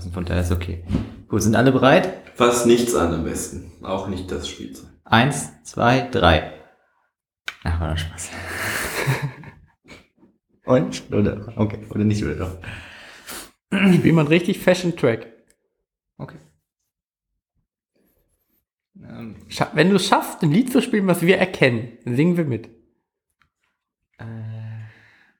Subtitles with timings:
[0.00, 0.82] anfassen, von daher ist okay.
[1.28, 2.30] Gut, sind alle bereit?
[2.34, 3.72] Fass nichts an am besten.
[3.82, 4.88] Auch nicht das Spielzeug.
[5.04, 6.52] Eins, zwei, drei.
[7.64, 8.30] Ach, war doch Spaß.
[10.64, 11.12] Und?
[11.12, 11.52] Oder?
[11.56, 12.58] Okay, oder nicht, oder doch?
[13.72, 15.26] Spiel mal einen richtig Fashion Track.
[16.16, 16.38] Okay.
[19.02, 19.36] Ähm,
[19.74, 22.68] wenn du es schaffst, ein Lied zu spielen, was wir erkennen, dann singen wir mit.
[24.18, 24.24] äh,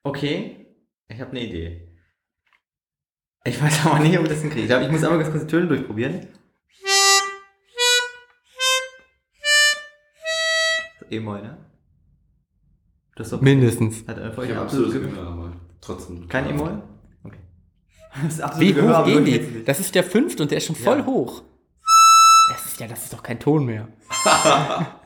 [0.03, 0.67] okay,
[1.09, 1.90] ich habe eine Idee.
[3.45, 4.63] Ich weiß aber nicht, ob ich das hinkriege.
[4.63, 6.27] Ich glaube, ich muss einmal ganz kurz die Töne durchprobieren.
[11.11, 11.57] E-Moll, ne?
[13.17, 14.07] Das ist doch Mindestens.
[14.07, 16.29] Hat einfach Ich habe absolutes Gehör, aber trotzdem.
[16.29, 16.83] Kein E-Moll?
[17.25, 17.39] Okay.
[18.23, 19.65] Das ist Wie absolute Gehör, hoch gehen die?
[19.65, 21.07] Das ist der fünfte und der ist schon voll Ja.
[21.07, 21.43] hoch.
[22.53, 23.89] Das ist ja, das ist doch kein Ton mehr.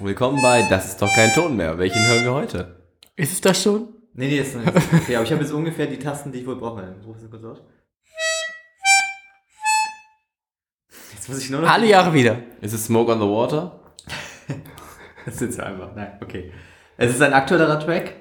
[0.00, 1.76] Willkommen bei Das ist doch kein Ton mehr.
[1.78, 2.80] Welchen hören wir heute?
[3.16, 3.88] Ist es das schon?
[4.18, 4.76] Nee, nee, ist noch nicht.
[4.76, 6.82] Okay, aber ich habe jetzt ungefähr die Tasten, die ich wohl brauche.
[7.06, 7.62] Ruf es kurz aus.
[11.14, 11.70] Jetzt muss ich nur noch.
[11.70, 12.42] Alle Jahre wieder.
[12.60, 13.80] Ist es Smoke on the Water?
[15.24, 15.94] Das ist jetzt einfach.
[15.94, 16.52] Nein, okay.
[16.96, 18.14] Es ist ein aktuellerer Track.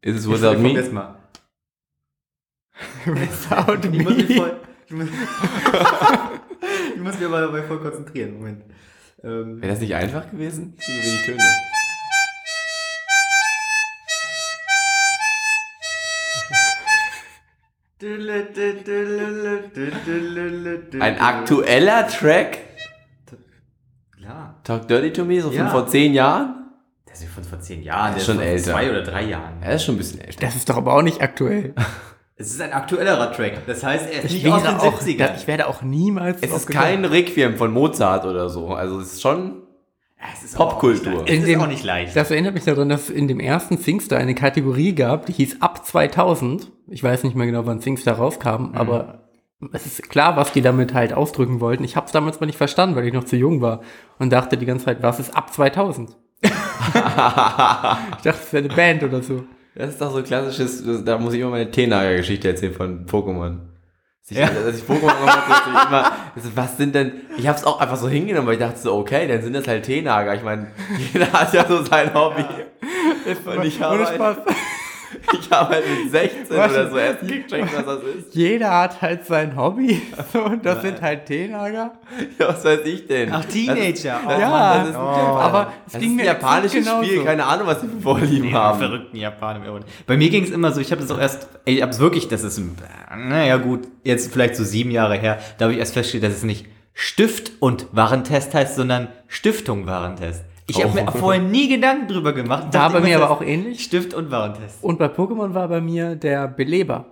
[0.00, 0.82] Ist es Ich Without Me?
[0.92, 1.18] mal.
[3.04, 4.34] Without Ich muss mich me.
[4.36, 4.60] voll.
[4.86, 5.08] Ich muss,
[6.94, 8.34] ich muss mich aber dabei voll konzentrieren.
[8.38, 8.64] Moment.
[9.22, 10.74] Ähm, Wäre das nicht einfach gewesen?
[10.78, 11.42] So wenig Töne.
[21.00, 22.58] Ein aktueller Track?
[24.16, 24.60] Klar.
[24.64, 25.68] Talk Dirty to Me, so von Ja.
[25.68, 26.54] vor zehn Jahren?
[27.06, 28.12] Der ist von vor zehn Jahren.
[28.12, 28.70] Der ist der schon von älter.
[28.72, 29.54] Zwei oder drei Jahren.
[29.62, 30.40] Er ist schon ein bisschen älter.
[30.40, 31.74] Das ist doch aber auch nicht aktuell.
[32.36, 33.66] Es ist ein aktuellerer Track.
[33.66, 35.36] Das heißt, er ist Ich nicht aus den werde, auch, 70ern.
[35.36, 38.68] ich werde auch niemals Es ist kein Requiem von Mozart oder so.
[38.68, 39.60] Also es ist schon.
[40.54, 41.26] Popkultur.
[41.28, 42.14] In ist auch nicht leicht.
[42.14, 45.60] Das erinnert mich daran, dass es in dem ersten Singstar eine Kategorie gab, die hieß
[45.62, 46.70] Ab 2000.
[46.88, 49.28] Ich weiß nicht mehr genau, wann Singstar rauskam, aber
[49.72, 51.84] es ist klar, was die damit halt ausdrücken wollten.
[51.84, 53.80] Ich habe es damals mal nicht verstanden, weil ich noch zu jung war
[54.18, 56.10] und dachte die ganze Zeit, was ist Ab 2000?
[56.42, 56.50] ich
[56.90, 59.44] dachte, es wäre eine Band oder so.
[59.74, 63.06] Das ist doch so ein klassisches, das- da muss ich immer meine Teenager-Geschichte erzählen von
[63.06, 63.56] Pokémon.
[64.28, 64.46] Ich, Ja.
[64.46, 67.64] als ich Pokémon gemacht habe, dachte ich immer, also, was sind denn, ich habe es
[67.64, 70.34] auch einfach so hingenommen, weil ich dachte so, okay, dann sind das halt Teenager.
[70.34, 70.68] Ich meine,
[71.12, 72.44] jeder hat ja so sein Hobby.
[73.46, 74.36] Und ich halt, Spaß.
[75.40, 76.74] ich habe halt mit 16 Warte.
[76.74, 78.34] oder so erst gecheckt, was das ist.
[78.34, 80.00] Jeder hat halt sein Hobby.
[80.32, 81.92] So, und das sind halt Teenager.
[82.38, 83.32] Ja, was weiß ich denn?
[83.32, 84.20] Ach, Teenager.
[84.24, 84.98] Das, das, Ja, das ist oh.
[84.98, 87.26] aber es das ging ist mir ein japanisches exakt Spiel, genauso.
[87.28, 88.78] keine Ahnung, was die für Vorlieben Nee, haben.
[88.78, 89.80] verrückten Japaner.
[90.06, 92.42] Bei mir ging es immer so, ich habe das auch erst, ich hab's wirklich, das
[92.44, 92.76] ist, ein-
[93.28, 96.44] naja gut, jetzt vielleicht so sieben Jahre her, da habe ich erst festgestellt, dass es
[96.44, 100.44] nicht Stift und Warentest heißt, sondern Stiftung Warentest.
[100.70, 102.64] Ich habe mir vorher nie Gedanken drüber gemacht.
[102.64, 103.82] War Dachte bei mir aber auch ähnlich.
[103.84, 104.82] Stift und Warentest.
[104.82, 107.06] Und bei Pokémon war bei mir der Beleber.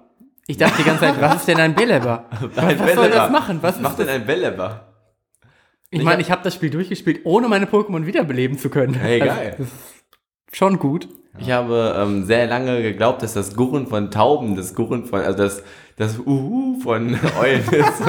[0.46, 2.24] Ich dachte die ganze Zeit, was ist denn ein Beleber?
[2.56, 3.58] Ein was soll das machen?
[3.60, 4.06] Was Was macht das?
[4.06, 4.80] denn ein Bälleball?
[5.90, 8.94] Ich meine, ich habe das Spiel durchgespielt, ohne meine Pokémon wiederbeleben zu können.
[8.94, 9.54] Hey, Also, geil.
[9.58, 11.08] das ist schon gut.
[11.38, 15.36] Ich habe ähm, sehr lange geglaubt, dass das Gurren von Tauben, das Gurren von, also
[15.38, 15.62] das,
[15.96, 18.02] das Uhu von Eulen ist.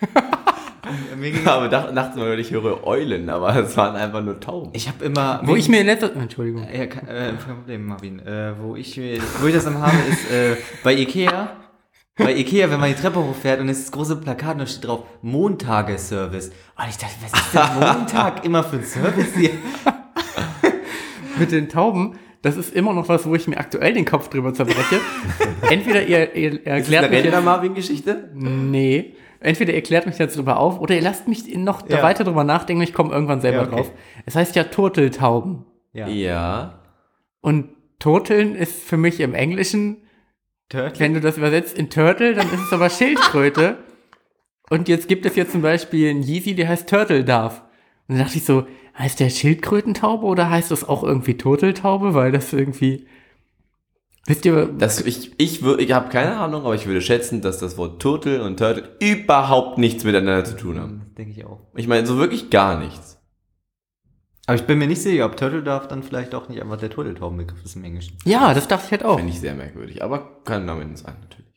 [1.16, 4.70] Mir ging, aber dachte, dachte mal, ich höre Eulen, aber es waren einfach nur Tauben.
[4.72, 5.40] ich habe immer...
[5.44, 6.66] Wo ich mir in letzter Entschuldigung.
[6.72, 8.20] Ja, kein, äh, kein Problem, Marvin.
[8.20, 9.00] Äh, wo, ich,
[9.40, 11.50] wo ich das am habe, ist äh, bei Ikea.
[12.16, 14.66] Bei Ikea, wenn man die Treppe hochfährt und es ist das große Plakat und da
[14.66, 16.48] steht drauf Montageservice.
[16.48, 19.50] Und ich dachte, was ist denn Montag immer für ein Service hier?
[21.38, 24.52] Mit den Tauben, das ist immer noch was, wo ich mir aktuell den Kopf drüber
[24.54, 25.00] zerbreche.
[25.70, 28.30] Entweder ihr, ihr Ist das erklärt eine Rentner-Marvin-Geschichte?
[28.34, 29.14] Nee.
[29.40, 32.02] Entweder ihr klärt mich jetzt drüber auf oder ihr lasst mich noch Ja.
[32.02, 33.76] weiter drüber nachdenken, ich komme irgendwann selber Ja, okay.
[33.76, 33.92] drauf.
[34.26, 35.64] Es heißt ja Turteltauben.
[35.92, 36.08] Ja.
[36.08, 36.78] Ja.
[37.40, 37.68] Und
[37.98, 39.98] Turteln ist für mich im Englischen,
[40.68, 40.98] Turtle?
[41.00, 43.78] wenn du das übersetzt in Turtle, dann ist es aber Schildkröte.
[44.70, 47.62] Und jetzt gibt es jetzt zum Beispiel einen Yeezy, der heißt Turtle Dove.
[48.06, 48.66] Und dann dachte ich so,
[48.98, 52.14] heißt der Schildkrötentaube oder heißt das auch irgendwie Turteltaube?
[52.14, 53.06] Weil das irgendwie.
[54.28, 57.78] Wisst ihr, Das, ich ich, ich habe keine Ahnung, aber ich würde schätzen, dass das
[57.78, 61.06] Wort Turtle und Turtle überhaupt nichts miteinander zu tun haben.
[61.16, 61.60] Denke ich auch.
[61.74, 63.18] Ich meine, so wirklich gar nichts.
[64.46, 66.90] Aber ich bin mir nicht sicher, ob Turtle darf dann vielleicht auch nicht einfach der
[66.90, 68.18] Turteltaubenbegriff ist im Englischen.
[68.26, 69.16] ja, das dachte ich halt auch.
[69.16, 71.48] Finde ich sehr merkwürdig, aber kann damit sein, natürlich.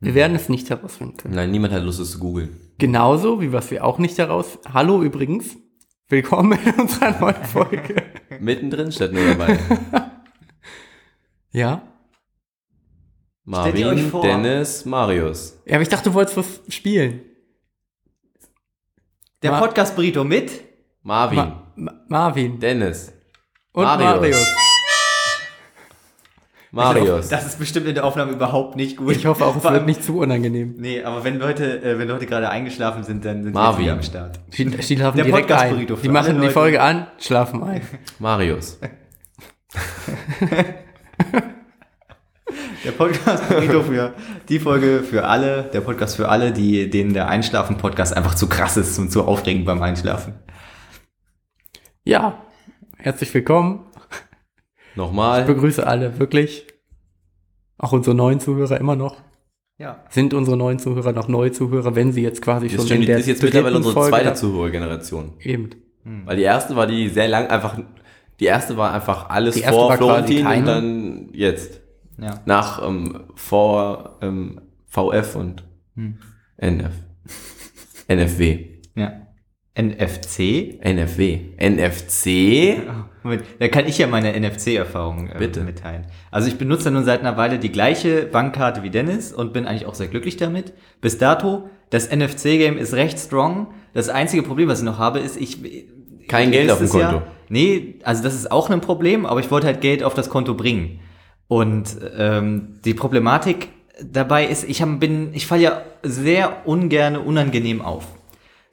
[0.00, 1.34] Wir werden es nicht herausfinden können.
[1.34, 2.60] Nein, niemand hat Lust, es zu googeln.
[2.76, 4.58] Genauso wie was wir auch nicht heraus.
[4.70, 5.56] Hallo übrigens.
[6.08, 8.02] Willkommen in unserer neuen Folge.
[8.40, 9.58] Mittendrin statt nur dabei.
[11.52, 11.93] ja.
[13.44, 15.60] Marvin, vor- Dennis, Marius.
[15.66, 17.20] Ja, aber ich dachte, du wolltest was spielen.
[19.42, 20.50] Der Ma- Podcast Burrito mit
[21.02, 22.58] Marvin, Ma Ma Marvin.
[22.58, 23.12] Dennis.
[23.72, 24.20] Und Marius.
[24.20, 24.46] Marius.
[26.70, 27.28] Marius.
[27.28, 29.14] Das ist bestimmt in der Aufnahme überhaupt nicht gut.
[29.14, 30.74] Ich hoffe auch, es Vor wird allem- nicht zu unangenehm.
[30.78, 33.84] Nee, aber wenn Leute, äh, wenn Leute gerade eingeschlafen sind, dann sind Marvin.
[33.84, 34.40] sie am Start.
[34.56, 35.56] Die, die schlafen Der direkt ein.
[35.58, 36.48] Podcast-Burrito für Die machen die.
[36.48, 37.82] Folge an, schlafen ein.
[38.18, 38.80] Marius.
[42.84, 44.12] Der Podcast Burrito für
[44.50, 48.76] die Folge für alle, der Podcast für alle, die denen der Einschlafen-Podcast einfach zu krass
[48.76, 50.34] ist und zu aufregend beim Einschlafen.
[52.04, 52.44] Ja,
[52.98, 53.86] herzlich willkommen.
[54.90, 55.44] Ich Nochmal.
[55.44, 56.66] begrüße alle, wirklich.
[57.78, 59.16] Auch unsere neuen Zuhörer immer noch.
[59.78, 60.04] Ja.
[60.10, 63.06] Sind unsere neuen Zuhörer noch neue Zuhörer, wenn sie jetzt quasi Das schon schon, in
[63.06, 65.32] der das ist jetzt mittlerweile unsere Folge zweite Zuhörergeneration.
[65.40, 65.70] Eben.
[66.26, 67.78] Weil die erste war die sehr lang einfach.
[68.40, 71.83] Die erste war einfach alles Die erste vor war quasi Florentin und dann jetzt.
[72.18, 72.40] Ja.
[72.46, 75.64] Nach ähm, vor ähm, VF und
[75.96, 76.18] Hm.
[76.56, 76.92] NF.
[78.08, 78.66] NFW.
[78.94, 79.12] Ja.
[79.76, 80.78] NFC.
[80.82, 81.40] NFW.
[81.58, 82.76] NFC.
[83.24, 85.62] Moment, da kann ich ja meine NFC-Erfahrung äh, Bitte.
[85.62, 86.06] mitteilen.
[86.30, 89.86] Also ich benutze nun seit einer Weile die gleiche Bankkarte wie Dennis und bin eigentlich
[89.86, 90.74] auch sehr glücklich damit.
[91.00, 93.68] Bis dato, das NFC-Game ist recht strong.
[93.94, 95.58] Das einzige Problem, was ich noch habe, ist, ich...
[96.28, 97.22] Kein Geld auf dem Konto.
[97.50, 100.54] nee, also das ist auch ein Problem, aber ich wollte halt Geld auf das Konto
[100.54, 101.00] bringen.
[101.54, 103.68] Und ähm, die Problematik
[104.02, 108.08] dabei ist, ich hab, bin, ich falle ja sehr ungern unangenehm auf.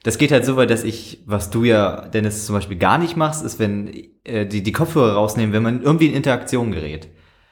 [0.02, 3.16] Das geht halt so weit, dass ich, was du ja, Dennis, zum Beispiel gar nicht
[3.16, 3.86] machst, ist, wenn
[4.24, 7.06] äh, die, die Kopfhörer rausnehmen, wenn man irgendwie in Interaktion gerät.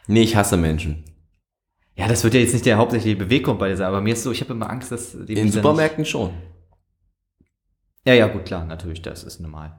[0.08, 1.04] Nee, ich hasse Menschen.
[1.94, 4.24] Ja, das wird ja jetzt nicht der hauptsächliche Beweggrund bei dir sein, aber mir ist
[4.24, 6.30] so, ich habe immer Angst, dass die In Supermärkten schon.
[6.30, 7.46] Nicht,
[8.04, 9.76] ja, ja, gut, klar, natürlich, das ist normal.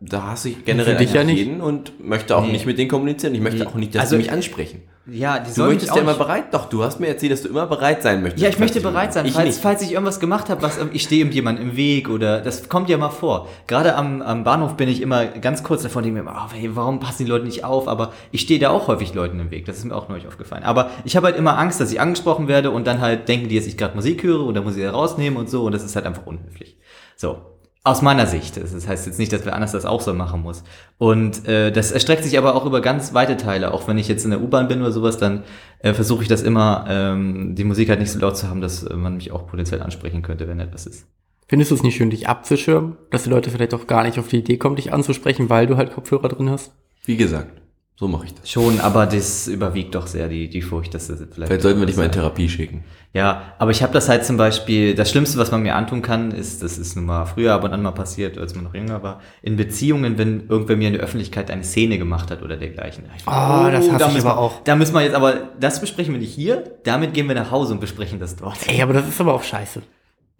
[0.00, 1.38] Da hasse ich generell dich ja nicht.
[1.38, 2.52] jeden und möchte auch Nee.
[2.52, 3.34] nicht mit denen kommunizieren.
[3.34, 4.82] Ich möchte auch nicht, dass Also- sie mich ansprechen.
[5.06, 6.54] Ja, die Du möchtest ja immer bereit.
[6.54, 8.40] Doch, du hast mir erzählt, dass du immer bereit sein möchtest.
[8.40, 9.60] Ja, ich möchte bereit sein, Ich falls, nicht.
[9.60, 12.96] falls ich irgendwas gemacht habe, was ich stehe jemandem im Weg oder das kommt ja
[12.98, 13.48] mal vor.
[13.66, 17.00] Gerade am, am Bahnhof bin ich immer ganz kurz davon, denke mir oh, hey, warum
[17.00, 17.88] passen die Leute nicht auf?
[17.88, 19.66] Aber ich stehe da auch häufig Leuten im Weg.
[19.66, 20.62] Das ist mir auch neulich aufgefallen.
[20.62, 23.56] Aber ich habe halt immer Angst, dass ich angesprochen werde und dann halt denken die,
[23.56, 25.96] dass ich gerade Musik höre oder muss ich da rausnehmen und so und das ist
[25.96, 26.76] halt einfach unhöflich.
[27.16, 27.51] So.
[27.84, 28.56] Aus meiner Sicht.
[28.56, 30.62] Das heißt jetzt nicht, dass wer anders das auch so machen muss.
[30.98, 33.74] Und äh, das erstreckt sich aber auch über ganz weite Teile.
[33.74, 35.42] Auch wenn ich jetzt in der U-Bahn bin oder sowas, dann
[35.80, 38.84] äh, versuche ich das immer, ähm, die Musik halt nicht so laut zu haben, dass
[38.84, 41.08] äh, man mich auch potenziell ansprechen könnte, wenn etwas ist.
[41.48, 42.96] Findest du es nicht schön, dich abzuschirmen?
[43.10, 45.76] Dass die Leute vielleicht auch gar nicht auf die Idee kommen, dich anzusprechen, weil du
[45.76, 46.72] halt Kopfhörer drin hast?
[47.04, 47.61] Wie gesagt,
[47.94, 48.50] so mache ich das.
[48.50, 51.48] Schon, aber das überwiegt doch sehr die, die Furcht, dass das vielleicht.
[51.48, 52.12] Vielleicht sollten wir dich mal in.
[52.12, 52.84] Therapie schicken.
[53.14, 56.30] Ja, aber ich habe das halt zum Beispiel, das Schlimmste, was man mir antun kann,
[56.30, 59.02] ist, das ist nun mal früher ab und an mal passiert, als man noch jünger
[59.02, 63.04] war, in Beziehungen, wenn irgendwer mir in der Öffentlichkeit eine Szene gemacht hat oder dergleichen.
[63.14, 64.62] Ich Ah, das hasse da ich aber auch.
[64.64, 67.74] Da müssen wir jetzt aber, das besprechen wir nicht hier, damit gehen wir nach Hause
[67.74, 68.56] und besprechen das dort.
[68.66, 69.82] Ey, aber das ist aber auch scheiße.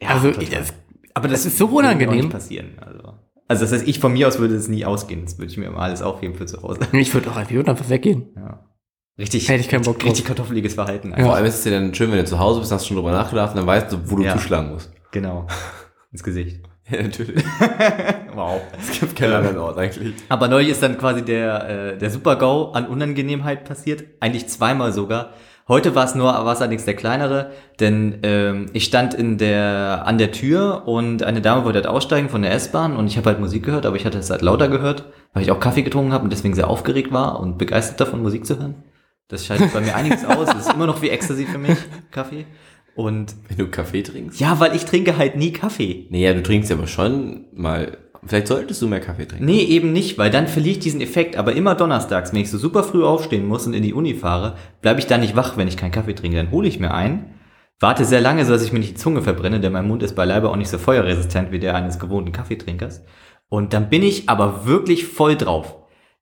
[0.01, 0.47] Ja, also, total.
[0.47, 0.73] das,
[1.13, 2.17] aber das, ist so unangenehm.
[2.17, 2.79] nicht passieren.
[2.81, 3.19] Also.
[3.53, 5.25] Also das heißt, ich von mir aus würde es nie ausgehen.
[5.25, 6.81] Das würde ich mir immer alles aufheben für zu Hause.
[6.93, 8.29] ich würde auch würd einfach weggehen.
[8.35, 8.67] Ja.
[9.19, 10.09] Richtig, Hätte ich keinen Bock drauf.
[10.09, 11.11] richtig kartoffeliges Verhalten.
[11.17, 11.23] Ja.
[11.25, 13.13] Vor allem ist es ja dann schön, wenn du zu Hause bist, hast schon drüber
[13.13, 14.33] nachgedacht und dann weißt du, wo du Ja.
[14.33, 14.91] zuschlagen musst.
[15.11, 15.47] Genau.
[16.13, 16.63] Ins Gesicht.
[16.91, 17.45] Ja, natürlich.
[18.35, 18.63] Wow.
[18.81, 20.15] Es gibt keinen anderen Ort eigentlich.
[20.31, 24.05] Aber neulich ist dann quasi der, äh, der Super-GAU an Unangenehmheit passiert.
[24.21, 25.35] Eigentlich zweimal sogar.
[25.69, 30.03] Heute war es nur, war es allerdings der kleinere, denn ähm, ich stand in der,
[30.07, 33.29] an der Tür und eine Dame wollte halt aussteigen von der S-Bahn und ich habe
[33.31, 36.13] halt Musik gehört, aber ich hatte es halt lauter gehört, weil ich auch Kaffee getrunken
[36.13, 38.83] habe und deswegen sehr aufgeregt war und begeistert davon, Musik zu hören.
[39.29, 40.47] Das scheidet bei mir einiges aus.
[40.47, 41.79] Das ist immer noch wie Ecstasy für mich,
[42.11, 42.45] Kaffee.
[42.95, 44.39] Und Wenn du Kaffee trinkst?
[44.41, 46.07] ja, weil ich trinke halt nie Kaffee.
[46.11, 47.97] Nee, ja, du trinkst aber schon mal.
[48.25, 49.45] Vielleicht solltest du mehr Kaffee trinken.
[49.45, 51.37] Nee, eben nicht, weil dann verliere ich diesen Effekt.
[51.37, 54.57] Aber immer donnerstags, wenn ich so super früh aufstehen muss und in die Uni fahre,
[54.81, 56.37] bleibe ich da nicht wach, wenn ich keinen Kaffee trinke.
[56.37, 57.35] Dann hole ich mir einen,
[57.81, 60.15] warte sehr lange, so dass ich mir nicht die Zunge verbrenne, denn mein Mund ist
[60.15, 63.03] beileibe auch nicht so feuerresistent wie der eines gewohnten Kaffeetrinkers.
[63.49, 65.77] Und dann bin ich aber wirklich voll drauf.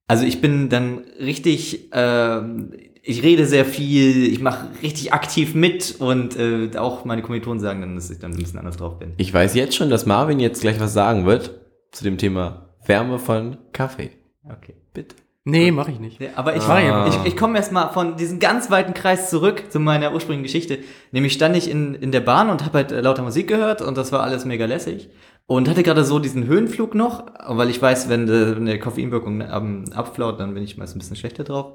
[0.07, 2.71] Also ich bin dann richtig, ähm,
[3.03, 7.81] ich rede sehr viel, ich mache richtig aktiv mit und äh, auch meine Kommilitonen sagen
[7.81, 9.13] dann, dass ich dann ein bisschen anders drauf bin.
[9.17, 11.60] Ich weiß jetzt schon, dass Marvin jetzt gleich was sagen wird
[11.91, 14.11] zu dem Thema Wärme von Kaffee.
[14.45, 14.75] Okay.
[14.93, 15.15] Bitte.
[15.43, 16.21] Nee, mache ich nicht.
[16.21, 17.07] Ja, aber ich, Ah.
[17.07, 20.79] ich, ich komme erst mal von diesem ganz weiten Kreis zurück zu meiner ursprünglichen Geschichte.
[21.11, 23.97] Nämlich stand ich in, in der Bahn und habe halt äh, lauter Musik gehört und
[23.97, 25.09] das war alles mega lässig.
[25.47, 29.85] Und hatte gerade so diesen Höhenflug noch, weil ich weiß, wenn wenn die Koffeinwirkung ähm,
[29.93, 31.73] abflaut, dann bin ich meist ein bisschen schlechter drauf.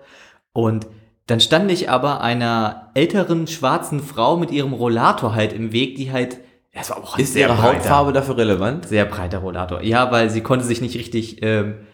[0.53, 0.87] Und
[1.27, 6.13] dann stand ich aber einer älteren schwarzen Frau mit ihrem Rollator halt im Weg, die
[6.13, 6.39] halt,
[6.77, 8.87] das war auch Ist ihre breiter- Hautfarbe dafür relevant?
[8.87, 9.83] sehr breiter Rollator.
[9.83, 11.87] Ja, weil sie konnte sich nicht richtig, ähm,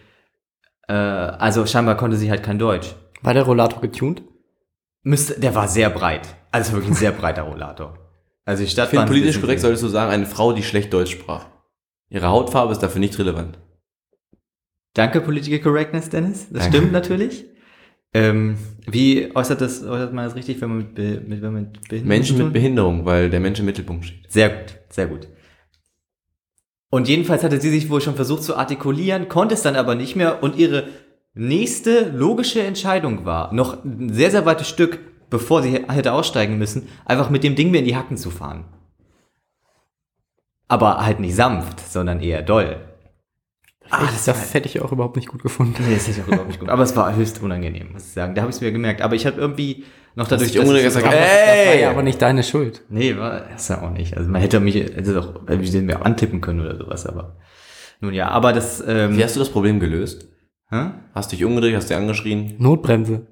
[0.88, 2.94] äh, also scheinbar konnte sie halt kein Deutsch.
[3.22, 4.22] War der Rollator getuned?
[5.02, 6.28] Müsste, der war sehr breit.
[6.50, 7.98] Also wirklich ein sehr breiter Rollator.
[8.44, 9.06] Also die Ich Stadtbahn.
[9.06, 11.46] finde, politisch korrekt so- solltest du sagen, eine Frau, die schlecht Deutsch sprach.
[12.10, 13.58] Ihre Hautfarbe ist dafür nicht relevant.
[14.94, 16.48] Danke, Political Correctness, Dennis.
[16.50, 16.76] Das Danke.
[16.76, 17.46] stimmt natürlich.
[18.14, 21.62] Ähm, wie äußert, das, äußert man das richtig, wenn man mit, Be mit, wenn man
[21.62, 22.52] mit Behinderung Menschen mit?
[22.52, 24.30] Behinderung, weil der Mensch im Mittelpunkt steht.
[24.30, 25.28] Sehr gut, sehr gut.
[26.90, 30.14] Und jedenfalls hatte sie sich wohl schon versucht zu artikulieren, konnte es dann aber nicht
[30.14, 30.88] mehr und ihre
[31.32, 34.98] nächste logische Entscheidung war, noch ein sehr, sehr weites Stück,
[35.30, 38.66] bevor sie hätte aussteigen müssen, einfach mit dem Ding mir in die Hacken zu fahren.
[40.68, 42.76] Aber halt nicht sanft, sondern eher doll.
[43.92, 45.74] Ah, das, das hätte ich auch überhaupt nicht gut gefunden.
[45.86, 46.68] Nee, das ist auch überhaupt nicht gut.
[46.68, 48.34] Aber es war höchst unangenehm, muss ich sagen.
[48.34, 49.02] Da habe ich es mir gemerkt.
[49.02, 49.84] Aber ich habe irgendwie
[50.14, 51.82] noch dadurch, und ich- gesagt, Das war ey!
[51.82, 52.82] ja aber nicht deine Schuld.
[52.88, 54.16] Nee, war das ja auch nicht.
[54.16, 57.36] Also man hätte mich, hätte doch, wie sie mir auch antippen können oder sowas, aber.
[58.00, 60.26] Nun ja, aber das, ähm, Wie hast du das Problem gelöst?
[60.70, 60.90] hä?
[61.14, 63.26] Hast dich umgedreht, hast dich angeschrien Notbremse.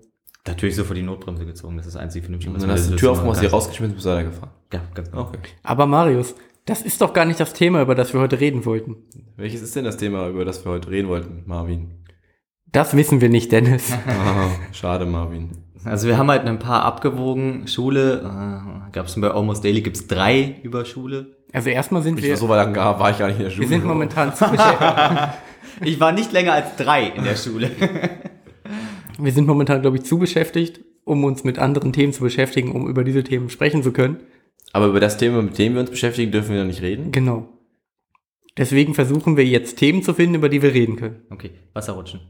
[0.47, 2.93] Natürlich sofort die Notbremse gezogen, das ist das einzige vernünftige, und was dann hast du
[2.93, 3.51] die Tür aufgemacht, sie kann.
[3.55, 4.51] rausgeschmissen, bist weitergefahren.
[4.73, 5.23] Ja, ganz genau.
[5.23, 5.39] Okay.
[5.63, 6.35] Aber Marius,
[6.71, 8.97] das ist doch gar nicht das Thema, über das wir heute reden wollten.
[9.37, 11.91] Welches ist denn das Thema, über das wir heute reden wollten, Marvin?
[12.71, 13.93] Das wissen wir nicht, Dennis.
[14.07, 15.51] Ah, schade, Marvin.
[15.85, 17.67] Also wir haben halt ein paar abgewogen.
[17.67, 21.37] Schule, äh, gab es bei Almost Daily, gibt's drei über Schule.
[21.53, 23.51] Also erstmal sind Ich wir, war so lange gar, war ich gar nicht in der
[23.51, 23.69] Schule.
[23.69, 24.91] wir sind momentan zu beschäftigt.
[25.83, 27.71] Ich war nicht länger als drei in der Schule.
[29.19, 32.87] Wir sind momentan, glaube ich, zu beschäftigt, um uns mit anderen Themen zu beschäftigen, um
[32.87, 34.19] über diese Themen sprechen zu können.
[34.73, 37.13] Aber über das Thema, mit dem wir uns beschäftigen, dürfen wir noch nicht reden.
[37.13, 37.49] Genau.
[38.57, 41.23] Deswegen versuchen wir jetzt Themen zu finden, über die wir reden können.
[41.31, 42.21] Okay, Wasserrutschen.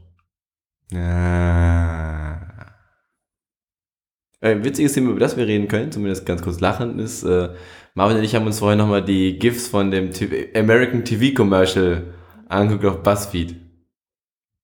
[4.41, 7.53] Ein witziges Thema, über das wir reden können, zumindest ganz kurz lachend, ist, äh,
[7.93, 12.13] Marvin und ich haben uns vorher nochmal die GIFs von dem TV American TV Commercial
[12.47, 13.55] angeguckt auf BuzzFeed.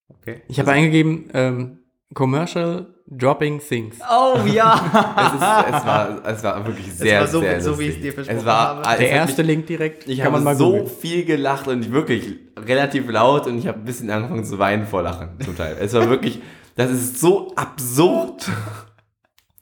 [0.08, 0.42] Okay.
[0.48, 1.78] Ich habe eingegeben, ähm,
[2.14, 3.96] Commercial Dropping Things.
[4.10, 4.74] Oh ja!
[5.16, 7.88] Es, ist, es, war, es war wirklich sehr, war so- sehr so, wie lustig.
[7.88, 8.82] ich es dir versprochen es war, habe.
[8.92, 10.08] es Der erste mich, Link direkt.
[10.08, 10.86] Ich habe so googeln.
[10.88, 15.02] viel gelacht und wirklich relativ laut und ich habe ein bisschen angefangen zu weinen vor
[15.02, 15.76] Lachen zum Teil.
[15.80, 16.40] Es war wirklich,
[16.76, 18.46] das ist so absurd.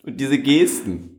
[0.05, 1.16] Und diese Gesten.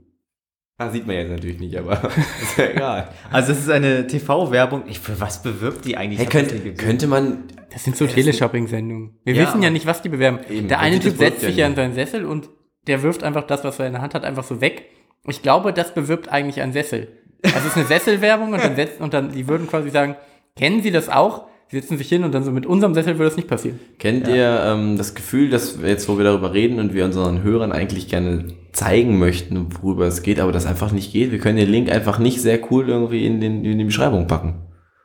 [0.78, 1.94] Das sieht man jetzt natürlich nicht, aber
[2.42, 3.08] ist ja egal.
[3.32, 4.84] Also es ist eine TV-Werbung.
[4.88, 6.20] Ich, für was bewirbt die eigentlich?
[6.20, 9.18] Hey, könnte, könnte man, Das sind so Teleshopping-Sendungen.
[9.24, 10.40] Wir Ja, wissen ja nicht, was die bewerben.
[10.50, 12.50] Eben, der eine Typ setzt sich ja in seinen Sessel und
[12.86, 14.86] der wirft einfach das, was er in der Hand hat, einfach so weg.
[15.28, 17.08] Ich glaube, das bewirbt eigentlich einen Sessel.
[17.44, 20.16] Also es ist eine Sesselwerbung und dann setzt, und dann, die würden quasi sagen,
[20.56, 21.48] kennen Sie das auch?
[21.70, 23.80] Sie setzen sich hin und dann so mit unserem Sessel würde das nicht passieren.
[24.00, 27.44] kennt ihr ähm, das Gefühl, dass wir jetzt, wo wir darüber reden und wir unseren
[27.44, 31.32] Hörern eigentlich gerne zeigen möchten, worüber es geht, aber das einfach nicht geht?
[31.32, 34.62] Wir können den Link einfach nicht sehr cool irgendwie in, den, in die Beschreibung packen.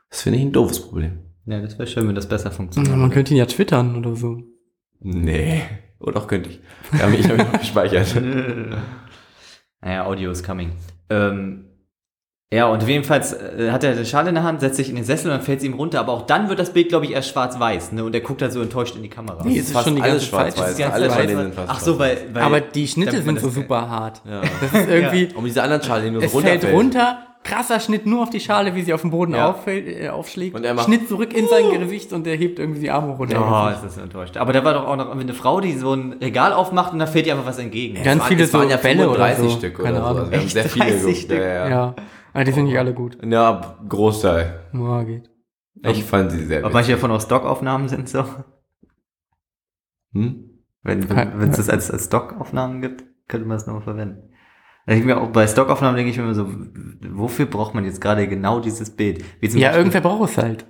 [0.09, 1.19] Das finde ich ein doofes Problem.
[1.45, 2.95] Ja, das wäre schön, wenn das besser Ja, funktioniert.
[2.95, 4.37] man könnte ihn ja twittern oder so.
[5.01, 5.63] Nee.
[5.99, 6.59] Oder auch könnte ich.
[6.97, 8.15] Ja, ich habe mich noch gespeichert.
[9.81, 10.71] Naja, Audio is coming.
[11.09, 11.65] Ähm,
[12.53, 15.05] ja, und jedenfalls äh, hat er eine Schale in der Hand, setzt sich in den
[15.05, 15.99] Sessel und dann fällt es ihm runter.
[15.99, 17.91] Aber auch dann wird das Bild, glaube ich, erst schwarz-weiß.
[17.93, 18.03] Ne?
[18.03, 19.43] Und er guckt halt so enttäuscht in die Kamera.
[19.43, 20.53] Nee, es ist fast schon die alles ganze Zeit.
[20.55, 20.69] schwarz-weiß.
[20.69, 21.29] Ist die ganze Alle schwarz-weiß.
[21.37, 24.21] sind fast Ach so, weil, weil Aber die Schnitte sind so super hart.
[24.29, 24.41] Ja.
[24.61, 26.73] Das ist irgendwie, Und diese anderen Schalen, die nur so es fällt runterfällt.
[26.75, 29.49] runter, krasser Schnitt nur auf die Schale, wie sie auf dem Boden Ja.
[29.49, 30.55] auffällt, äh, aufschlägt.
[30.55, 33.37] Und er macht- Schnitt zurück in sein Gesicht und er hebt irgendwie die Arme runter.
[33.41, 34.37] Oh, ist das enttäuscht.
[34.37, 37.05] Aber da war doch auch noch eine Frau, die so ein Regal aufmacht und da
[37.05, 38.01] fällt ihr einfach was entgegen.
[38.01, 39.57] Ganz waren- viele es waren so ja Bälle oder 35 so.
[39.57, 40.05] Stück Keine oder so.
[40.05, 40.19] Ahnung.
[40.19, 41.17] Also wir haben sehr viele 30 geguckt.
[41.17, 41.37] Stück?
[41.39, 41.69] Ja, ja.
[41.69, 41.95] Ja,
[42.33, 43.17] aber die sind nicht alle gut.
[43.23, 44.69] ja, Großteil.
[44.73, 45.29] Ja, geht.
[45.85, 46.73] Ich fand sie sehr Ob witzig.
[46.73, 48.23] manche davon auch Stockaufnahmen sind so.
[50.13, 50.49] Hm?
[50.83, 54.29] Wenn wenn es das als, als Stockaufnahmen gibt, könnte man es nochmal verwenden.
[54.85, 56.47] Denke ich mir auch bei Stockaufnahmen denke ich mir immer so,
[57.11, 59.23] wofür braucht man jetzt gerade genau dieses Bild?
[59.39, 60.65] Wie zum Ja, Beispiel- irgendwer braucht es halt.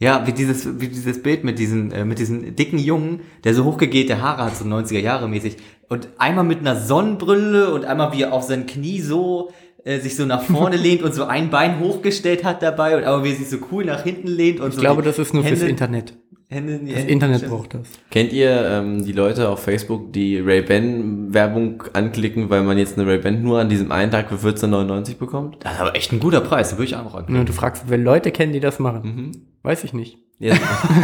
[0.00, 3.64] Ja, wie dieses, wie dieses Bild mit diesen, äh, mit diesen dicken Jungen, der so
[3.64, 5.56] hochgegelte Haare hat, so 90er Jahre mäßig.
[5.88, 9.50] Und einmal mit einer Sonnenbrille und einmal wie er auf sein Knie so,
[9.84, 13.24] äh, sich so nach vorne lehnt und so ein Bein hochgestellt hat dabei und aber
[13.24, 14.80] wie sich so cool nach hinten lehnt und Ich so.
[14.80, 16.14] glaube, die das ist nur fürs Hände- Internet.
[16.50, 17.88] Hände in die Das Hände- Internet braucht das.
[18.10, 23.42] Kennt ihr ähm, die Leute auf Facebook, die Ray-Ban-Werbung anklicken, weil man jetzt eine Ray-Ban
[23.42, 25.58] nur an diesem einen Tag für 14,99 bekommt?
[25.60, 27.34] Das ist aber echt ein guter Preis, den würde ich auch anklicken.
[27.34, 29.02] Nur du fragst, wer Leute kennen, die das machen.
[29.04, 29.32] Mhm.
[29.62, 30.16] Weiß ich nicht.
[30.38, 30.54] Ja,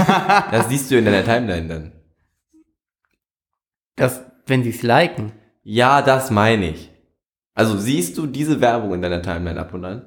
[0.51, 1.93] das siehst du in deiner Timeline dann.
[3.97, 5.33] Das, wenn sie es liken.
[5.63, 6.91] Ja, das meine ich.
[7.55, 10.03] Also siehst du diese Werbung in deiner Timeline ab und an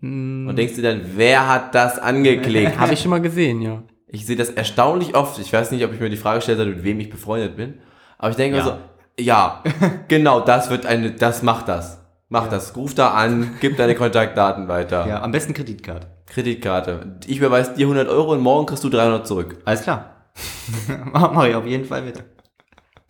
[0.00, 2.76] Hm, und denkst dir dann, wer hat das angeklickt?
[2.78, 3.82] Habe ich schon mal gesehen, ja.
[4.08, 5.38] Ich sehe das erstaunlich oft.
[5.38, 7.74] Ich weiß nicht, ob ich mir die Frage gestellt habe, mit wem ich befreundet bin.
[8.18, 8.64] Aber ich denke Ja.
[8.64, 8.76] mir so,
[9.22, 9.62] ja,
[10.08, 11.98] genau, das wird eine, das macht das.
[12.28, 12.74] Mach das.
[12.76, 15.06] Ruf da an, gib deine Kontaktdaten weiter.
[15.06, 16.06] Ja, am besten Kreditkarte.
[16.26, 17.16] Kreditkarte.
[17.26, 19.58] Ich überweise dir 100 Euro und morgen kriegst du 300 zurück.
[19.66, 20.30] Alles klar.
[21.12, 22.22] Mach mach ich auf jeden Fall mit.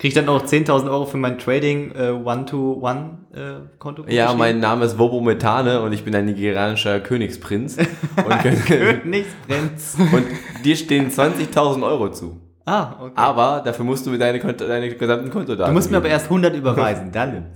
[0.02, 4.06] Krieg ich dann auch 10.000 Euro für mein Trading äh, One-to-One-Konto?
[4.09, 7.76] Ja, mein Name ist Wobo Methane und ich bin ein nigerianischer Königsprinz.
[8.16, 9.97] und, Königsprinz.
[10.12, 10.26] und
[10.64, 12.40] dir stehen 20.000 Euro zu.
[12.64, 13.12] Ah, okay.
[13.14, 16.25] Aber dafür musst du mir deine, Konto, deine gesamten Kontodaten du musst mir aber erst
[16.25, 17.52] 100 überweisen, dann.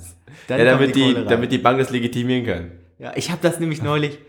[0.47, 1.27] dann Ja, damit die, rein.
[1.29, 2.71] damit die Bank das legitimieren kann.
[3.01, 4.21] Ja, ich habe das nämlich neulich,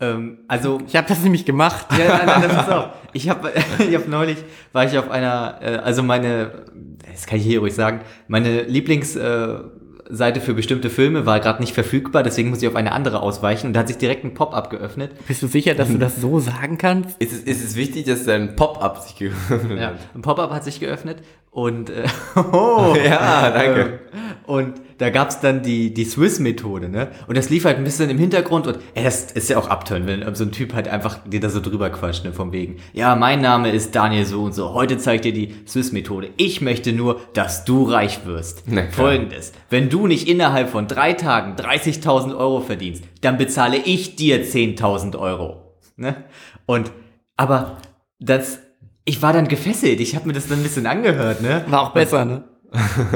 [0.00, 1.86] ähm, also Ich habe das nämlich gemacht.
[1.92, 2.88] Ja, nein, nein, nein, pass auf.
[3.12, 4.38] Ich habe ich hab neulich,
[4.72, 6.64] war ich auf einer, äh, also meine,
[7.10, 11.62] das kann ich hier ruhig sagen, meine Lieblingsseite äh, Seite für bestimmte Filme war gerade
[11.62, 14.34] nicht verfügbar, deswegen muss ich auf eine andere ausweichen und da hat sich direkt ein
[14.34, 15.12] Pop-up geöffnet.
[15.26, 17.18] Bist du sicher, dass du das so sagen kannst?
[17.22, 19.94] Ist es, ist es wichtig, dass dein Pop-up sich geöffnet Ja, hat?
[20.14, 22.04] ein Pop-up hat sich geöffnet und äh,
[22.52, 24.00] oh, Ja, danke.
[24.46, 27.08] Und da gab's dann die, die Swiss-Methode, ne?
[27.26, 30.06] Und das lief halt ein bisschen im Hintergrund und ey, das ist ja auch abtönen,
[30.06, 32.32] wenn so ein Typ halt einfach dir da so drüber quatscht, ne?
[32.32, 35.54] Vom wegen, ja, mein Name ist Daniel so und so, heute zeig ich dir die
[35.66, 36.30] Swiss-Methode.
[36.36, 38.64] Ich möchte nur, dass du reich wirst.
[38.66, 38.82] Na.
[38.90, 44.44] Folgendes, wenn du nicht innerhalb von drei Tagen 30.000 Euro verdienst, dann bezahle ich dir
[44.44, 45.74] 10.000 Euro.
[45.96, 46.24] Ne?
[46.66, 46.92] Und,
[47.36, 47.78] aber
[48.20, 48.58] das,
[49.04, 51.64] ich war dann gefesselt, ich habe mir das dann ein bisschen angehört, ne?
[51.68, 52.44] War auch besser, ne?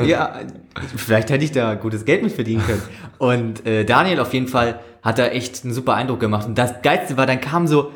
[0.05, 0.41] Ja,
[0.97, 2.83] vielleicht hätte ich da gutes Geld mit verdienen können.
[3.19, 6.47] Und äh, Daniel auf jeden Fall hat da echt einen super Eindruck gemacht.
[6.47, 7.93] Und das Geilste war, dann kamen so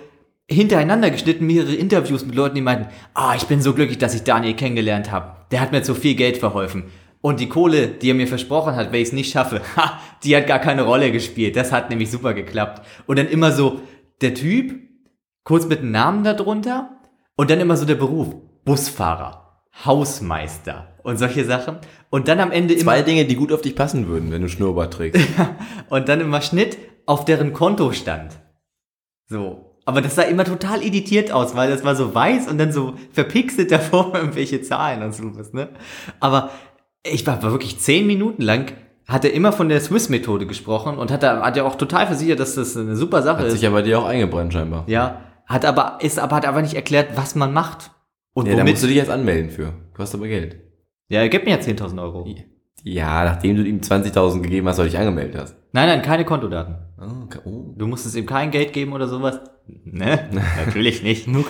[0.49, 4.25] hintereinander geschnitten mehrere Interviews mit Leuten, die meinten, ah, ich bin so glücklich, dass ich
[4.25, 5.37] Daniel kennengelernt habe.
[5.51, 6.85] Der hat mir zu viel Geld verholfen.
[7.21, 10.37] Und die Kohle, die er mir versprochen hat, wenn ich es nicht schaffe, ha, die
[10.37, 11.57] hat gar keine Rolle gespielt.
[11.57, 12.85] Das hat nämlich super geklappt.
[13.07, 13.81] Und dann immer so
[14.21, 14.75] der Typ,
[15.45, 16.91] kurz mit einem Namen darunter
[17.37, 18.35] und dann immer so der Beruf.
[18.65, 21.79] Busfahrer, Hausmeister und solche Sachen.
[22.11, 24.49] Und dann am Ende immer Zwei Dinge, die gut auf dich passen würden, wenn du
[24.49, 25.23] Schnurrbart trägst.
[25.89, 28.39] und dann immer Schnitt auf deren Konto stand.
[29.29, 29.69] So.
[29.85, 32.95] Aber das sah immer total editiert aus, weil das war so weiß und dann so
[33.13, 35.71] verpixelt davor irgendwelche Zahlen und sowas, ne?
[36.21, 36.51] Aber
[37.05, 38.73] ich war, war wirklich zehn Minuten lang,
[39.09, 42.39] hat er immer von der Swiss-Methode gesprochen und hat, er- hat ja auch total versichert,
[42.39, 43.55] dass das eine super Sache Hat ist.
[43.55, 44.85] sich ja bei dir auch eingebrannt scheinbar.
[44.87, 47.91] Ja, hat aber, ist aber, hat aber nicht erklärt, was man macht.
[48.35, 48.75] Und Ja, da womit.
[48.75, 49.73] musst du dich jetzt anmelden für.
[49.95, 50.59] Kostet aber Geld.
[51.13, 52.27] Ja, er gibt mir ja 10.000 Euro.
[52.85, 55.57] Ja, nachdem du ihm 20.000 gegeben hast, weil du dich angemeldet hast.
[55.73, 56.77] Nein, nein, keine Kontodaten.
[56.99, 57.39] Oh, okay.
[57.45, 57.75] oh.
[57.77, 59.41] Du musstest ihm kein Geld geben oder sowas.
[59.85, 60.31] Ne?
[60.67, 61.29] Natürlich nicht.
[61.29, 61.45] Nur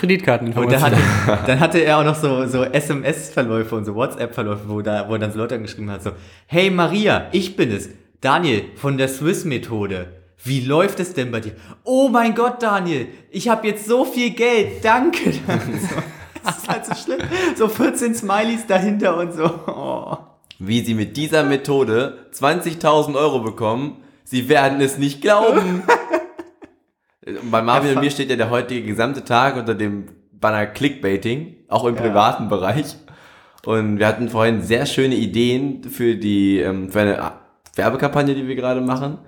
[0.56, 0.96] Und dann hatte,
[1.46, 5.30] dann hatte er auch noch so, so SMS-Verläufe und so WhatsApp-Verläufe, wo, da, wo dann
[5.30, 6.10] so Leute geschrieben hat, so,
[6.46, 7.88] hey Maria, ich bin es,
[8.20, 10.08] Daniel von der Swiss-Methode.
[10.42, 11.52] Wie läuft es denn bei dir?
[11.84, 15.34] Oh mein Gott, Daniel, ich habe jetzt so viel Geld, danke.
[16.42, 17.20] so, das ist halt so schlimm.
[17.56, 19.44] So 14 Smileys dahinter und so.
[19.66, 20.16] Oh.
[20.58, 25.82] Wie sie mit dieser Methode 20.000 Euro bekommen, sie werden es nicht glauben.
[27.50, 31.84] Bei Marvin und mir steht ja der heutige gesamte Tag unter dem Banner Clickbaiting, auch
[31.84, 32.96] im privaten Bereich.
[33.64, 37.32] Und wir hatten vorhin sehr schöne Ideen für die ähm, für eine
[37.76, 39.18] Werbekampagne, die wir gerade machen,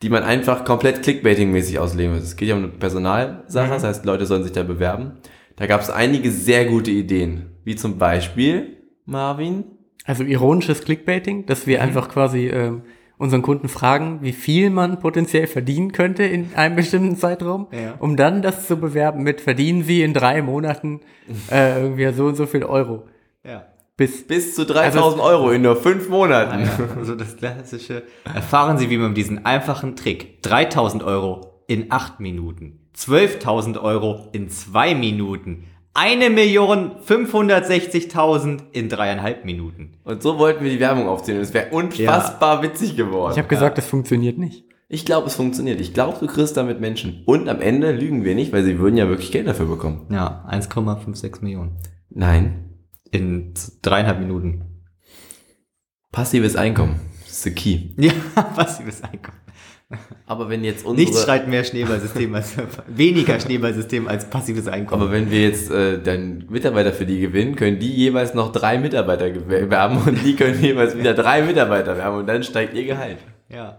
[0.00, 2.24] die man einfach komplett Clickbaiting-mäßig auslegen muss.
[2.24, 5.18] Es geht ja um eine Personalsache, das heißt, Leute sollen sich da bewerben.
[5.62, 9.62] Da gab es einige sehr gute Ideen, wie zum Beispiel Marvin.
[10.04, 11.70] Also ironisches Clickbaiting, dass Mhm.
[11.70, 12.82] wir einfach quasi ähm,
[13.16, 17.94] unseren Kunden fragen, wie viel man potenziell verdienen könnte in einem bestimmten Zeitraum, Ja.
[18.00, 20.98] um dann das zu bewerben mit verdienen Sie in drei Monaten
[21.48, 23.04] äh, irgendwie so und so viel Euro.
[23.44, 23.66] Ja.
[23.96, 26.68] Bis Bis zu 3000 Euro in nur fünf Monaten.
[26.98, 28.02] Also das klassische.
[28.24, 34.48] Erfahren Sie, wie man diesen einfachen Trick 3000 Euro in 8 Minuten, 12.000 Euro in
[34.48, 39.98] 2 Minuten, 1.560.000 in dreieinhalb Minuten.
[40.04, 41.36] Und so wollten wir die Werbung aufziehen.
[41.36, 43.32] Und es wäre unfassbar witzig geworden.
[43.32, 44.64] ich habe gesagt, das funktioniert nicht.
[44.88, 45.80] Ich glaube, es funktioniert.
[45.80, 47.22] Ich glaube, du kriegst damit Menschen.
[47.24, 50.06] Und am Ende lügen wir nicht, weil sie würden ja wirklich Geld dafür bekommen.
[50.10, 51.78] Ja, 1,56 Millionen.
[52.10, 52.68] Nein.
[53.10, 54.64] In dreieinhalb Minuten.
[56.10, 57.00] Passives Einkommen.
[57.22, 57.88] Das ist the key.
[57.96, 58.12] Ja,
[58.54, 59.38] passives Einkommen.
[60.26, 61.08] Aber wenn jetzt unsere...
[61.08, 62.54] Nichts schreit mehr Schneeballsystem als
[62.86, 65.02] weniger Schneeballsystem als passives Einkommen.
[65.02, 68.78] aber wenn wir jetzt äh, dann Mitarbeiter für die gewinnen, können die jeweils noch drei
[68.78, 73.18] Mitarbeiter werben und die können jeweils wieder drei Mitarbeiter werben und dann steigt ihr Gehalt.
[73.48, 73.78] ja.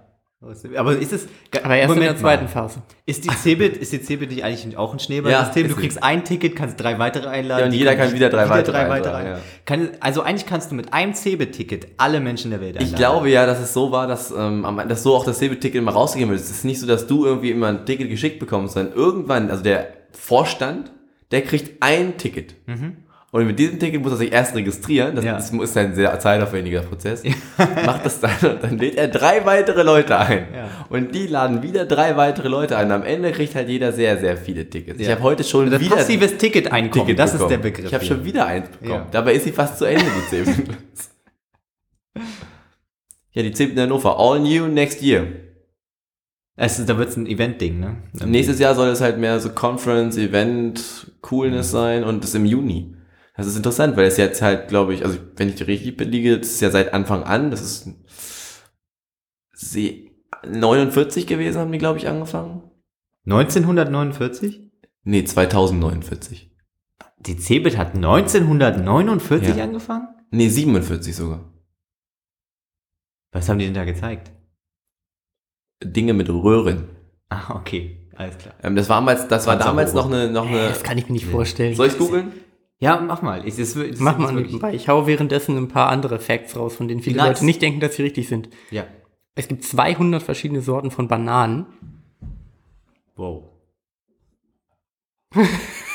[0.75, 1.27] Aber ist es.
[1.63, 2.49] Aber erst in der Moment zweiten mal.
[2.49, 2.82] Phase.
[3.06, 5.63] Ist die Cebit, ist die Cebit nicht eigentlich auch ein Schneeballsystem?
[5.63, 7.62] Ja, du kriegst ein Ticket, kannst drei weitere einladen.
[7.62, 9.39] Ja, und jeder kann wieder drei weitere drei einladen, weitere ja.
[9.65, 12.93] kann, Also eigentlich kannst du mit einem Cebit-Ticket alle Menschen der Welt einladen.
[12.93, 15.91] Ich glaube ja, dass es so war, dass, ähm, dass so auch das Ticket immer
[15.91, 16.41] rausgegeben wird.
[16.41, 19.63] Es ist nicht so, dass du irgendwie immer ein Ticket geschickt bekommst, sondern irgendwann, also
[19.63, 20.91] der Vorstand,
[21.32, 22.56] der kriegt ein Ticket.
[23.34, 25.15] Und mit diesem Ticket muss er sich erst registrieren.
[25.15, 25.38] Das Ja.
[25.38, 27.24] ist, ein sehr zeitaufwendiger Prozess.
[27.84, 30.46] Macht das dann und dann lädt er drei weitere Leute ein.
[30.56, 30.69] Ja.
[30.89, 32.91] Und die laden wieder drei weitere Leute ein.
[32.91, 35.00] Am Ende kriegt halt jeder sehr, sehr viele Tickets.
[35.00, 35.13] Ich Ja.
[35.15, 37.50] habe heute schon Das wieder passives Ticket-Einkommen, Ticket das bekommen.
[37.50, 37.86] ist der Begriff.
[37.88, 39.06] Ich habe schon wieder eins bekommen.
[39.10, 40.67] Dabei ist sie fast zu Ende, die Zebit.
[43.34, 44.19] ja, die Zebit in Hannover.
[44.19, 45.26] All new next year.
[46.56, 47.96] es, ist- Da wird es ein Event-Ding, ne?
[48.26, 52.93] Nächstes Jahr soll es halt mehr so Conference, Event, Coolness sein und das im Juni.
[53.36, 56.50] Das ist interessant, weil es jetzt halt, glaube ich, also wenn ich richtig liege, das
[56.50, 57.89] ist ja seit Anfang an, das ist
[59.54, 60.12] sie
[60.48, 62.63] 49 gewesen, haben die, glaube ich, angefangen.
[63.26, 64.62] 1949?
[65.04, 66.52] Nee, 2049.
[67.19, 69.63] Die Cebit hat 1949 Ja.
[69.63, 70.08] angefangen?
[70.32, 71.52] Nee, 47 sogar.
[73.32, 74.32] Was haben die denn da gezeigt?
[75.84, 76.88] Dinge mit Röhren.
[77.30, 78.10] Ah, okay.
[78.15, 78.54] Alles klar.
[78.62, 80.69] Ähm, das war damals, das war damals noch eine, noch eine.
[80.69, 81.76] Das kann ich mir nicht vorstellen.
[81.76, 82.32] Soll ich googeln?
[82.84, 83.48] Ja, mach mal.
[83.48, 84.74] Ich, das, das Mach mal nebenbei.
[84.74, 87.28] Ich hau währenddessen ein paar andere Facts raus, von denen viele Nice.
[87.28, 88.50] Leute nicht denken, dass sie richtig sind.
[88.72, 88.86] Ja.
[89.36, 91.65] Es gibt 200 verschiedene Sorten von Bananen.
[93.15, 93.43] Wow.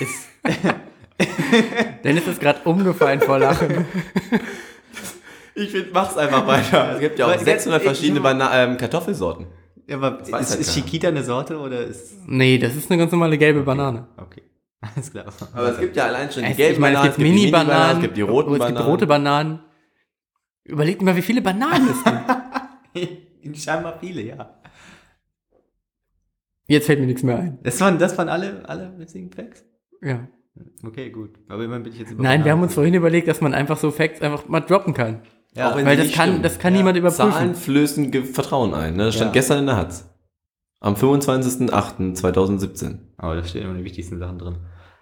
[0.01, 0.29] ist,
[2.05, 3.85] Dennis ist gerade umgefallen vor Lachen.
[5.55, 6.93] Ich finde, mach's einfach weiter.
[6.95, 9.47] Es gibt ja auch Weil- 600 ich- verschiedene Bana ähm, Kartoffelsorten.
[9.89, 10.73] ja, aber ist, halt ist.
[10.73, 12.15] Chiquita eine Sorte oder ist.
[12.29, 14.07] Nee, das ist eine ganz normale gelbe Banane.
[14.19, 14.43] Okay.
[14.95, 15.27] Alles klar.
[15.55, 17.97] Aber es gibt ja allein schon die Es, gelben ich meine, es Bananen, gibt Mini-Bananen,
[17.97, 18.77] es gibt die roten oh, es Bananen.
[18.77, 19.61] gibt rote Bananen.
[20.65, 22.05] Überlegt mal, wie viele Bananen es
[22.95, 23.57] gibt.
[23.59, 24.55] Scheinbar viele, ja.
[26.67, 27.59] Jetzt fällt mir nichts mehr ein.
[27.63, 29.65] Das waren, das waren alle, alle witzigen Facts?
[30.03, 30.29] Ja.
[30.85, 31.31] Okay, gut.
[31.49, 33.55] Aber immerhin bin ich jetzt über Nein, wir haben uns Bananen- vorhin überlegt, dass man
[33.55, 35.23] einfach so Facts einfach mal droppen kann.
[35.55, 36.43] Ja, Auch wenn Weil sie das nicht kann, stimmen.
[36.43, 36.79] das kann Ja.
[36.79, 37.33] niemand überprüfen.
[37.33, 38.95] Zahlen flößen Vertrauen ein.
[38.97, 39.05] Ne?
[39.07, 39.33] Das stand Ja.
[39.33, 40.08] gestern in der Hatz.
[40.81, 42.99] Am 25.08.2017.
[43.17, 44.57] aber da stehen immer die wichtigsten Sachen drin.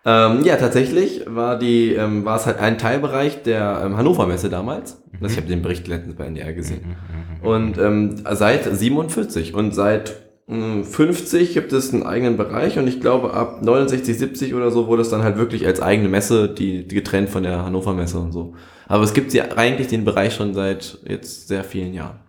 [0.08, 4.48] Ähm, ja, tatsächlich war die, ähm, war es halt ein Teilbereich der ähm, Hannover Messe
[4.48, 5.02] damals.
[5.20, 6.94] Das, ich habe den Bericht letztens bei NDR gesehen.
[7.42, 10.14] Und ähm, seit 47 und seit
[10.46, 14.86] mh, 50 gibt es einen eigenen Bereich und ich glaube ab 69, 70 oder so
[14.86, 18.20] wurde es dann halt wirklich als eigene Messe, die, die getrennt von der Hannover Messe
[18.20, 18.54] und so.
[18.86, 22.20] Aber es gibt ja eigentlich den Bereich schon seit jetzt sehr vielen Jahren.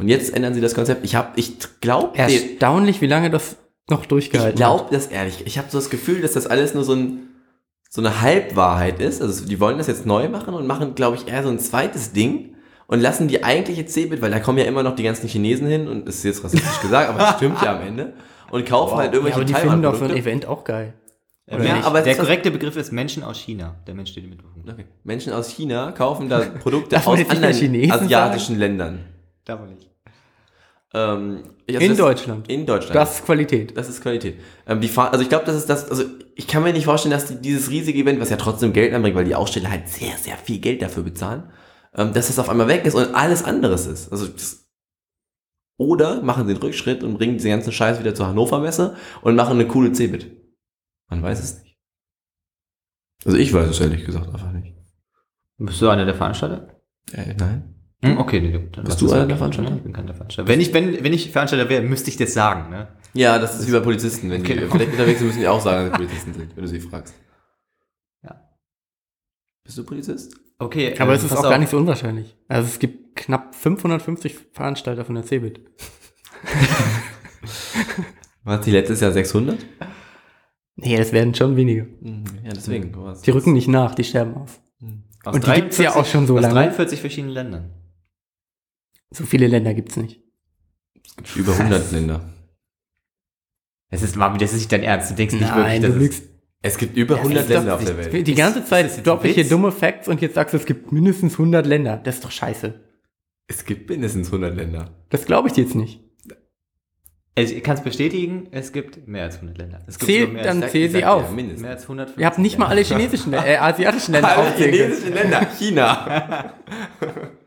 [0.00, 1.04] Und jetzt ändern sie das Konzept.
[1.04, 3.56] Ich habe, ich glaube, Erstaunlich, wie lange das
[3.88, 5.42] noch ich durchgehalten glaube das ehrlich.
[5.46, 7.28] Ich habe so das Gefühl, dass das alles nur so, ein,
[7.88, 9.20] so eine Halbwahrheit ist.
[9.20, 12.12] Also die wollen das jetzt neu machen und machen, glaube ich, eher so ein zweites
[12.12, 12.54] Ding
[12.86, 15.88] und lassen die eigentliche Cebit, weil da kommen ja immer noch die ganzen Chinesen hin
[15.88, 18.14] und das ist jetzt rassistisch gesagt, aber das stimmt ja am Ende.
[18.50, 20.16] Und kaufen halt Ja, irgendwelche aber die finden doch so ein.
[20.16, 20.94] Event auch geil.
[21.48, 21.86] Oder Ja, nicht?
[21.86, 23.76] aber der korrekte Begriff ist Menschen aus China.
[23.86, 24.68] Der Mensch steht im Mittelpunkt.
[24.70, 24.86] Okay.
[25.04, 29.00] Menschen aus China kaufen da Produkte aus anderen Chinesen asiatischen Ländern.
[29.44, 29.89] Darf man nicht.
[30.92, 32.48] Ähm, also In das- Deutschland.
[32.48, 32.94] In Deutschland.
[32.96, 33.76] Das ist Qualität.
[33.76, 34.40] Das ist Qualität.
[34.66, 37.12] Ähm, die fahren, also ich glaube, das ist das, also ich kann mir nicht vorstellen,
[37.12, 40.16] dass die, dieses riesige Event, was ja trotzdem Geld anbringt, weil die Aussteller halt sehr,
[40.16, 41.50] sehr viel Geld dafür bezahlen,
[41.94, 44.10] ähm, dass das auf einmal weg ist und alles anderes ist.
[44.10, 44.68] Also das,
[45.78, 49.36] oder machen sie den Rückschritt und bringen diesen ganzen Scheiß wieder zur Hannover Messe und
[49.36, 50.36] machen eine coole Cebit.
[51.08, 51.78] Man weiß es nicht.
[53.24, 54.74] Also ich weiß es ehrlich gesagt einfach nicht.
[55.58, 56.80] Bist du einer der Veranstalter?
[57.12, 57.79] Äh, nein.
[58.02, 58.76] Hm, okay, nee, gut.
[58.76, 59.76] Dann Bist du es einer Veranstalter?
[59.76, 60.48] Ich bin der Veranstalter.
[60.48, 62.88] Wenn ich, wenn, wenn ich Veranstalter wäre, müsste ich das sagen, ne?
[63.12, 64.30] Ja, das ist wie bei Polizisten.
[64.30, 64.72] Wenn die Genau.
[64.72, 67.14] vielleicht unterwegs sind, müssen die auch sagen, dass sie Polizisten sind, wenn du sie fragst.
[68.24, 68.40] Ja.
[69.64, 70.34] Bist du Polizist?
[70.58, 71.50] Okay, Aber äh, es ist auch auf.
[71.50, 72.36] gar nicht so unwahrscheinlich.
[72.48, 75.60] Also es gibt knapp 550 Veranstalter von der CeBIT.
[78.44, 79.58] War die letztes Jahr 600?
[80.76, 81.84] Nee, das werden schon weniger.
[82.44, 82.92] Ja, deswegen.
[83.24, 84.60] Die rücken nicht nach, die sterben aus.
[85.24, 86.54] Aus Und die gibt's ja auch schon so aus lange.
[86.54, 87.70] 43 verschiedenen Ländern.
[89.10, 90.20] So viele Länder gibt's nicht.
[91.36, 92.32] Über 100 Länder.
[93.90, 95.10] Das ist, Marvin, das ist nicht dein Ernst.
[95.10, 96.30] Du denkst nicht Nein, wirklich, du dass es-.
[96.62, 98.26] Es gibt über Ja, 100 ist doch- Länder auf der Welt.
[98.26, 101.32] Die ganze Zeit droppe ich hier dumme Facts und jetzt sagst du, es gibt mindestens
[101.38, 101.96] 100 Länder.
[101.96, 102.78] Das ist doch scheiße.
[103.48, 104.90] Es gibt mindestens 100 Länder.
[105.08, 106.00] Das glaube ich dir jetzt nicht.
[107.36, 109.80] Ich kann es bestätigen, es gibt mehr als 100 Länder.
[109.86, 111.30] Es gibt Zähl- mehr dann als, zähl sie auf.
[111.32, 111.62] mindestens.
[111.62, 112.18] mehr als 100.
[112.18, 115.46] Ihr habt nicht mal alle chinesischen, äh, asiatischen Länder Alle aufzählen chinesischen Länder.
[115.58, 116.54] China.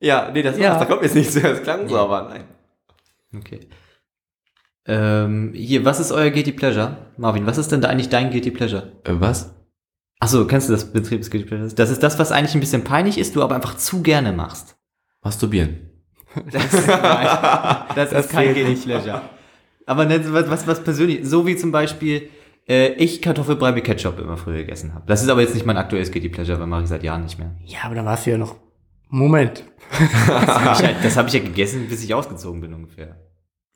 [0.00, 0.70] ja, nee, das, Ja.
[0.70, 0.78] war's.
[0.80, 1.50] da kommt jetzt nichts mehr.
[1.52, 2.44] Das klang so, aber nein.
[3.36, 3.60] Okay.
[4.86, 6.96] Ähm, hier, was ist euer Guilty Pleasure?
[7.16, 8.92] Marvin, was ist denn da eigentlich dein Guilty Pleasure?
[9.04, 9.52] Äh, was?
[10.20, 11.74] Achso, kennst du das Betrieb des Guilty Pleasures?
[11.74, 14.76] Das ist das, was eigentlich ein bisschen peinlich ist, du aber einfach zu gerne machst.
[15.22, 15.90] Masturbieren.
[16.52, 17.28] Das, nein,
[17.94, 19.22] das, ist kein Guilty Pleasure.
[19.86, 22.28] Aber ne, was, was, was persönlich, so wie zum Beispiel,
[22.68, 25.04] äh, ich Kartoffelbrei mit Ketchup immer früher gegessen habe.
[25.06, 27.38] Das ist aber jetzt nicht mein aktuelles Guilty Pleasure, weil mache ich seit Jahren nicht
[27.38, 27.52] mehr.
[27.64, 28.56] Ja, aber dann warst du ja noch.
[29.08, 29.64] Moment.
[29.98, 33.16] Das habe ich, hab ich ja gegessen, bis ich ausgezogen bin ungefähr.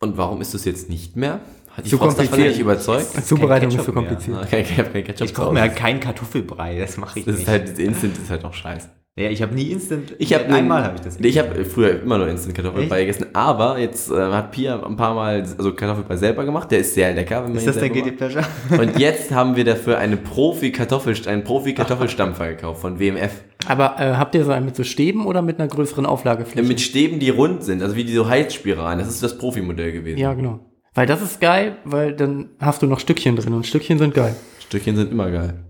[0.00, 1.40] Und warum ist das jetzt nicht mehr?
[1.70, 2.48] Hat die Zu Frost davon kompliziert.
[2.52, 3.16] nicht überzeugt?
[3.16, 4.38] Die Zubereitung ist mehr, kompliziert.
[4.44, 4.64] Okay,
[5.08, 7.42] ich zu koche mir halt keinen Kartoffelbrei, das mache ich Das nicht.
[7.42, 8.88] ist halt, das Instant ist halt auch scheiße.
[9.16, 10.14] Ja, ich habe nie Instant.
[10.18, 11.18] Ich habe einmal habe ich das.
[11.18, 13.18] Nee, ich habe früher immer nur Instant Kartoffelbrei Echt?
[13.18, 16.70] gegessen, aber jetzt äh, hat Pia ein paar Mal also Kartoffelbrei selber gemacht.
[16.70, 18.44] Der ist sehr lecker, wenn man Ist das dein selber Guilty Pleasure?
[18.70, 23.32] Und jetzt haben wir dafür eine Profi Kartoffel einen Profi Kartoffelstampfer gekauft von WMF
[23.66, 26.66] Aber äh, habt ihr so einen mit so Stäben oder mit einer größeren Auflagefläche?
[26.66, 28.98] mit Stäben, die rund sind, also wie die so Heizspiralen.
[29.00, 30.18] Das ist das Profi-Modell gewesen.
[30.18, 30.60] ja, genau.
[30.94, 34.34] Weil das ist geil, weil dann hast du noch Stückchen drin und Stückchen sind geil.
[34.66, 35.64] Stückchen sind immer geil.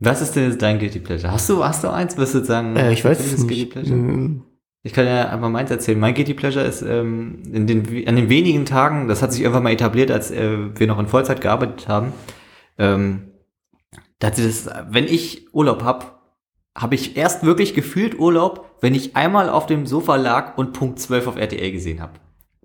[0.00, 1.32] Was ist denn jetzt dein Guilty Pleasure?
[1.32, 2.16] Hast du, hast du eins?
[2.16, 3.48] Wirst du sagen, Äh, ich weiß es nicht.
[3.48, 4.40] Guilty Pleasure?
[4.82, 6.00] Ich kann ja einfach meins erzählen.
[6.00, 9.62] Mein Guilty Pleasure ist ähm, in den, an den wenigen Tagen, das hat sich irgendwann
[9.64, 12.12] mal etabliert, als äh, wir noch in Vollzeit gearbeitet haben,
[12.78, 13.26] ähm,
[14.18, 16.22] da hat sich das, wenn ich Urlaub hab,
[16.76, 20.98] habe ich erst wirklich gefühlt Urlaub, wenn ich einmal auf dem Sofa lag und Punkt
[20.98, 22.12] 12 auf RTL gesehen habe.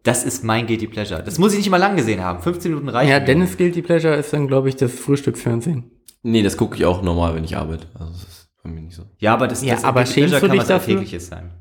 [0.04, 1.24] Das ist mein Guilty Pleasure.
[1.24, 2.42] Das muss ich nicht mal lang gesehen haben.
[2.42, 3.10] 15 Minuten reichen.
[3.10, 3.20] ja.
[3.20, 5.92] Dennis Guilty Pleasure ist dann, glaube ich, das Frühstücksfernsehen.
[6.28, 7.86] Nee, das gucke ich auch normal, wenn ich arbeite.
[7.94, 9.04] Also das ist bei mir nicht so.
[9.20, 10.94] Ja, aber das, Ja, das aber schämst Pleasure du kann dich was dafür?
[10.96, 11.52] Alltägliches sein.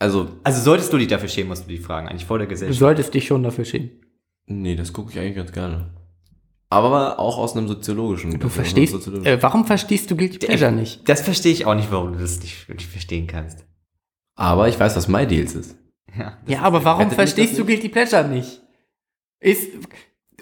[0.00, 2.50] Also, Also solltest du dich dafür schämen, musst du die fragen, eigentlich vor der Du
[2.50, 2.78] Gesellschaft.
[2.80, 3.90] solltest dich schon dafür schämen.
[4.46, 5.90] nee, das gucke ich eigentlich ganz gerne.
[6.70, 8.38] Aber auch aus einem soziologischen.
[8.38, 8.94] Du verstehst,
[9.24, 11.08] äh, warum verstehst du Guilty Pleasure nicht?
[11.08, 13.64] Das verstehe ich auch nicht, warum du das nicht wirklich verstehen kannst.
[14.36, 15.76] Aber ich weiß, was My Deals ist.
[16.18, 17.64] Ja, Ja, aber warum verstehst du?
[17.64, 18.60] Guilty Pleasure nicht?
[19.40, 19.68] Ist,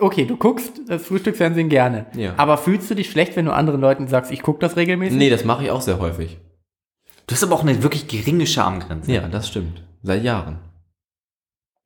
[0.01, 2.07] okay, du guckst das Frühstücksfernsehen gerne.
[2.15, 2.35] Ja.
[2.37, 5.19] Aber fühlst du dich schlecht, wenn du anderen Leuten sagst, ich gucke das regelmäßig?
[5.19, 6.39] Nee, das mache ich auch sehr häufig.
[7.27, 9.13] Du hast aber auch eine wirklich geringe Schamgrenze.
[9.13, 9.85] Ja, das stimmt.
[10.03, 10.61] Seit Jahren.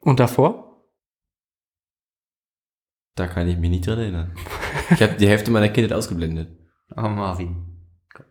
[0.00, 0.86] Und davor?
[3.14, 4.34] Da kann ich mich nicht dran erinnern.
[4.90, 6.56] Ich habe die Hälfte meiner Kindheit ausgeblendet.
[6.96, 7.71] Oh, Marvin.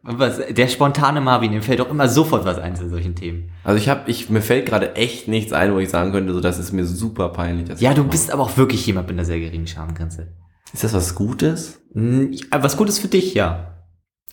[0.03, 3.51] Was, der spontane Marvin, dem fällt doch immer sofort was ein zu solchen Themen.
[3.63, 6.39] Also ich habe, ich mir fällt gerade echt nichts ein, wo ich sagen könnte, so
[6.39, 7.79] das ist mir super peinlich.
[7.79, 10.33] Ja, du bist aber auch wirklich jemand mit einer sehr geringen Schamgrenze.
[10.73, 11.81] Ist das was Gutes?
[11.93, 13.83] Hm, Was Gutes für dich, ja.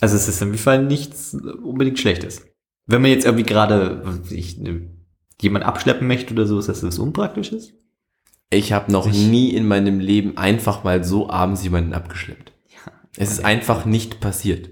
[0.01, 1.35] Also es ist in jedem Fall nichts
[1.65, 2.45] unbedingt Schlechtes.
[2.87, 4.91] Wenn man jetzt irgendwie gerade ich, ne,
[5.41, 7.73] jemand abschleppen möchte oder so, ist das was Unpraktisches?
[8.51, 12.53] Ich habe noch Ich- nie in meinem Leben einfach mal so abends jemanden abgeschleppt.
[12.69, 12.93] Ja.
[13.17, 14.71] Es ist einfach nicht passiert.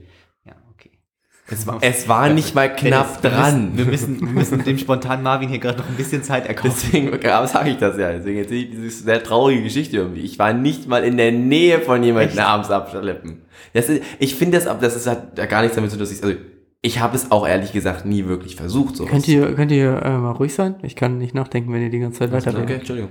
[1.47, 1.55] Okay.
[1.55, 3.71] Es war, es war nicht mal knapp wir dran.
[3.77, 6.73] Wir, müssen, wir müssen dem spontanen Marvin hier gerade noch ein bisschen Zeit erkaufen.
[6.93, 8.11] Deswegen sage ich das ja.
[8.11, 10.23] Deswegen erzähle ich diese sehr traurige Geschichte irgendwie.
[10.23, 13.43] Ich war nicht mal in der Nähe von jemandem abends abschleppen.
[13.75, 16.05] Das ist, ich finde das, ab- das ist hat ja gar nichts damit zu tun,
[16.05, 16.37] dass ich, also
[16.83, 18.97] ich habe es auch ehrlich gesagt nie wirklich versucht.
[18.97, 19.11] Sowas.
[19.13, 20.75] Könnt ihr, könnt ihr äh, mal ruhig sein?
[20.83, 22.79] Ich kann nicht nachdenken, wenn ihr die ganze Zeit Okay, weiterredet.
[22.79, 23.11] Entschuldigung.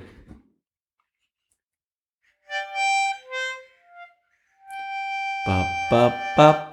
[5.89, 6.69] Der ba,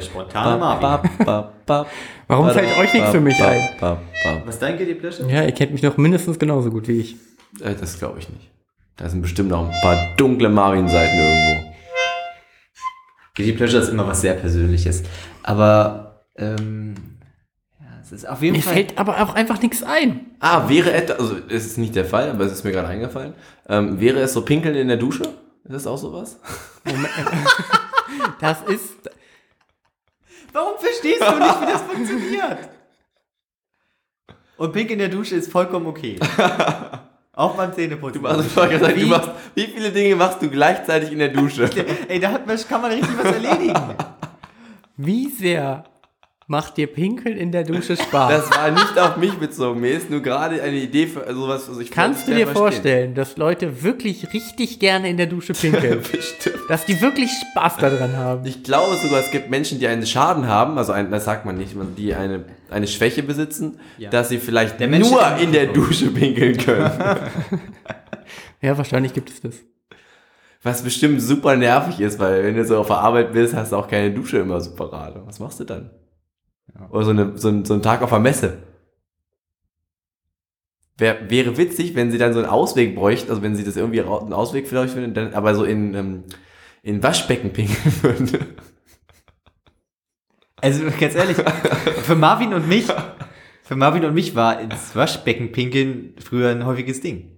[0.00, 1.10] spontane ba, Marvin.
[1.24, 1.86] ba, ba,
[2.28, 3.68] Warum fällt euch nichts für mich ba, ein?
[3.80, 4.42] ba, ba.
[4.46, 5.30] Was ist dein Guilty Pleasure?
[5.30, 7.16] Ja, ihr kennt mich doch mindestens genauso gut wie ich.
[7.60, 8.50] Äh, Das glaube ich nicht.
[8.96, 11.72] Da sind bestimmt noch ein paar dunkle Marvin-Seiten irgendwo.
[13.36, 15.02] Guilty Pleasure ist immer was sehr Persönliches.
[15.42, 16.94] Aber, ähm,
[17.80, 18.74] ja, es ist auf jeden Mir Fall.
[18.74, 20.20] fällt aber auch einfach nichts ein.
[20.40, 23.34] Ah, wäre etwa, also es ist nicht der Fall, aber es ist mir gerade eingefallen.
[23.68, 25.22] Ähm, wäre es so pinkeln in der Dusche?
[25.64, 26.38] Ist das auch sowas?
[26.84, 27.08] Moment.
[28.40, 29.10] Das ist.
[30.52, 32.68] Warum verstehst du nicht, wie das funktioniert?
[34.56, 36.18] Und Pink in der Dusche ist vollkommen okay.
[37.32, 38.22] Auch beim Zähneputzen.
[38.22, 41.18] Du, ich wollte gerade sagen, du Wie- machst, wie viele Dinge machst du gleichzeitig in
[41.18, 41.68] der Dusche?
[42.08, 43.94] Ey, da hat man, kann man richtig was erledigen.
[44.96, 45.82] Wie sehr
[46.46, 48.30] macht dir Pinkeln in der Dusche Spaß?
[48.30, 49.80] Das war nicht auf mich bezogen.
[49.80, 51.68] Mir ist nur gerade eine Idee für sowas.
[51.68, 55.52] Also ich Kannst du dir gerne vorstellen, dass Leute wirklich richtig gerne in der Dusche
[55.60, 56.02] pinkeln?
[56.02, 56.20] verstehen.
[56.20, 56.70] Bestimmt.
[56.70, 58.44] dass die wirklich Spaß daran haben?
[58.46, 61.56] Ich glaube sogar, es gibt Menschen, die einen Schaden haben, also ein, das sagt man
[61.56, 64.10] nicht, die eine, eine Schwäche besitzen, Ja.
[64.10, 65.66] dass sie vielleicht Der nur in der.
[65.66, 66.90] Dusche pinkeln können.
[68.60, 69.56] Ja, wahrscheinlich gibt es das.
[70.62, 73.76] Was bestimmt super nervig ist, weil wenn du so auf der Arbeit bist, hast du
[73.76, 75.14] auch keine Dusche immer so parat.
[75.26, 75.90] Was machst du dann?
[76.90, 78.58] Oder so, eine, so, ein, so ein Tag auf der Messe.
[80.96, 84.00] Wär, wäre witzig, wenn sie dann so einen Ausweg bräuchten, also wenn sie das irgendwie
[84.00, 86.24] einen Ausweg für euch finden, dann aber so in, ähm,
[86.82, 88.38] in Waschbecken pinkeln würden.
[90.60, 92.86] Also ganz ehrlich, für Marvin und mich,
[93.62, 97.30] für Marvin und mich war ins Waschbecken pinkeln früher ein häufiges Ding.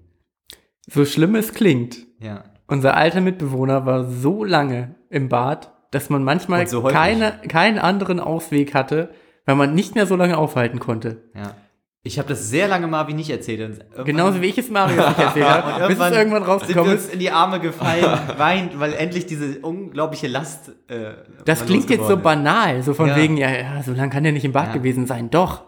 [0.88, 2.44] So schlimm es klingt, Ja.
[2.68, 8.20] unser alter Mitbewohner war so lange im Bad, dass man manchmal so keine, keinen anderen
[8.20, 9.10] Ausweg hatte,
[9.46, 11.22] weil man nicht mehr so lange aufhalten konnte.
[11.34, 11.54] Ja.
[12.02, 13.60] Ich habe das sehr lange Marvin nicht erzählt.
[13.62, 16.38] Und irgendwann- Genauso wie ich es Mario nicht erzählt habe, bis es irgendwann sind wir
[16.46, 17.12] rausgekommen uns ist.
[17.14, 18.04] in die Arme gefallen,
[18.36, 20.68] weint, weil endlich diese unglaubliche Last.
[20.88, 22.22] Äh, Das klingt jetzt so ist.
[22.22, 23.16] banal, so von Ja.
[23.16, 24.72] wegen, ja, ja, so lange kann der nicht im Bad Ja.
[24.74, 25.30] gewesen sein.
[25.30, 25.64] Doch,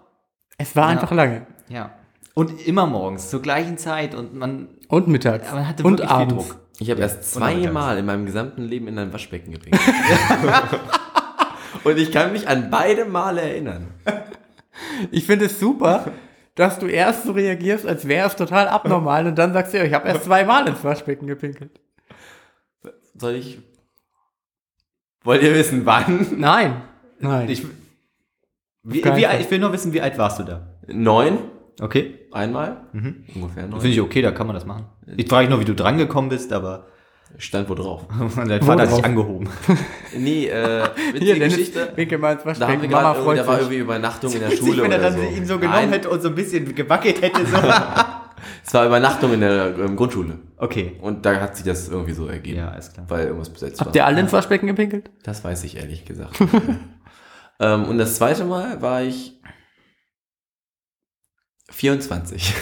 [0.59, 0.91] es war Ja.
[0.91, 1.47] einfach lange.
[1.69, 1.91] Ja.
[2.35, 4.15] Und immer morgens, zur gleichen Zeit.
[4.15, 5.51] Und man, Und mittags.
[5.53, 6.47] man hatte und abends.
[6.51, 6.61] Druck.
[6.79, 9.83] Ich habe erst zweimal in meinem gesamten Leben in ein Waschbecken gepinkelt.
[11.85, 13.89] Und ich kann mich an beide Male erinnern.
[15.11, 16.13] Ich finde es super,
[16.55, 19.85] dass du erst so reagierst, als wäre es total abnormal und dann sagst du, ja,
[19.85, 21.81] ich habe erst zweimal ins Waschbecken gepinkelt.
[23.15, 23.59] Soll ich.
[25.25, 26.39] Wollt ihr wissen, wann?
[26.39, 26.83] Nein.
[27.19, 27.49] Nein.
[27.49, 27.65] Ich,
[28.85, 30.69] wie, wie, ich will nur wissen, wie alt warst du da?
[30.87, 31.39] Neun?
[31.81, 32.19] Okay.
[32.33, 32.89] Einmal?
[32.93, 33.81] Ungefähr neun.
[33.81, 34.87] Finde ich okay, da kann man das machen.
[35.17, 36.87] Ich frage nur, wie du drangekommen bist, aber.
[37.37, 38.07] Stand wo drauf?
[38.21, 39.05] Und dein Vater hat sich drauf?
[39.05, 39.49] angehoben.
[40.17, 41.93] Nee, äh, witzige Geschichte.
[41.95, 42.89] Winkel mal ins Da haben wir.
[42.89, 45.37] Mama gerade, freut da war irgendwie Übernachtung in der Schule wenn er oder dann so.
[45.37, 47.45] ihn so genommen Nein, hätte und so ein bisschen gewackelt hätte.
[47.47, 47.57] So.
[48.65, 50.39] Es war Übernachtung in der ähm, Grundschule.
[50.59, 50.97] okay.
[51.01, 52.59] Und da hat sich das irgendwie so ergeben.
[52.59, 53.07] Ja, ist klar.
[53.09, 53.97] Weil irgendwas besetzt Habt war.
[53.97, 55.11] ihr alle ins Waschbecken gepinkelt?
[55.23, 56.39] Das weiß ich ehrlich gesagt.
[57.61, 59.41] ähm, und das zweite Mal war ich
[61.71, 62.55] 24.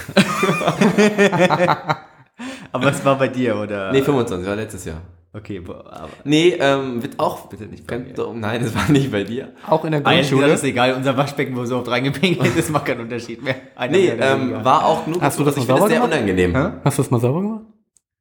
[2.76, 3.92] Aber es war bei dir, oder?
[3.92, 5.02] nee, 25, war letztes Jahr.
[5.32, 6.08] Okay, aber.
[6.24, 7.48] Nee, ähm, wird auch.
[7.48, 8.14] Bitte nicht bei mir.
[8.34, 9.52] nein, es war nicht bei dir.
[9.66, 10.52] Auch in der Grundschule?
[10.52, 13.56] ist egal, unser Waschbecken, wo so oft reingepinkelt ist, macht keinen Unterschied mehr.
[13.74, 15.20] Einer Nee, ähm, war auch nur.
[15.20, 16.12] Hast du das ich mal finde sauber sehr gemacht?
[16.14, 16.54] unangenehm.
[16.56, 16.80] Hä?
[16.84, 17.64] Hast du das mal sauber gemacht?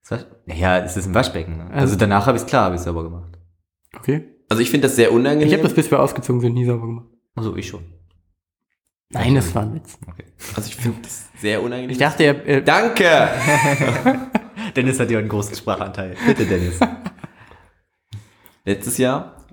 [0.09, 1.57] Das Naja, es ist ein Waschbecken.
[1.57, 1.63] Ne?
[1.65, 3.31] Also, Also- danach habe ich es klar, habe ich sauber gemacht.
[3.97, 4.25] Okay.
[4.49, 5.47] Also ich finde das sehr unangenehm.
[5.47, 7.07] Ich habe das, bis wir ausgezogen sind, nie sauber gemacht.
[7.35, 7.85] Also ich schon.
[9.09, 9.97] Nein, das war ein Witz.
[10.11, 10.25] Okay.
[10.55, 11.91] also ich finde das sehr unangenehm.
[11.91, 13.05] Ich dachte, er, äh, Danke!
[14.75, 16.15] Dennis hat ja einen großen Sprachanteil.
[16.25, 16.79] Bitte, Dennis.
[18.65, 19.45] Letztes Jahr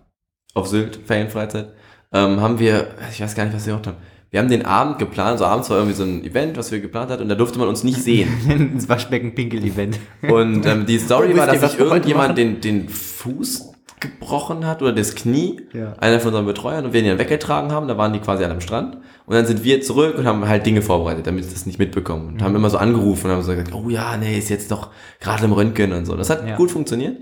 [0.55, 1.73] auf Sylt, Ferienfreizeit,
[2.13, 3.97] ähm, haben wir, ich weiß gar nicht, was wir gemacht haben.
[4.31, 7.11] Wir haben den Abend geplant, so abends war irgendwie so ein Event, was wir geplant
[7.11, 8.31] hatten, und da durfte man uns nicht sehen.
[8.49, 9.99] ins Waschbecken-Pinkel-Event.
[10.23, 13.72] Und ähm, die Story war, dass sich irgendjemand den, den Fuß
[14.03, 15.95] gebrochen hat oder das Knie, Ja.
[15.99, 18.53] einer von unseren Betreuern, und wir ihn dann weggetragen haben, da waren die quasi alle
[18.53, 18.99] am Strand.
[19.25, 22.29] Und dann sind wir zurück und haben halt Dinge vorbereitet, damit sie das nicht mitbekommen.
[22.35, 24.91] Und haben immer so angerufen und haben so gesagt, oh ja, nee, ist jetzt doch
[25.21, 26.15] gerade im Röntgen und so.
[26.17, 26.57] Das hat Ja.
[26.57, 27.17] gut funktioniert.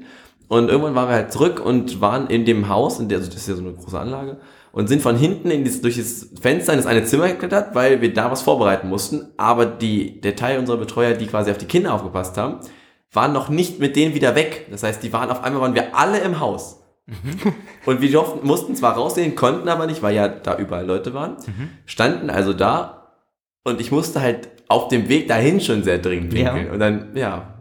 [0.48, 3.42] Und irgendwann waren wir halt zurück und waren in dem Haus, in der, also das
[3.42, 4.38] ist ja so eine große Anlage,
[4.72, 8.00] und sind von hinten in dieses, durch das Fenster in das eine Zimmer geklettert, weil
[8.00, 9.26] wir da was vorbereiten mussten.
[9.36, 12.56] Aber die, der Teil unserer Betreuer, die quasi auf die Kinder aufgepasst haben,
[13.12, 14.66] waren noch nicht mit denen wieder weg.
[14.70, 16.76] Das heißt, die waren auf einmal waren wir alle im Haus.
[17.86, 21.36] Und wir durften, mussten zwar rausgehen, konnten aber nicht, weil ja da überall Leute waren.
[21.86, 23.14] Standen also da
[23.64, 26.52] und ich musste halt auf dem Weg dahin schon sehr dringend Ja.
[26.52, 26.72] pinkeln.
[26.72, 27.54] Und dann, ja,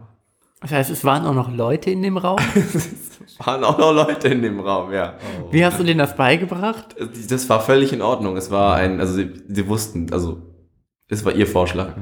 [0.61, 2.37] das heißt, es waren auch noch Leute in dem Raum.
[3.39, 5.17] waren auch noch Leute in dem Raum, ja.
[5.51, 6.95] Wie hast du denen das beigebracht?
[7.29, 8.35] Das war völlig in Ordnung.
[8.37, 10.41] Es war ein, also sie, sie wussten, also
[11.07, 11.93] es war ihr Vorschlag.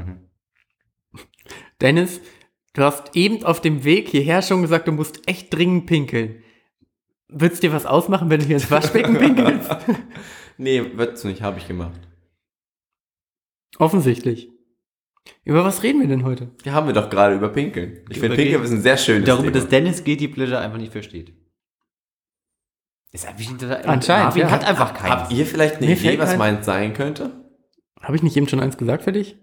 [1.81, 2.19] Dennis,
[2.77, 6.43] du hast eben auf dem Weg hierher schon gesagt, du musst echt dringend pinkeln.
[7.27, 9.69] Würdest dir was ausmachen, wenn du hier ins Waschbecken pinkelst?
[10.57, 11.99] Nee, wird's nicht, habe ich gemacht.
[13.79, 14.49] Offensichtlich.
[15.43, 16.51] Über was reden wir denn heute?
[16.63, 18.05] Ja, haben wir doch gerade über Pinkeln.
[18.09, 19.59] Ich finde Pinkeln ist ein sehr schönes Darüber, Thema.
[19.59, 21.33] dass Dennis Guilty Pleasure einfach nicht versteht.
[23.11, 24.51] Ist einfach nicht total, Anscheinend, Marvin ja.
[24.51, 25.11] hat einfach keinen.
[25.11, 27.43] Habt ihr vielleicht eine Mir Idee, was meins sein könnte?
[28.01, 29.37] Habe ich nicht eben schon eins gesagt für dich?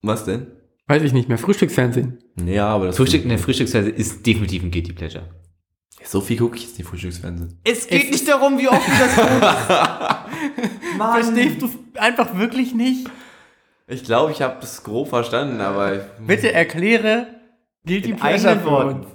[0.00, 0.57] Was denn?
[0.88, 1.38] Weiß ich nicht mehr.
[1.38, 2.18] Frühstücksfernsehen.
[2.46, 5.28] Ja, aber das Frühstück, eine Frühstücksweise ist definitiv ein Guilty Pleasure.
[6.02, 7.60] So viel gucke ich jetzt nicht Frühstücksfernsehen.
[7.64, 10.96] Es geht nicht darum, wie oft du das guckst.
[10.98, 11.22] Mann.
[11.22, 13.06] Verstehst du es einfach wirklich nicht?
[13.86, 17.26] Ich glaube, ich habe es grob verstanden, aber ich, Bitte erkläre
[17.86, 19.00] Guilty In Pleasure Worten.
[19.00, 19.06] uns.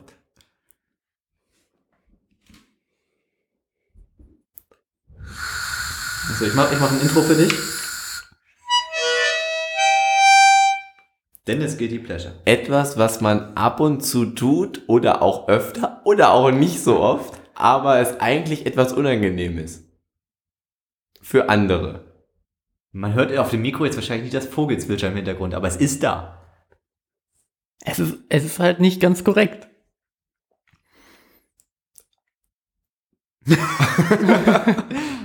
[6.29, 7.51] Also ich mache ich mach ein Intro für dich.
[11.47, 12.33] Dennis Guilty Pleasure.
[12.45, 17.37] etwas, was man ab und zu tut oder auch öfter oder auch nicht so oft,
[17.53, 19.83] aber es eigentlich etwas unangenehm ist.
[21.21, 22.13] Für andere.
[22.91, 26.03] Man hört auf dem Mikro jetzt wahrscheinlich nicht das Vogelzwitschern im Hintergrund, aber es ist
[26.03, 26.39] da.
[27.83, 29.67] Es ist, es ist halt nicht ganz korrekt.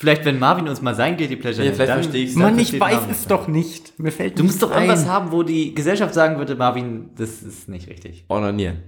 [0.00, 2.36] Vielleicht, wenn Marvin uns mal sein Guilty Pleasure Ja, nennt, vielleicht dann- verstehe ich's.
[2.36, 3.98] Mann, ich weiß Marvin es doch nicht.
[3.98, 5.10] Mir fällt Du musst doch nichts irgendwas ein.
[5.10, 8.24] haben, wo die Gesellschaft sagen würde, Marvin, das ist nicht richtig.
[8.28, 8.82] Onanieren.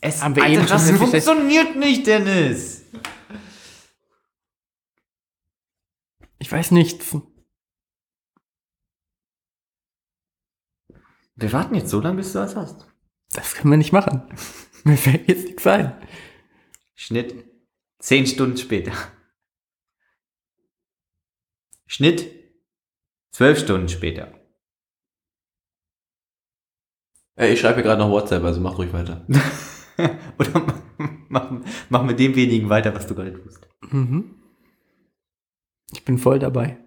[0.00, 1.24] Es, Haben wir Alter, eben schon das festgestellt.
[1.24, 2.84] funktioniert nicht, Dennis.
[6.38, 7.16] Ich weiß nichts.
[11.36, 12.86] Wir warten jetzt so lange, bis du was hast.
[13.32, 14.22] Das können wir nicht machen.
[14.84, 15.92] Mir fällt jetzt nichts ein.
[16.94, 17.34] Schnitt.
[17.98, 18.92] Zehn Stunden später.
[21.90, 22.30] Schnitt.
[23.32, 24.32] Zwölf Stunden später.
[27.34, 29.26] Ey, ich schreibe gerade noch WhatsApp, also mach ruhig weiter.
[30.38, 30.66] Oder
[31.28, 31.50] mach,
[31.88, 33.66] mach mit dem wenigen weiter, was du gerade tust.
[33.90, 34.36] Mhm.
[35.90, 36.78] Ich bin voll dabei.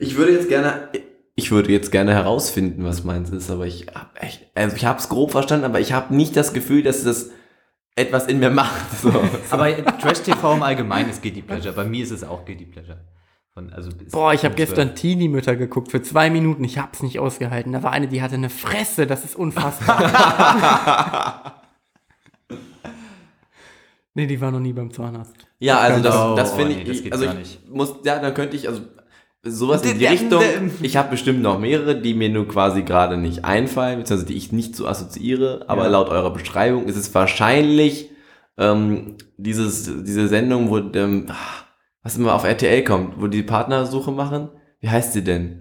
[0.00, 0.90] Ich würde jetzt gerne,
[1.36, 4.98] ich würde jetzt gerne herausfinden, was meins ist, aber ich hab echt, also ich habe
[4.98, 7.30] es grob verstanden, aber ich habe nicht das Gefühl, dass das
[7.94, 8.90] etwas in mir macht.
[9.00, 9.12] So.
[9.50, 11.74] Aber Trash TV im Allgemeinen ist Guilty Pleasure.
[11.74, 12.98] Bei mir ist es auch Guilty Pleasure.
[13.54, 16.64] Von, also Boah, ich habe gestern Teenie-Mütter geguckt für zwei Minuten.
[16.64, 17.72] Ich hab's nicht ausgehalten.
[17.72, 19.06] Da war eine, die hatte eine Fresse.
[19.06, 21.62] Das ist unfassbar.
[24.14, 25.36] nee, die war noch nie beim Zahnarzt.
[25.60, 27.70] Ja, also das, Oh, das finde nee, ich, das geht also gar ich nicht.
[27.72, 28.80] muss, ja, dann könnte ich, also
[29.46, 30.42] Sowas in die Richtung.
[30.80, 34.52] Ich habe bestimmt noch mehrere, die mir nur quasi gerade nicht einfallen, beziehungsweise die ich
[34.52, 35.66] nicht so assoziiere.
[35.68, 35.88] Aber Ja.
[35.90, 38.08] laut eurer Beschreibung ist es wahrscheinlich
[38.56, 41.34] ähm, dieses, diese Sendung, wo ähm, ah,
[42.04, 44.50] was immer auf RTL kommt, wo die Partnersuche machen.
[44.80, 45.60] Wie heißt sie denn?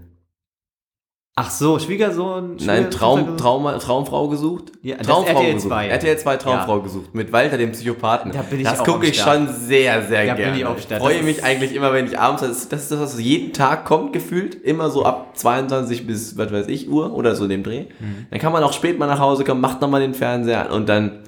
[1.35, 2.57] Ach so, Schwiegersohn.
[2.63, 4.71] Nein, Schwieger- Traum, Trauma, Traumfrau gesucht?
[4.83, 5.69] Ja, Traumfrau RTL gesucht.
[5.71, 5.87] 2.
[5.87, 7.15] RTL 2 Traumfrau gesucht.
[7.15, 8.31] Mit Walter, dem Psychopathen.
[8.31, 10.57] Da bin ich das gucke ich schon sehr, sehr Da bin gerne.
[10.59, 11.01] ich auch Start.
[11.01, 13.85] freue mich eigentlich immer, wenn ich abends, das ist, das ist das, was jeden Tag
[13.85, 14.53] kommt, gefühlt.
[14.53, 17.85] Immer so ab 22 bis, was weiß ich, Uhr oder so in dem Dreh.
[17.99, 18.27] Mhm.
[18.29, 20.87] Dann kann man auch spät mal nach Hause kommen, macht nochmal den Fernseher an und
[20.87, 21.23] dann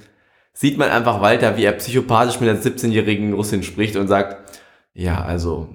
[0.53, 4.37] sieht man einfach Walter, wie er psychopathisch mit einer 17-jährigen Russin spricht und sagt,
[4.95, 5.67] ja, also,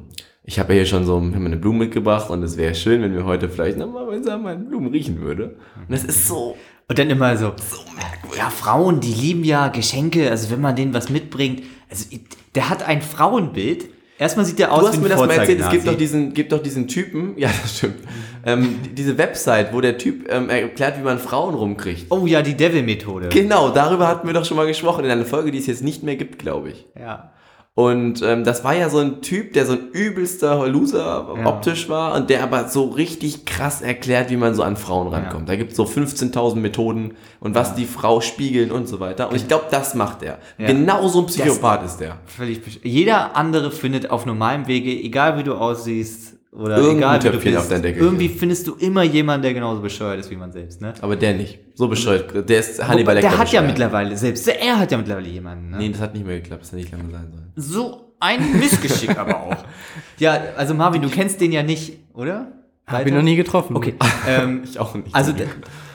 [0.43, 3.25] ich habe ja hier schon so eine Blume mitgebracht und es wäre schön, wenn wir
[3.25, 5.57] heute vielleicht nochmal gemeinsam an Blumen riechen würde.
[5.77, 6.57] Und das ist so,
[6.89, 8.39] Und dann immer so, so merkwürdig.
[8.39, 11.63] ja, Frauen, die lieben ja Geschenke, also wenn man denen was mitbringt.
[11.91, 12.07] Also
[12.55, 13.91] der hat ein Frauenbild.
[14.19, 15.97] Erstmal sieht der aus Du hast wie ein mir das mal erzählt, es gibt doch
[15.97, 17.97] diesen, gibt doch diesen Typen, ja, das stimmt,
[18.45, 22.07] ähm, diese Website, wo der Typ ähm, erklärt, wie man Frauen rumkriegt.
[22.11, 23.29] Oh ja, die Devil-Methode.
[23.29, 26.03] Genau, darüber hatten wir doch schon mal gesprochen in einer Folge, die es jetzt nicht
[26.03, 26.87] mehr gibt, glaube ich.
[26.99, 27.33] Ja.
[27.81, 31.47] Und ähm, das war ja so ein Typ, der so ein übelster Loser Ja.
[31.47, 35.49] optisch war und der aber so richtig krass erklärt, wie man so an Frauen rankommt.
[35.49, 39.31] Da gibt es so 15.000 Methoden und was die Frau spiegeln und so weiter.
[39.31, 40.39] Und ich glaube, das macht er.
[40.59, 40.67] Ja.
[40.67, 42.19] Genau so ein Psychopath ist der.
[42.27, 47.51] Völlig Jeder andere findet auf normalem Wege, egal wie du aussiehst oder Irgendein egal wie
[47.53, 48.03] du Deckel.
[48.03, 50.81] irgendwie findest du immer jemanden, der genauso bescheuert ist wie man selbst.
[50.81, 50.95] Ne?
[51.01, 51.61] Aber der nicht.
[51.75, 52.49] So bescheuert.
[52.49, 53.67] Der ist Hannibal der Lecter hat ja bescheuert.
[53.69, 55.71] mittlerweile, selbst er hat ja mittlerweile jemanden.
[55.71, 55.77] Ne?
[55.79, 56.63] Nee, das hat nicht mehr geklappt.
[56.63, 57.53] Das hätte nicht lange sein sollen.
[57.55, 59.57] So ein Missgeschick aber auch.
[60.19, 62.53] Ja, also Marvin, du kennst den ja nicht, oder?
[62.87, 63.75] Hab ihn noch nie getroffen.
[63.77, 63.95] Okay.
[64.29, 65.15] Ähm, Ich auch nicht.
[65.15, 65.33] also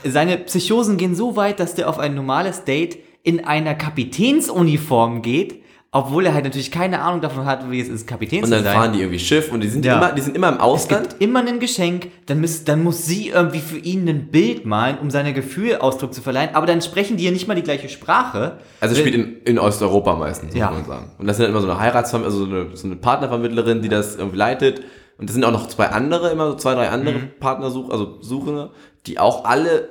[0.04, 5.62] seine Psychosen gehen so weit, dass der auf ein normales Date in einer Kapitänsuniform geht,
[5.98, 8.64] obwohl er halt natürlich keine Ahnung davon hat, wie es ist, Kapitän und zu dann
[8.66, 8.74] sein.
[8.76, 9.98] fahren die irgendwie Schiff und die sind, Ja.
[9.98, 11.10] immer, die sind immer im es Ausland.
[11.10, 14.98] gibt immer ein Geschenk, dann, muss, dann muss sie irgendwie für ihn ein Bild malen,
[15.00, 17.88] um seine Gefühle Ausdruck zu verleihen, aber dann sprechen die ja nicht mal die gleiche
[17.88, 18.58] Sprache.
[18.82, 20.72] Also es spielt in, in Osteuropa meistens, muss Ja.
[20.72, 21.12] man sagen.
[21.18, 23.90] Und das sind dann immer so eine Heiratsvermittlerin, also so eine, so eine Partnervermittlerin, die
[23.90, 24.82] das irgendwie leitet.
[25.18, 27.30] Und das sind auch noch zwei andere, immer so zwei, drei andere Mhm.
[27.40, 28.72] Partnersuch, also Suchende,
[29.08, 29.88] die auch alle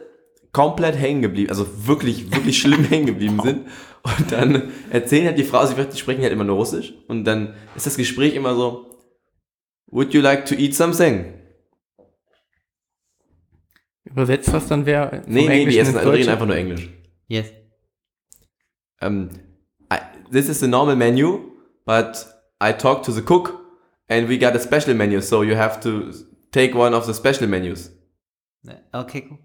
[0.53, 3.63] komplett hängen geblieben, also wirklich, wirklich schlimm hängen geblieben sind.
[4.05, 6.93] Und dann erzählen halt die Frau, sie die sprechen halt immer nur Russisch.
[7.09, 9.01] Und dann ist das Gespräch immer so,
[9.87, 11.33] would you like to eat something?
[14.05, 15.23] Übersetzt das dann wer?
[15.25, 16.91] vom Nee, nee, die essen, also reden einfach nur Englisch.
[17.29, 17.51] Yes.
[19.03, 19.31] um,
[19.91, 19.99] I,
[20.31, 21.53] this is the normal menu,
[21.87, 22.27] but
[22.61, 23.61] I talked to the cook
[24.09, 26.13] and we got a special menu, so you have to
[26.53, 27.91] take one of the special menus.
[28.93, 29.39] Okay, cool.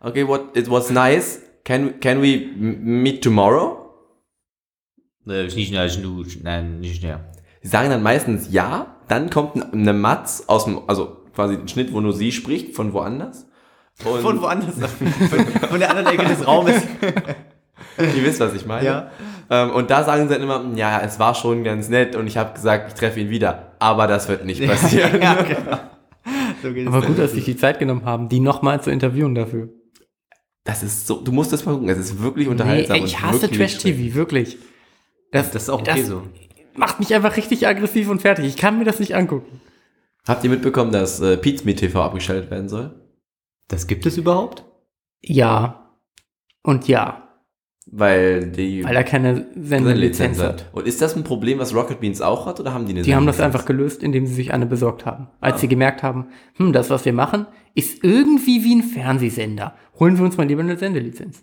[0.00, 1.40] Okay, what it was nice.
[1.64, 3.83] Can can we m- meet tomorrow?
[5.28, 5.72] Äh, Nicht
[6.42, 7.20] nein, nicht schnell.
[7.62, 11.92] Sie sagen dann meistens ja, dann kommt eine Matz aus dem, also quasi ein Schnitt,
[11.92, 13.46] wo nur sie spricht, von woanders.
[14.04, 14.74] Und Von woanders.
[14.74, 16.74] von, von der anderen Ecke des Raumes.
[17.98, 18.84] Ihr wisst, was ich meine.
[18.86, 19.10] Ja.
[19.50, 22.36] Ähm, und da sagen sie dann immer, ja, es war schon ganz nett und ich
[22.36, 23.72] habe gesagt, ich treffe ihn wieder.
[23.78, 25.20] Aber das wird nicht passieren.
[25.22, 25.78] ja, genau.
[26.62, 29.68] So Aber gut, dass sich die Zeit genommen haben, die nochmal zu interviewen dafür.
[30.64, 32.98] Das ist so, du musst das mal gucken, es ist wirklich Nee, unterhaltsam.
[33.00, 34.58] und ich hasse wirklich Trash-TV, wirklich.
[35.34, 36.22] Das, Das ist auch okay so.
[36.76, 38.46] macht mich einfach richtig aggressiv und fertig.
[38.46, 39.60] Ich kann mir das nicht angucken.
[40.26, 42.94] Habt ihr mitbekommen, dass äh, Pizmeet TV abgeschaltet werden soll?
[43.68, 44.64] Das gibt es überhaupt?
[45.22, 45.90] Ja.
[46.62, 47.20] Und ja.
[47.86, 50.70] Weil die Weil er keine Sendelizenz hat.
[50.72, 53.14] Und ist das ein Problem, was Rocket Beans auch hat, oder haben die eine Die
[53.14, 55.28] haben das einfach gelöst, indem sie sich eine besorgt haben.
[55.40, 55.58] Als Ah.
[55.58, 59.74] sie gemerkt haben, hm, das, was wir machen, ist irgendwie wie ein Fernsehsender.
[60.00, 61.42] Holen wir uns mal lieber eine Sendelizenz.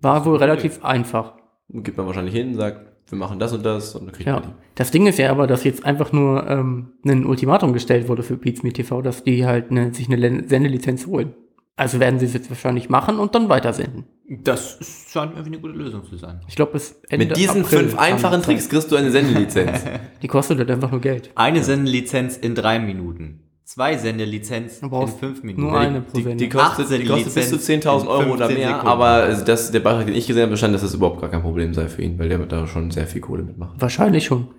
[0.00, 1.34] War wohl relativ einfach.
[1.68, 4.34] Gibt man wahrscheinlich hin, sagt, wir machen das und das und dann kriegt Ja.
[4.34, 4.48] man die.
[4.74, 8.36] Das Ding ist ja aber, dass jetzt einfach nur ähm, ein Ultimatum gestellt wurde für
[8.36, 11.34] Pizmeet TV, dass die halt eine, sich eine Sendelizenz holen.
[11.78, 14.04] Also werden sie es jetzt wahrscheinlich machen und dann weitersenden.
[14.28, 16.40] Das ist- scheint irgendwie eine gute Lösung zu sein.
[16.48, 19.84] Ich glaube, bis Ende Mit diesen April fünf einfachen Tricks kriegst du eine Sendelizenz.
[20.22, 21.30] Die kostet halt einfach nur Geld.
[21.34, 23.42] Eine Sendelizenz in drei Minuten.
[23.66, 25.62] Zwei Sendelizenz Du in fünf Minuten.
[25.62, 26.38] nur eine pro die, Sendung.
[26.38, 28.86] die, kostet, die kostet bis zu 10.000 Euro oder 15 mehr, Sekunden.
[28.86, 31.42] aber also das, der Beitrag, den ich gesehen habe, bestand, dass das überhaupt gar kein
[31.42, 33.74] Problem sei für ihn, weil der da schon sehr viel Kohle mitmacht.
[33.80, 34.54] Wahrscheinlich schon.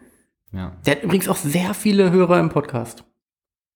[0.51, 0.75] Ja.
[0.85, 3.05] Der hat übrigens auch sehr viele Hörer im Podcast.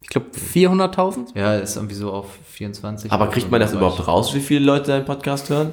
[0.01, 1.37] Ich glaube 400.000.
[1.37, 3.09] ja, ist irgendwie so auf 24.
[3.09, 5.71] Aber kriegt man das überhaupt raus, wie viele Leute deinen Podcast hören?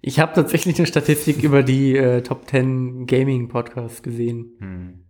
[0.00, 4.56] Ich habe tatsächlich eine Statistik über die äh, Top 10 Gaming Podcasts gesehen.
[4.60, 5.05] Hm.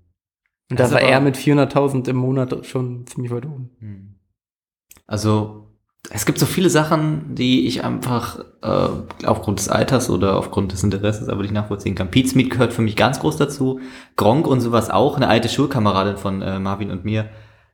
[0.70, 3.70] Und da war ist aber- er mit 400.000 im Monat schon ziemlich weit oben.
[3.80, 4.14] Hm.
[5.06, 5.68] Also,
[6.10, 10.82] es gibt so viele Sachen, die ich einfach äh, aufgrund des Alters oder aufgrund des
[10.82, 12.10] Interesses aber nicht nachvollziehen kann.
[12.10, 13.80] Pete Smith gehört für mich ganz groß dazu.
[14.16, 17.28] Gronk und sowas auch, eine alte Schulkameradin von äh, Marvin und mir.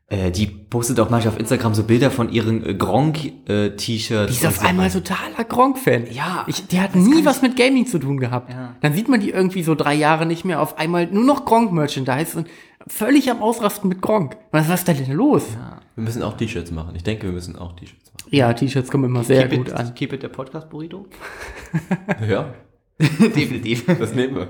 [0.08, 4.32] Äh, die postet auch manchmal auf Instagram so Bilder von ihren äh, Gronk-T-Shirts.
[4.32, 6.06] Die ist auf einmal totaler Gronk-Fan.
[6.10, 8.50] Ja, Ich, die hat nie was mit Gaming zu tun gehabt.
[8.50, 8.76] Ja.
[8.80, 12.36] Dann sieht man die irgendwie so drei Jahre nicht mehr, auf einmal nur noch Gronk-Merchandise
[12.38, 12.48] und
[12.86, 14.36] völlig am Ausrasten mit Gronk.
[14.50, 15.44] Was, was ist da denn los?
[15.54, 16.94] Ja, Wir müssen auch T-Shirts machen.
[16.96, 18.56] Ich denke, wir müssen auch T-Shirts machen.
[18.56, 19.94] T-Shirts kommen immer sehr keep gut it, an.
[19.94, 21.06] Keep it der Podcast-Burrito?
[22.28, 22.52] Ja,
[22.98, 23.86] Definitiv.
[23.86, 24.48] das nehmen wir.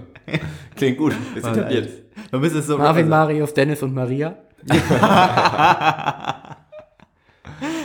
[0.77, 1.15] Klingt gut.
[1.35, 1.89] Ist etabliert.
[2.33, 4.37] Müsste es so Marvin, also, Marius, Dennis und Maria.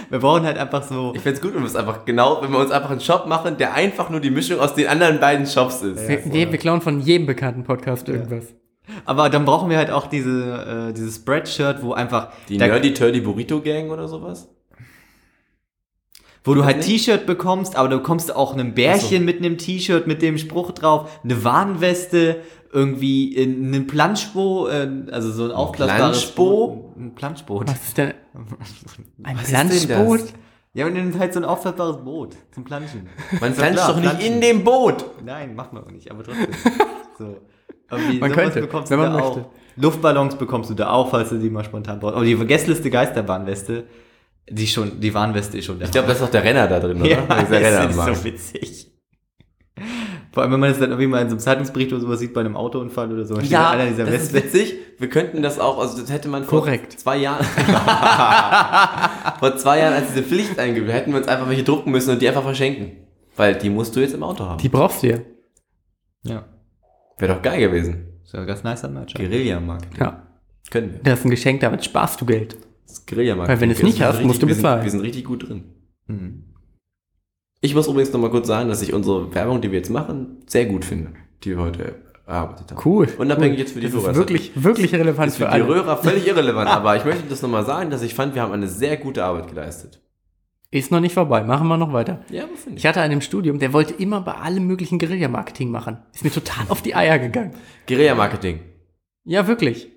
[0.09, 1.13] Wir brauchen halt einfach so.
[1.15, 3.57] Ich find's gut, wenn wir es einfach genau, wenn wir uns einfach einen Shop machen,
[3.57, 6.07] der einfach nur die Mischung aus den anderen beiden Shops ist.
[6.07, 8.53] wir, nee, wir klauen von jedem bekannten Podcast irgendwas.
[9.05, 12.29] Aber dann brauchen wir halt auch diese, äh, dieses Spreadshirt, wo einfach.
[12.49, 14.49] Die Nerdy Turdy Burrito Gang oder sowas?
[16.43, 16.81] Wo du halt?
[16.81, 21.19] T-Shirt bekommst, aber du bekommst auch ein Bärchen mit einem T-Shirt mit dem Spruch drauf,
[21.23, 26.93] eine Warnweste, irgendwie äh, einen Planschbo, äh, also so ein aufblasbares Planschbo?
[26.97, 27.67] Ein Planschboot.
[27.67, 28.13] Was ist denn?
[29.23, 29.47] Ein Was?
[29.47, 30.21] Planschboot?
[30.73, 33.09] Ja, und dann halt so ein aufblasbares Boot zum Planschen.
[33.41, 34.33] Man planscht doch nicht planschen.
[34.33, 35.05] in dem Boot.
[35.25, 36.49] Nein, macht man auch nicht, aber trotzdem.
[37.17, 37.37] so.
[37.89, 39.35] Irgendwie Man könnte, bekommst wenn man da auch.
[39.35, 39.49] möchte.
[39.77, 42.15] Luftballons bekommst du da auch, falls du die mal spontan brauchst.
[42.15, 43.83] Aber die Gästeliste Geisterbahnweste,
[44.49, 46.79] die schon, die Warnweste ist schon der Ich glaube, das ist doch der Renner da
[46.79, 47.09] drin, oder?
[47.09, 48.91] Ja, das Renner ist so witzig.
[50.31, 52.33] Vor allem, wenn man das dann irgendwie mal in so einem Zeitungsbericht oder sowas sieht
[52.33, 53.35] bei einem Autounfall oder so.
[53.35, 54.75] dann steht da Ja, einer dieser das ist witzig.
[54.99, 56.99] Wir könnten das auch, also das hätte man vor Korrekt.
[56.99, 57.43] zwei Jahren,
[59.39, 62.21] vor zwei Jahren, als diese Pflicht eingeführt, hätten wir uns einfach welche drucken müssen und
[62.21, 62.91] die einfach verschenken.
[63.35, 64.57] Weil die musst du jetzt im Auto haben.
[64.59, 65.17] Die brauchst du ja.
[66.23, 66.45] Ja.
[67.17, 68.05] Wäre doch geil gewesen.
[68.23, 69.13] Ist ja ganz nicer Merch.
[69.13, 69.97] Guerilla-Markt.
[69.97, 70.23] Ja.
[70.69, 70.99] Können wir.
[71.03, 72.57] Das ist ein Geschenk, damit sparst du Geld.
[72.87, 73.49] Das Guerilla-Markt.
[73.49, 74.83] Weil wenn du es nicht hast, richtig- musst du wir sind- bezahlen.
[74.83, 75.63] Wir sind richtig gut drin.
[76.07, 76.43] Mhm.
[77.61, 80.43] Ich muss übrigens noch mal kurz sagen, dass ich unsere Werbung, die wir jetzt machen,
[80.45, 81.11] sehr gut finde,
[81.43, 81.95] die wir heute
[82.27, 82.81] erarbeitet haben.
[82.85, 83.07] Cool.
[83.17, 83.59] Unabhängig cool.
[83.59, 84.11] jetzt für die das Hörer.
[84.11, 85.65] ist wirklich, wirklich relevant ist für für die alle.
[85.65, 88.67] Hörer völlig irrelevant, aber ich möchte das nochmal sagen, dass ich fand, wir haben eine
[88.67, 90.01] sehr gute Arbeit geleistet.
[90.69, 91.43] Ist noch nicht vorbei.
[91.43, 92.21] Machen wir noch weiter.
[92.29, 92.75] Ja, ich.
[92.75, 95.97] Ich hatte einen im Studium, der wollte immer bei allem möglichen Guerilla-Marketing machen.
[96.13, 97.51] Ist mir total auf die Eier gegangen.
[97.87, 98.59] Guerilla-Marketing.
[99.23, 99.87] Ja, wirklich.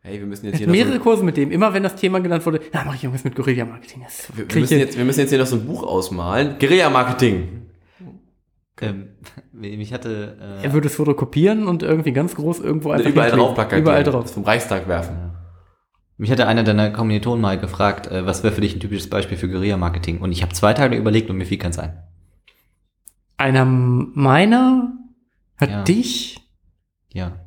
[0.00, 1.52] Hey, wir müssen jetzt Ich hier noch mehrere so, Kurse mit dem.
[1.52, 4.00] Immer wenn das Thema genannt wurde, na, mache ich irgendwas mit Guerilla-Marketing.
[4.34, 6.56] Wir, wir, ich müssen jetzt, wir müssen jetzt hier noch so ein Buch ausmalen.
[6.58, 7.66] Guerilla-Marketing.
[8.80, 9.08] Ähm,
[9.52, 10.36] mich hatte.
[10.62, 13.46] Äh, Er würde es fotokopieren und irgendwie ganz groß irgendwo einfach Überall hinkleben.
[13.46, 13.82] drauf plakatieren.
[13.82, 14.32] Überall drauf.
[14.32, 15.27] Vom Reichstag werfen.
[16.18, 19.36] Mich hatte einer deiner Kommilitonen mal gefragt, äh, was wäre für dich ein typisches Beispiel
[19.38, 20.18] für Guerilla-Marketing?
[20.18, 21.96] Und ich habe zwei Tage überlegt und mir fiel keins ein.
[23.36, 24.92] Einer meiner
[25.56, 25.82] hat Ja.
[25.84, 26.40] dich.
[27.12, 27.40] Ja.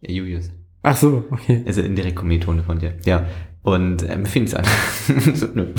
[0.00, 0.50] ja Julius.
[0.82, 1.62] Ach so, okay.
[1.66, 2.96] Also indirekt Kommilitone von dir.
[3.04, 3.26] Ja.
[3.62, 4.64] Und äh, mir fiel nichts ein.
[5.34, 5.74] so, nö.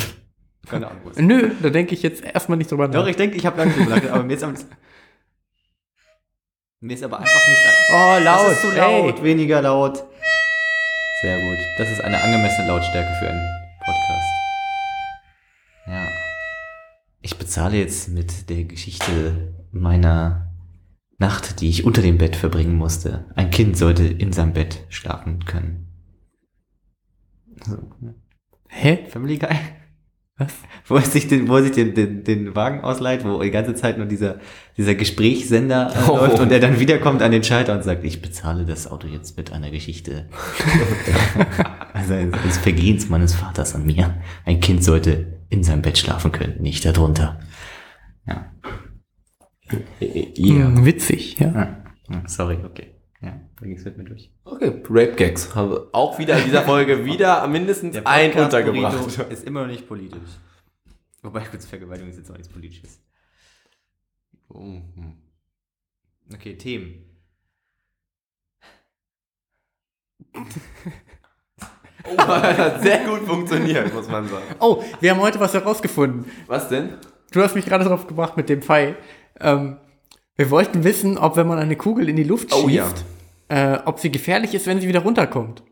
[0.69, 1.01] Keine Ahnung.
[1.17, 2.93] Nö, da denke ich jetzt erstmal nicht drüber nach.
[2.95, 4.53] Doch, ich denke, ich habe lange drüber nachgedacht, aber mir ist, am,
[6.81, 7.95] mir ist aber einfach nichts ein.
[7.95, 8.47] oh, laut.
[8.47, 9.23] Das ist zu laut, Ey.
[9.23, 10.03] weniger laut.
[11.21, 11.57] Sehr gut.
[11.79, 13.41] Das ist eine angemessene Lautstärke für einen
[13.79, 14.27] Podcast.
[15.87, 16.07] Ja.
[17.21, 20.53] Ich bezahle jetzt mit der Geschichte meiner
[21.17, 23.25] Nacht, die ich unter dem Bett verbringen musste.
[23.35, 25.87] Ein Kind sollte in seinem Bett schlafen können.
[27.65, 27.77] So.
[28.67, 29.07] Hä?
[29.09, 29.57] Family Guy?
[30.39, 30.53] Was?
[30.85, 33.73] Wo er sich den, wo er sich den, den, den Wagen ausleiht, wo die ganze
[33.73, 34.39] Zeit nur dieser,
[34.77, 36.17] dieser Gesprächssender äh, Oh.
[36.17, 39.35] läuft und er dann wiederkommt an den Schalter und sagt, ich bezahle das Auto jetzt
[39.35, 40.29] mit einer Geschichte.
[41.93, 42.13] also
[42.45, 44.15] des Vergehens meines Vaters an mir.
[44.45, 47.39] Ein Kind sollte in seinem Bett schlafen können, nicht darunter.
[48.27, 48.51] Ja.
[49.99, 50.65] Ja.
[50.67, 51.81] Hm, witzig, ja.
[52.09, 52.96] Ja, Sorry, okay.
[53.57, 54.29] Ja, bring es mit mir durch.
[54.43, 55.55] Okay, Rape Gags.
[55.55, 58.97] Haben wir auch wieder in dieser Folge wieder mindestens ein untergebracht.
[58.97, 60.39] Burrito ist immer noch nicht politisch.
[61.23, 62.99] Wobei, kurz Vergewaltigung ist jetzt auch nichts Politisches.
[64.49, 65.17] Mhm.
[66.33, 67.03] Okay, Themen.
[72.09, 74.45] Oh, das hat sehr gut funktioniert, muss man sagen.
[74.59, 76.23] Oh, wir haben heute was herausgefunden.
[76.45, 76.93] Was denn?
[77.31, 78.95] Du hast mich gerade drauf gebracht mit dem Pfeil.
[79.41, 79.75] Ähm,
[80.37, 82.87] wir wollten wissen, ob wenn man eine Kugel in die Luft schießt, Oh ja.
[83.49, 85.63] Äh, ob sie gefährlich ist, wenn sie wieder runterkommt.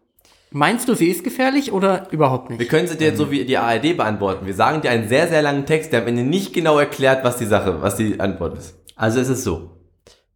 [0.52, 2.70] Meinst du, sie ist gefährlich oder überhaupt Wir nicht?
[2.70, 4.46] können sie dir jetzt so wie die ARD beantworten.
[4.46, 7.38] Wir sagen dir einen sehr, sehr langen Text, der am Ende nicht genau erklärt, was
[7.38, 8.76] die Sache, was die Antwort ist.
[8.96, 9.72] Also es ist so.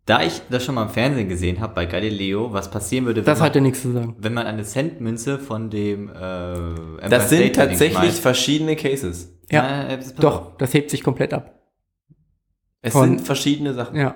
[0.06, 3.26] Da ich das schon mal im Fernsehen gesehen habe bei Galileo, was passieren würde, wenn,
[3.26, 4.16] Das man, hat ja nichts zu sagen.
[4.18, 8.20] wenn man eine Centmünze von dem äh, Empire Das sind State tatsächlich schmeißt.
[8.20, 9.38] verschiedene Cases.
[9.52, 9.98] Ja, Na.
[10.20, 11.60] Doch, das hebt sich komplett ab.
[12.82, 13.96] Es Von- sind verschiedene Sachen.
[13.96, 14.16] Ja.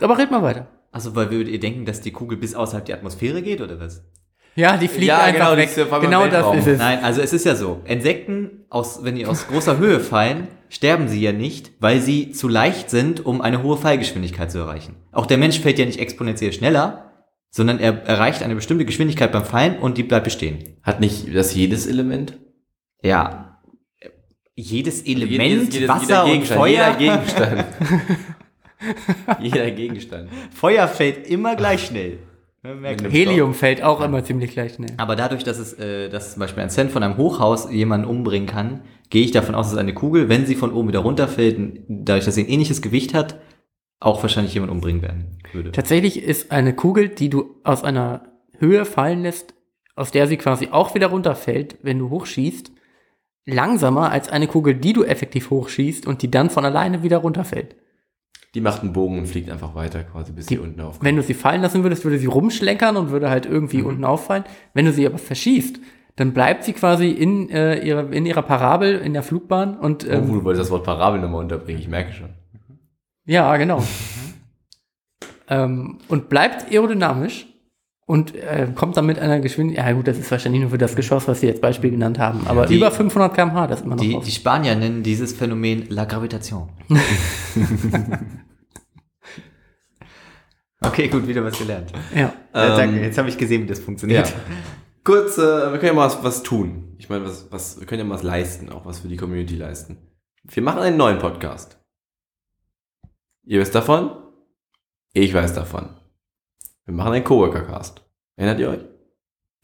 [0.00, 0.66] Aber red mal weiter.
[0.92, 4.02] Also weil würdet ihr denken, dass die Kugel bis außerhalb der Atmosphäre geht oder was?
[4.56, 6.00] Ja, die fliegt Ja, einfach genau, die weg.
[6.02, 6.78] Genau das ist es.
[6.80, 7.80] Nein, also es ist ja so.
[7.84, 12.48] Insekten, aus, wenn die aus großer Höhe fallen, sterben sie ja nicht, weil sie zu
[12.48, 14.96] leicht sind, um eine hohe Fallgeschwindigkeit zu erreichen.
[15.12, 17.12] Auch der Mensch fällt ja nicht exponentiell schneller,
[17.50, 20.76] sondern er erreicht eine bestimmte Geschwindigkeit beim Fallen und die bleibt bestehen.
[20.82, 22.36] Hat nicht das jedes Element?
[23.02, 23.60] Ja.
[24.56, 26.96] Jedes Element, Jedes- jedes- Wasser jeder und Feuer.
[26.98, 27.64] Jeder Gegenstand.
[29.40, 30.28] jeder Gegenstand.
[30.52, 32.18] Feuer fällt immer gleich schnell.
[32.62, 33.08] Ihr?
[33.10, 34.90] Helium fällt auch immer ziemlich gleich schnell.
[34.98, 38.46] Aber dadurch, dass es, äh, dass zum Beispiel ein Cent von einem Hochhaus jemanden umbringen
[38.46, 42.26] kann, gehe ich davon aus, dass eine Kugel, wenn sie von oben wieder runterfällt, dadurch,
[42.26, 43.40] dass sie ein ähnliches Gewicht hat,
[43.98, 45.72] auch wahrscheinlich jemand umbringen werden würde.
[45.72, 48.24] Tatsächlich ist eine Kugel, die du aus einer
[48.58, 49.54] Höhe fallen lässt,
[49.94, 52.72] aus der sie quasi auch wieder runterfällt, wenn du hochschießt,
[53.46, 57.74] langsamer als eine Kugel, die du effektiv hochschießt und die dann von alleine wieder runterfällt.
[58.54, 61.04] Die macht einen Bogen und fliegt einfach weiter, quasi bis sie unten aufkommt.
[61.04, 64.44] Wenn du sie fallen lassen würdest, würde sie rumschlenkern und würde halt irgendwie unten auffallen.
[64.74, 65.78] Wenn du sie aber verschießt,
[66.16, 70.12] dann bleibt sie quasi in, äh, ihrer, in ihrer Parabel, in der Flugbahn und Oh,
[70.12, 72.30] ähm, du wolltest das Wort Parabel nochmal unterbringen, ich merke schon.
[73.24, 73.82] Ja, genau.
[75.48, 77.46] ähm, und bleibt aerodynamisch
[78.10, 79.86] und äh, kommt dann mit einer Geschwindigkeit.
[79.86, 82.44] Ja, gut, das ist wahrscheinlich nur für das Geschoss, was Sie jetzt Beispiel genannt haben.
[82.48, 86.06] Aber Die- über 500 km/h, das immer noch Die, die Spanier nennen dieses Phänomen La
[86.06, 86.68] Gravitation.
[90.82, 91.92] okay, gut, wieder was gelernt.
[92.14, 92.32] ja.
[92.52, 94.28] Ähm, jetzt habe ich gesehen, wie das funktioniert.
[94.28, 94.34] Ja.
[95.04, 96.94] Kurz, äh, wir können ja mal was, was tun.
[96.98, 99.54] Ich meine, was, was, wir können ja mal was leisten, auch was für die Community
[99.54, 99.98] leisten.
[100.42, 101.78] Wir machen einen neuen Podcast.
[103.44, 104.10] Ihr wisst davon?
[105.12, 105.90] Ich weiß davon.
[106.90, 108.02] Wir machen einen Coworker-Cast.
[108.36, 108.78] Erinnert ihr euch?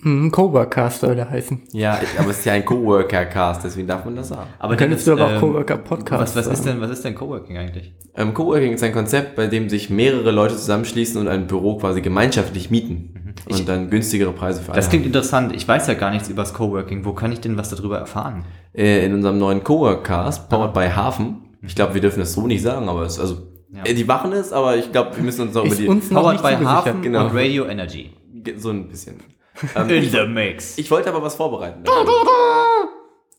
[0.03, 1.63] Hm, Coworkcast soll der heißen.
[1.73, 4.49] Ja, ich- aber es ist ja ein Coworker-Cast, deswegen darf man das sagen.
[4.61, 7.57] Aber Könntest du aber auch ähm, Coworker-Podcast Was, was, ist denn, was ist denn Coworking
[7.57, 7.95] eigentlich?
[8.15, 12.01] Ähm, Coworking ist ein Konzept, bei dem sich mehrere Leute zusammenschließen und ein Büro quasi
[12.01, 13.35] gemeinschaftlich mieten.
[13.49, 14.77] Ich- und dann günstigere Preise für alle.
[14.81, 15.53] Das klingt interessant.
[15.57, 17.05] Ich weiß ja gar nichts über das Coworking.
[17.05, 18.45] Wo kann ich denn was darüber erfahren?
[18.73, 21.57] äh, in unserem neuen Cowork-Cast, powered by Hafen.
[21.63, 23.39] Ich glaube, wir dürfen das so nicht sagen, aber es, also,
[23.73, 23.85] Ja.
[23.85, 26.23] äh, die machen es, aber ich glaube, wir müssen uns auch über die, uns noch
[26.23, 26.65] Powered by.
[26.65, 27.27] Hafen genau.
[27.27, 28.11] und Radio Energy.
[28.57, 29.21] So ein bisschen.
[29.75, 30.77] Ähm, In ich, the mix.
[30.77, 31.83] ich wollte aber was vorbereiten.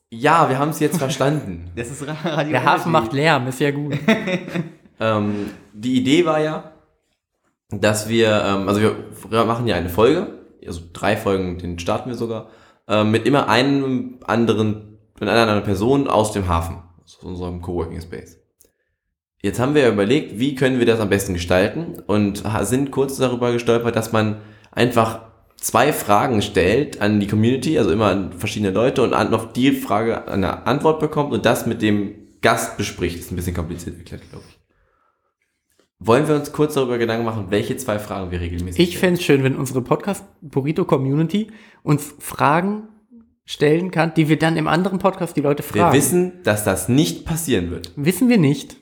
[0.10, 1.70] Ja, wir haben es jetzt verstanden.
[1.76, 3.06] Das ist Ra- Radio Der Hafen Energy.
[3.06, 3.96] macht Lärm, ist ja gut.
[5.00, 6.72] ähm, die Idee war ja,
[7.70, 10.28] dass wir, ähm, also wir machen ja eine Folge,
[10.66, 12.50] also drei Folgen, den starten wir sogar,
[12.88, 18.02] ähm, mit immer einem anderen, mit einer anderen Person aus dem Hafen, aus unserem Coworking
[18.02, 18.40] Space.
[19.42, 23.52] Jetzt haben wir überlegt, wie können wir das am besten gestalten und sind kurz darüber
[23.52, 24.38] gestolpert, dass man
[24.72, 25.22] einfach
[25.58, 30.28] zwei Fragen stellt an die Community, also immer an verschiedene Leute und auf die Frage
[30.28, 33.18] eine Antwort bekommt und das mit dem Gast bespricht.
[33.18, 34.58] Das ist ein bisschen kompliziert erklärt, glaube ich.
[36.00, 39.26] Wollen wir uns kurz darüber Gedanken machen, welche zwei Fragen wir regelmäßig Ich fände es
[39.26, 41.48] schön, wenn unsere Podcast-Burrito-Community
[41.82, 42.88] uns Fragen
[43.46, 45.96] stellen kann, die wir dann im anderen Podcast die Leute Wir fragen.
[45.98, 47.94] wissen, dass das nicht passieren wird.
[47.96, 48.78] Wissen wir nicht.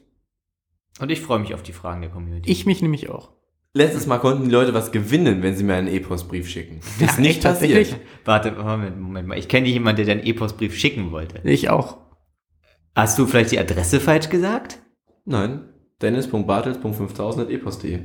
[0.99, 2.49] Und ich freue mich auf die Fragen der Community.
[2.49, 3.31] Ich mich nämlich auch.
[3.73, 6.79] Letztes Mal konnten die Leute was gewinnen, wenn sie mir einen E-Postbrief schicken.
[6.99, 7.97] Das ist ja, nicht passiert.
[8.23, 9.37] Warte, Moment, Moment mal.
[9.37, 11.41] Ich kenne jemanden, der den E-Postbrief schicken wollte.
[11.43, 11.97] Ich auch.
[12.95, 14.79] Hast du vielleicht die Adresse falsch gesagt?
[15.25, 15.67] Nein.
[16.01, 17.99] Dennis.bartels.5000.epost.de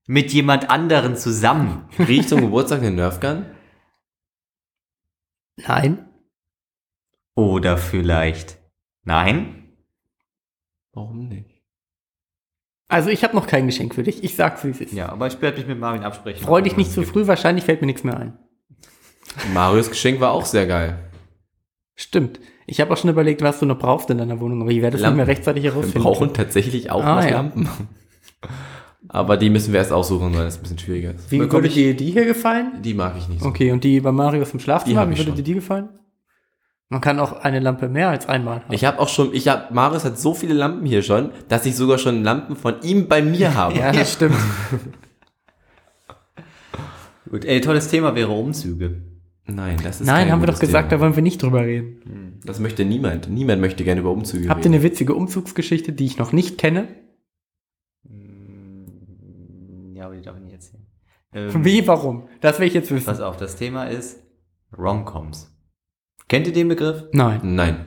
[0.06, 1.88] Mit jemand anderen zusammen.
[1.96, 3.46] Krieg ich zum Geburtstag eine Nerfgun?
[5.56, 6.08] Nein.
[7.34, 8.58] Oder vielleicht.
[9.04, 9.72] Nein?
[10.92, 11.49] Warum nicht?
[12.90, 14.22] Also ich habe noch kein Geschenk für dich.
[14.24, 14.92] Ich sag's, wie es ist.
[14.92, 16.44] Ja, aber ich werde mich mit Marvin absprechen.
[16.44, 18.32] Freu dich nicht zu früh, wahrscheinlich fällt mir nichts mehr ein.
[19.54, 20.98] Marius Geschenk war auch sehr geil.
[21.94, 22.40] Stimmt.
[22.66, 24.96] Ich habe auch schon überlegt, was du noch brauchst in deiner Wohnung, aber ich werde
[24.96, 26.02] es nicht mehr rechtzeitig Wir herausfinden.
[26.02, 27.30] brauchen tatsächlich auch Ah, noch ja.
[27.36, 27.68] Lampen.
[29.08, 31.30] Aber die müssen wir erst aussuchen, weil es ein bisschen schwieriger ist.
[31.32, 32.80] Wie würde ich- dir die hier gefallen?
[32.82, 33.48] Die mag ich nicht so.
[33.48, 35.34] Okay, und die bei Marius im Schlafzimmer, wie würde schon.
[35.34, 35.88] dir die gefallen?
[36.92, 38.72] Man kann auch eine Lampe mehr als einmal haben.
[38.74, 41.76] Ich habe auch schon, ich habe, Marius hat so viele Lampen hier schon, dass ich
[41.76, 43.78] sogar schon Lampen von ihm bei mir habe.
[43.78, 44.34] ja, das stimmt.
[47.30, 49.02] Gut, ey, tolles Thema wäre Umzüge.
[49.46, 51.02] Nein, das ist Nein, kein haben wir doch gesagt, da Thema.
[51.02, 52.40] wollen wir nicht drüber reden.
[52.44, 53.28] Das möchte niemand.
[53.30, 54.74] Niemand möchte gerne über Umzüge Habt ihr reden.
[54.74, 56.88] eine witzige Umzugsgeschichte, die ich noch nicht kenne?
[58.04, 60.86] Mm, Ja, aber die darf ich nicht erzählen.
[61.32, 62.28] Ähm, Wie, warum?
[62.40, 63.06] Das will ich jetzt wissen.
[63.06, 64.20] Pass auf, das Thema ist
[64.76, 65.49] Romcoms.
[66.30, 67.04] Kennt ihr den Begriff?
[67.12, 67.40] Nein.
[67.42, 67.86] Nein.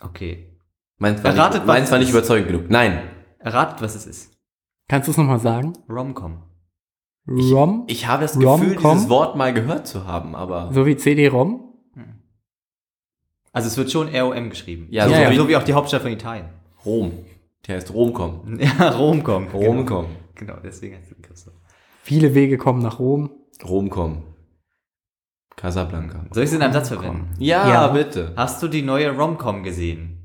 [0.00, 0.56] Okay.
[0.98, 2.14] Meins war, Erratet, nicht, was meins es war nicht ist.
[2.14, 2.70] überzeugend genug.
[2.70, 3.02] Nein.
[3.40, 4.32] Erratet, was es ist.
[4.88, 5.72] Kannst du es nochmal sagen?
[5.88, 6.42] Romcom.
[7.28, 7.84] Rom?
[7.88, 8.38] Ich habe das?
[8.38, 10.70] Gefühl, dieses Wort mal gehört zu haben, aber.
[10.72, 11.74] So wie CD-ROM?
[13.52, 14.86] Also es wird schon ROM geschrieben.
[14.90, 16.46] Ja, so, so wie, wie- so wie auch die Hauptstadt von Italien.
[16.86, 17.12] Rom.
[17.66, 18.58] Der heißt Romcom.
[18.60, 19.48] Ja, Romcom.
[19.48, 20.06] Romcom.
[20.36, 21.50] Genau, genau deswegen heißt Begriff so.
[22.04, 23.30] Viele Wege kommen nach Rom.
[23.62, 24.22] Romcom.
[25.56, 26.24] Casablanca.
[26.32, 27.30] Soll ich es in einem Satz verwenden?
[27.38, 27.86] Ja, Ja.
[27.88, 28.32] bitte.
[28.36, 30.16] Hast du die neue Romcom gesehen?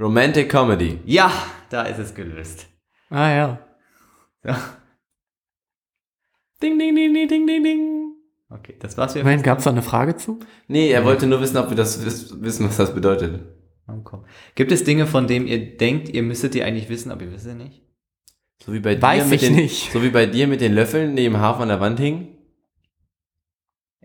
[0.00, 1.00] Romantic Comedy.
[1.04, 1.30] Ja,
[1.70, 2.66] da ist es gelöst.
[3.10, 3.58] Ah ja.
[4.44, 4.58] Ja.
[6.62, 8.12] Ding, ding, ding, ding, ding, ding, ding.
[8.50, 10.38] Okay, das war's für Moment, gab es da eine Frage zu?
[10.68, 13.42] Nee, er wollte nur wissen, ob wir das wiss- wissen, was das bedeutet.
[13.88, 14.24] Romcom.
[14.54, 17.44] Gibt es Dinge, von denen ihr denkt, ihr müsstet die eigentlich wissen, aber ihr wisst
[17.44, 17.82] sie nicht?
[18.64, 19.92] So wie bei Weiß dir mit ich den, nicht.
[19.92, 22.33] So wie bei dir mit den Löffeln, die im Hafen an der Wand hingen.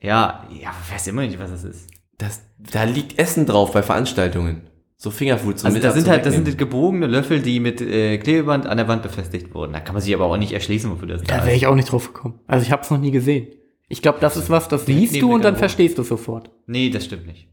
[0.01, 1.87] Ja, ja, weiß immer nicht, was das ist.
[2.17, 4.63] Das, da liegt Essen drauf bei Veranstaltungen.
[4.97, 6.71] So Fingerfood zum Also das Mittag sind halt, das sind zurücknehmen.
[6.71, 9.71] gebogene Löffel, die mit äh, Klebeband an der Wand befestigt wurden.
[9.71, 11.75] Da kann man sich aber auch nicht erschließen, wofür das Da da wäre ich auch
[11.75, 12.39] nicht drauf gekommen.
[12.47, 13.47] Also ich habe es noch nie gesehen.
[13.87, 16.51] Ich glaube, das ist was, das liest nee, du mit und dann verstehst du sofort.
[16.67, 17.47] Nee, das stimmt nicht.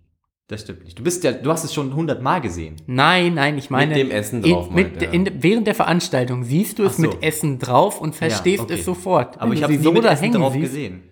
[0.49, 0.99] Das stimmt nicht.
[0.99, 2.77] Du bist ja, du hast es schon hundertmal gesehen.
[2.87, 3.95] Nein, nein, ich meine.
[3.95, 5.13] dem Essen drauf, In, mit, meint er.
[5.13, 7.03] in, während der Veranstaltung siehst du es so.
[7.03, 8.75] mit Essen drauf und verstehst okay.
[8.75, 9.41] es sofort.
[9.41, 10.65] Aber Wenn ich habe sie nie so mit da Essen hängen drauf siehst.
[10.65, 11.03] gesehen.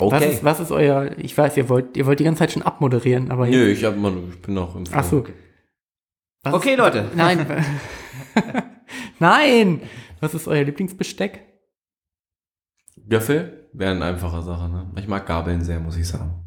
[0.00, 0.32] Was, Okay.
[0.32, 1.16] ist, was ist euer.
[1.18, 3.46] Ich weiß, ihr wollt, ihr wollt die ganze Zeit schon abmoderieren, aber.
[3.46, 5.26] Nö, ich, hab ich bin noch im Ach so.
[6.42, 7.10] Was Okay, ist, Leute.
[7.14, 7.46] Nein.
[9.18, 9.82] nein!
[10.20, 11.46] Was ist euer Lieblingsbesteck?
[13.06, 14.90] Löffel wäre eine einfache Sache, ne?
[14.96, 16.44] Ich mag Gabeln sehr, muss ich sagen.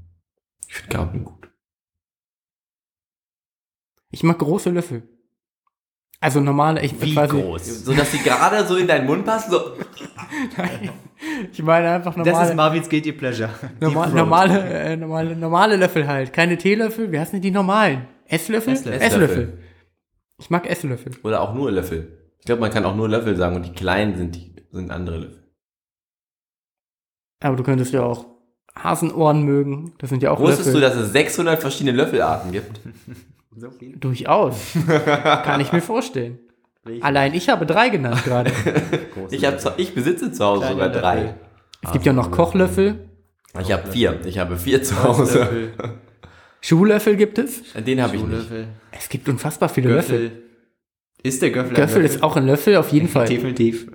[0.67, 1.51] Ich finde Gabeln gut.
[4.09, 5.03] Ich mag große Löffel.
[6.23, 7.83] Also normale, ich Wie quasi, groß?
[7.83, 9.73] So, dass die gerade so in deinen Mund passen, so.
[10.57, 10.89] Nein,
[11.51, 13.49] ich meine einfach Das ist normale, Marvins Guilty Pleasure.
[13.81, 14.13] Throat.
[14.13, 16.31] normale, äh, normale, normale Löffel halt.
[16.31, 18.07] Keine Teelöffel, wie heißen die normalen?
[18.25, 18.71] Esslöffel?
[18.71, 19.01] Esslöffel.
[19.01, 19.57] Esslöffel.
[20.39, 21.11] Ich mag Esslöffel.
[21.23, 22.17] Oder auch nur Löffel.
[22.39, 25.17] Ich glaube, man kann auch nur Löffel sagen und die kleinen sind, die, sind andere
[25.17, 25.43] Löffel.
[27.41, 28.27] Aber du könntest ja auch
[28.73, 29.93] Hasenohren mögen.
[29.97, 30.79] Das sind ja auch Wusstest Löffel.
[30.79, 32.79] du, dass es 600 verschiedene Löffelarten gibt?
[33.55, 33.97] So viel.
[33.97, 34.73] Durchaus.
[34.87, 36.39] Kann ich mir vorstellen.
[37.01, 38.51] Allein ich habe drei genannt gerade.
[39.31, 41.15] Ich, hab, zu- ich besitze zu Hause Kleine sogar drei.
[41.21, 41.35] Löffel.
[41.81, 43.09] Es gibt ja noch Kochlöffel.
[43.61, 44.19] Ich habe vier.
[44.25, 45.39] Ich habe vier zu Hause.
[45.39, 45.71] Löffel,
[46.61, 47.61] Schuhlöffel gibt es.
[47.73, 48.49] Den habe ich nicht.
[48.91, 50.29] Es gibt unfassbar viele Löffel.
[50.29, 50.43] Göffel.
[51.23, 52.15] Ist der Göffel ein Göffel Löffel?
[52.17, 53.27] ist auch ein Löffel, auf jeden Fall.
[53.27, 53.89] Definitiv.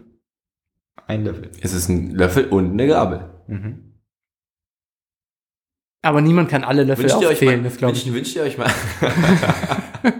[1.06, 1.50] Ein Löffel.
[1.60, 3.30] Es ist ein Löffel und eine Gabel.
[3.48, 3.87] Mhm.
[6.02, 8.36] Aber niemand kann alle Löffel Wünscht ihr euch, aufzählen, mal, das glaube ich wünscht, wünscht
[8.36, 8.70] ihr euch mal.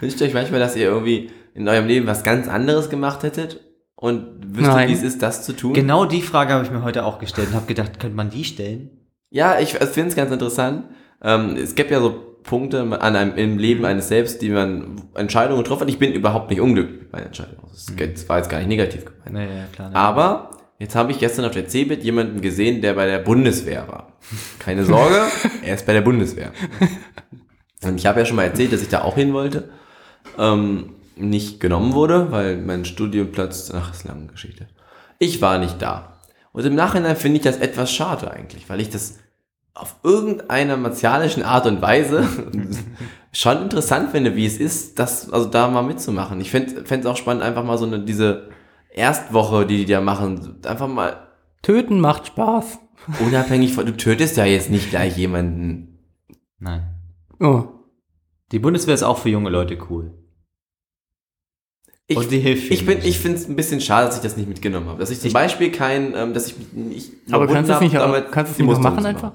[0.00, 3.60] wünscht ihr euch manchmal, dass ihr irgendwie in eurem Leben was ganz anderes gemacht hättet
[3.94, 5.74] und wüsstet, wie es ist, das zu tun?
[5.74, 8.44] Genau die Frage habe ich mir heute auch gestellt und habe gedacht, könnte man die
[8.44, 8.90] stellen?
[9.30, 10.86] Ja, ich finde es ganz interessant.
[11.22, 15.62] Ähm, es gibt ja so Punkte an einem, im Leben eines selbst, die man Entscheidungen
[15.62, 15.88] getroffen hat.
[15.88, 17.68] Ich bin überhaupt nicht unglücklich mit meinen Entscheidungen.
[17.70, 19.32] Das das war jetzt gar nicht negativ gemeint.
[19.32, 19.90] Naja, klar.
[19.90, 19.96] ne?
[19.96, 20.50] Aber
[20.82, 24.12] jetzt habe ich gestern auf der CeBIT jemanden gesehen, der bei der Bundeswehr war.
[24.58, 25.22] Keine Sorge,
[25.62, 26.52] er ist bei der Bundeswehr.
[27.84, 29.70] Und ich habe ja schon mal erzählt, dass ich da auch hin wollte.
[30.38, 34.66] Ähm, nicht genommen wurde, weil mein Studienplatz, ach, ist eine lange Geschichte.
[35.20, 36.18] Ich war nicht da.
[36.52, 39.18] Und im Nachhinein finde ich das etwas schade eigentlich, weil ich das
[39.74, 42.26] auf irgendeiner martialischen Art und Weise
[43.32, 46.40] schon interessant finde, wie es ist, das, also da mal mitzumachen.
[46.40, 48.50] Ich fände es auch spannend, einfach mal so eine, diese
[48.94, 51.28] Erstwoche, die die da machen, einfach mal
[51.62, 52.78] Töten macht Spaß.
[53.20, 55.98] unabhängig von, du tötest ja jetzt nicht gleich jemanden.
[56.58, 56.88] Nein.
[57.40, 57.64] Oh.
[58.52, 60.12] Die Bundeswehr ist auch für junge Leute cool.
[62.06, 64.36] Ich, Und die hilft ich bin, ich finde es ein bisschen schade, dass ich das
[64.36, 64.98] nicht mitgenommen habe.
[65.00, 67.80] Dass ich zum Ich- Beispiel kein, ähm, dass ich mich nicht Aber kannst du es
[67.80, 69.32] nicht, damit kannst nicht machen zu einfach?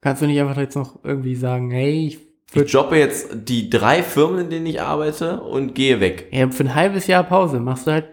[0.00, 2.18] Kannst du nicht einfach jetzt noch irgendwie sagen, hey, ich
[2.54, 6.28] Ich jobbe jetzt die drei Firmen, in denen ich arbeite und gehe weg.
[6.32, 8.06] ja, für ein halbes Jahr Pause machst du halt,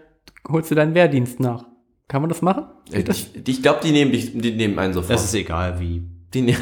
[0.48, 1.64] holst du deinen Wehrdienst nach.
[2.08, 2.64] Kann man das machen?
[2.90, 3.18] Geht das?
[3.34, 5.14] Ich, ich glaube, die nehmen dich, die nehmen einen sofort.
[5.14, 6.02] Das ist egal wie.
[6.34, 6.54] Die ne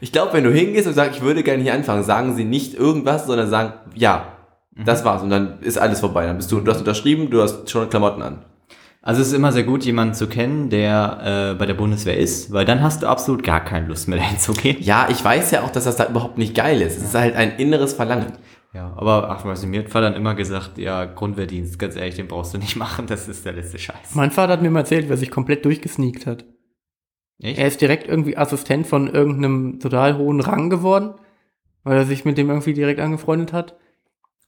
[0.00, 2.74] ich glaube, wenn du hingehst und sagst, ich würde gerne hier anfangen, sagen sie nicht
[2.74, 4.32] irgendwas, sondern sagen, ja,
[4.78, 4.84] Mhm.
[4.84, 5.22] das war's.
[5.22, 6.24] Und dann ist alles vorbei.
[6.26, 8.44] Dann bist du, du hast unterschrieben, du hast schon Klamotten an.
[9.02, 12.52] Also es ist immer sehr gut, jemanden zu kennen, der äh, bei der Bundeswehr ist,
[12.52, 14.76] weil dann hast du absolut gar keine Lust mehr dahin zu gehen.
[14.80, 16.96] Ja, ich weiß ja auch, dass das da überhaupt nicht geil ist.
[16.98, 18.32] Es ist halt ein inneres Verlangen.
[18.74, 22.16] Ja, aber ach, weiß nicht, mir hat Vater dann immer gesagt, ja, Grundwehrdienst, ganz ehrlich,
[22.16, 24.14] den brauchst du nicht machen, das ist der letzte Scheiß.
[24.14, 26.44] Mein Vater hat mir mal erzählt, wer sich komplett durchgesneakt hat.
[27.40, 27.58] Echt?
[27.58, 31.14] Er ist direkt irgendwie Assistent von irgendeinem total hohen Rang geworden,
[31.84, 33.78] weil er sich mit dem irgendwie direkt angefreundet hat.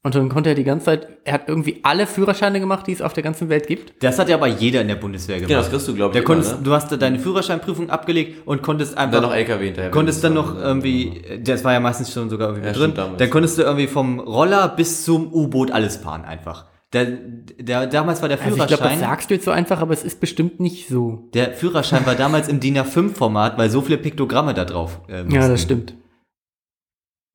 [0.02, 3.02] Und dann konnte er die ganze Zeit, er hat irgendwie alle Führerscheine gemacht, die es
[3.02, 4.02] auf der ganzen Welt gibt.
[4.02, 5.48] Das hat ja aber jeder in der Bundeswehr gemacht.
[5.48, 6.62] Genau, das kriegst du, glaube ich, Der immer, konntest, ne?
[6.64, 9.90] Du hast da deine Führerscheinprüfung abgelegt und konntest Und einfach dann noch LKW hinterher.
[9.90, 13.58] konntest dann noch irgendwie, das war ja meistens schon sogar irgendwie Ja, drin, dann konntest
[13.58, 16.64] du irgendwie vom Roller bis zum U-Boot alles fahren einfach.
[16.94, 19.80] Der, der, damals war der Also ich glaube, das Führerschein, sagst du jetzt so einfach,
[19.80, 21.28] aber es ist bestimmt nicht so.
[21.34, 25.46] der Führerschein war damals im DIN A5-Format, weil so viele Piktogramme da drauf äh, Ja,
[25.46, 25.94] das stimmt.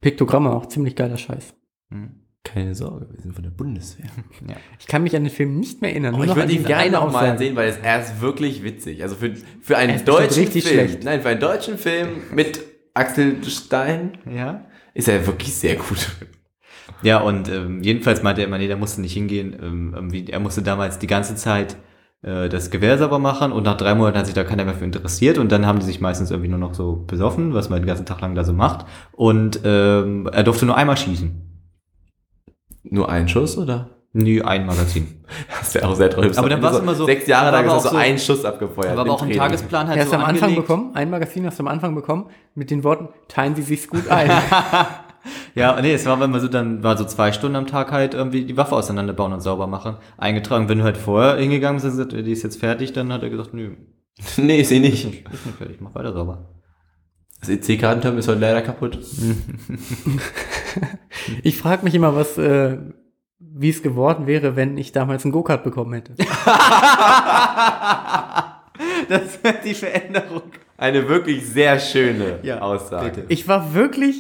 [0.02, 1.54] Piktogramme auch ziemlich geiler Scheiß.
[2.46, 4.06] Keine Sorge, wir sind von der Bundeswehr.
[4.48, 4.56] Ja.
[4.80, 6.14] Ich kann mich an den Film nicht mehr erinnern.
[6.16, 9.02] Oh, ich würde ihn gerne noch mal sehen, weil es, er ist wirklich witzig.
[9.02, 11.04] Also für, für einen bestimmt deutschen richtig Film, schlecht.
[11.04, 12.62] nein, für einen deutschen Film mit
[12.94, 14.66] Axel Stein ja.
[14.94, 16.12] ist er wirklich sehr gut.
[17.02, 19.56] Ja, und ähm, jedenfalls meinte er immer, nee, der musste nicht hingehen.
[19.60, 21.76] Ähm, irgendwie, er musste damals die ganze Zeit
[22.22, 24.86] äh, das Gewehr sauber machen und nach drei Monaten hat sich da keiner mehr für
[24.86, 27.88] interessiert und dann haben die sich meistens irgendwie nur noch so besoffen, was man den
[27.88, 28.86] ganzen Tag lang da so macht.
[29.14, 31.55] Und ähm, er durfte nur einmal schießen.
[32.92, 33.90] Nur ein Schuss, oder?
[34.14, 35.08] Nie ein Magazin.
[35.60, 36.32] Das wäre auch sehr toll.
[36.36, 38.46] Aber dann war's immer so- Sechs Jahre war lang hast du auch so- einen Schuss
[38.46, 38.92] abgefeuert.
[38.92, 39.32] Aber, aber auch im.
[39.32, 41.96] Tagesplan halt Er hast so du am Anfang bekommen, ein Magazin hast du am Anfang
[41.96, 44.30] bekommen, mit den Worten, teilen Sie sich's gut ein.
[45.56, 48.46] Ja, nee, es war immer so, dann war so zwei Stunden am Tag halt irgendwie
[48.46, 49.98] die Waffe auseinanderbauen und sauber machen.
[50.18, 53.24] Eingetragen, wenn du halt vorher hingegangen bist und gesagt, die ist jetzt fertig, dann hat
[53.24, 53.72] er gesagt, nö,
[54.38, 55.06] Nee, ist sie nicht.
[55.06, 56.50] ist nicht fertig, mach weiter sauber.
[57.40, 59.00] Das EC-Kartenterminal ist heute leider kaputt.
[61.44, 62.78] Ich frage mich immer, was, äh,
[63.40, 66.14] wie es geworden wäre, wenn ich damals einen Go-Kart bekommen hätte.
[69.08, 70.42] Das wird die Veränderung.
[70.78, 73.10] Eine wirklich sehr schöne Ja, Aussage.
[73.12, 73.26] bitte.
[73.30, 74.18] Ich war wirklich,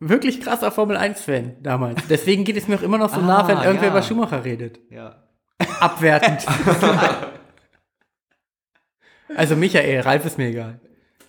[0.00, 2.02] wirklich krasser Formel 1-Fan damals.
[2.08, 3.90] Deswegen geht es mir auch immer noch so nah, Ah, wenn irgendwer ja.
[3.92, 4.80] über Schumacher redet.
[4.90, 5.22] Ja.
[5.80, 6.44] Abwertend.
[9.34, 10.80] also Michael, Ralf ist mir egal.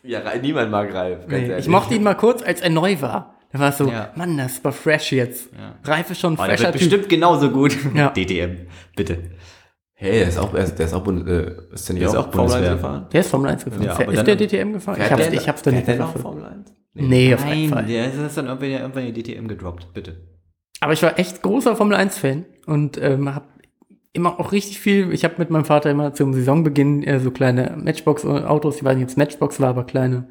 [0.07, 1.27] Ja, niemand mag Ralf.
[1.27, 3.35] ganz Nee, ich mochte ihn mal kurz, als er neu war.
[3.51, 4.11] Da war es so, Ja.
[4.15, 5.49] Mann, das war fresh jetzt.
[5.53, 5.75] Ja.
[5.83, 6.89] Ralf ist schon ein Oh, der fresher wird Typ.
[6.89, 7.77] bestimmt genauso gut.
[7.95, 8.09] Ja.
[8.15, 9.31] DTM, bitte.
[9.99, 12.09] Hey, der ist auch, der ist, der ist auch, Bund, äh, ist der nicht Der
[12.09, 12.75] ist auch, auch Formel 1 Bundeswehr.
[12.75, 13.05] gefahren?
[13.11, 13.83] Der ist Formel 1 gefahren.
[13.83, 15.01] Ja, ist der DTM gefahren?
[15.01, 16.21] Ich hab's, ich hab's da nicht der verfolgt.
[16.21, 16.73] Formel 1?
[16.93, 17.85] Nee, auf keinen Nein, Fall.
[17.85, 20.17] der ist dann irgendwann, irgendwann in die DTM gedroppt, bitte.
[20.81, 23.45] Aber ich war echt großer Formel 1-Fan und ähm, habe
[24.13, 27.77] immer auch richtig viel, ich habe mit meinem Vater immer zum Saisonbeginn äh, so kleine
[27.77, 30.29] Matchbox-Autos, nicht, ob es Matchbox war, aber kleine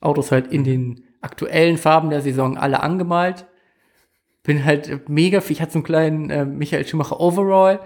[0.00, 3.46] Autos halt in den aktuellen Farben der Saison alle angemalt.
[4.42, 7.80] Bin halt mega viel, ich hatte so einen kleinen äh, Michael Schumacher Overall.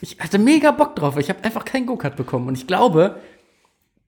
[0.00, 3.16] Ich hatte mega Bock drauf, ich habe einfach keinen Go-Kart bekommen und ich glaube,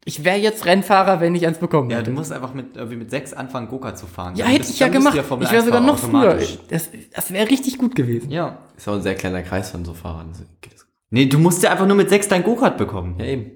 [0.05, 2.11] ich wäre jetzt Rennfahrer, wenn ich eins bekommen Ja, hätte.
[2.11, 4.35] du musst einfach mit, irgendwie mit sechs anfangen, Go-Kart zu fahren.
[4.37, 5.19] ja, Dann hätte bist- ich ja gemacht.
[5.19, 6.39] Formel ich wäre sogar 1 noch früher.
[6.69, 8.31] Das, das wäre richtig gut gewesen.
[8.31, 8.59] Ja.
[8.77, 10.33] Ist auch ein sehr kleiner Kreis von so Fahrern.
[11.11, 13.17] Nee, du musst ja einfach nur mit sechs dein Go-Kart bekommen.
[13.19, 13.51] Ja, eben.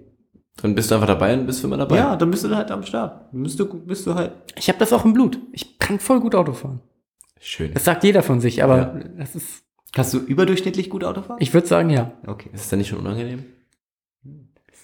[0.60, 1.96] Dann bist du einfach dabei und bist für immer dabei.
[1.96, 3.32] Ja, dann bist du halt am Start.
[3.32, 4.32] Dann bist du, bist du halt.
[4.56, 5.38] Ich habe das auch im Blut.
[5.52, 6.80] Ich kann voll gut Auto fahren.
[7.40, 7.72] Schön.
[7.74, 8.94] Das sagt jeder von sich, aber Ja.
[9.18, 11.38] das ist, Kannst du überdurchschnittlich gut Auto fahren?
[11.40, 12.12] ich würde sagen, ja.
[12.26, 12.50] Okay.
[12.52, 13.44] Ist das dann nicht schon unangenehm?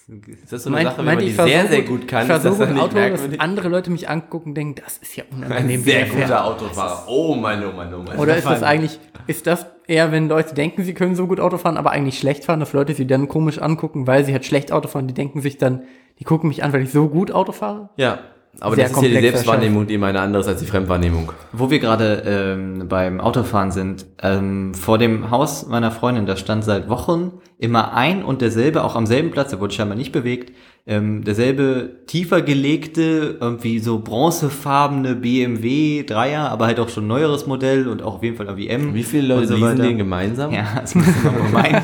[0.07, 2.21] Ist das so eine Meint- Sache, wenn man die ich fahr sehr, sehr gut- kann,
[2.21, 5.23] Ich so das nicht Auto, dass andere Leute mich angucken und denken, das ist ja
[5.31, 5.79] Ein unangenehm.
[5.79, 6.21] wie sehr der fährt.
[6.27, 7.03] guter Autofahrer.
[7.07, 8.17] Oh Mann, oh Mann, oh Mann.
[8.19, 11.57] Oder ist das eigentlich, ist das eher, wenn Leute denken, sie können so gut Auto
[11.57, 14.71] fahren, aber eigentlich schlecht fahren, dass Leute sie dann komisch angucken, weil sie halt schlecht
[14.71, 15.81] Auto fahren, die denken sich dann,
[16.19, 17.89] die gucken mich an, weil ich so gut Auto fahre?
[17.97, 18.19] Ja,
[18.59, 21.31] aber das ist ja die Selbstwahrnehmung, die immer eine andere ist als die Fremdwahrnehmung.
[21.51, 26.63] Wo wir gerade ähm, beim Autofahren sind, ähm, vor dem Haus meiner Freundin, da stand
[26.63, 30.53] seit Wochen immer ein und derselbe, auch am selben Platz, der wurde scheinbar nicht bewegt,
[30.87, 37.87] ähm, derselbe tiefer gelegte, irgendwie so bronzefarbene BMW Dreier, aber halt auch schon neueres Modell
[37.87, 38.93] und auch auf jeden Fall irgendwie M.
[38.93, 39.83] Wie viele Leute so weiter.
[39.83, 40.51] den gemeinsam?
[40.51, 41.81] Ja, das muss man meinen.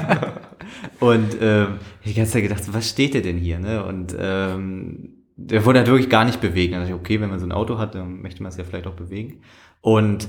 [1.00, 1.68] Und ähm,
[2.02, 3.60] ich hab die ganze Zeit gedacht, was steht der denn hier?
[3.60, 3.84] Ne?
[3.84, 6.74] Und ähm, der wurde halt wirklich gar nicht bewegen.
[6.74, 8.64] Dann dachte ich, okay, wenn man so ein Auto hat, dann möchte man es ja
[8.64, 9.42] vielleicht auch bewegen.
[9.82, 10.28] Und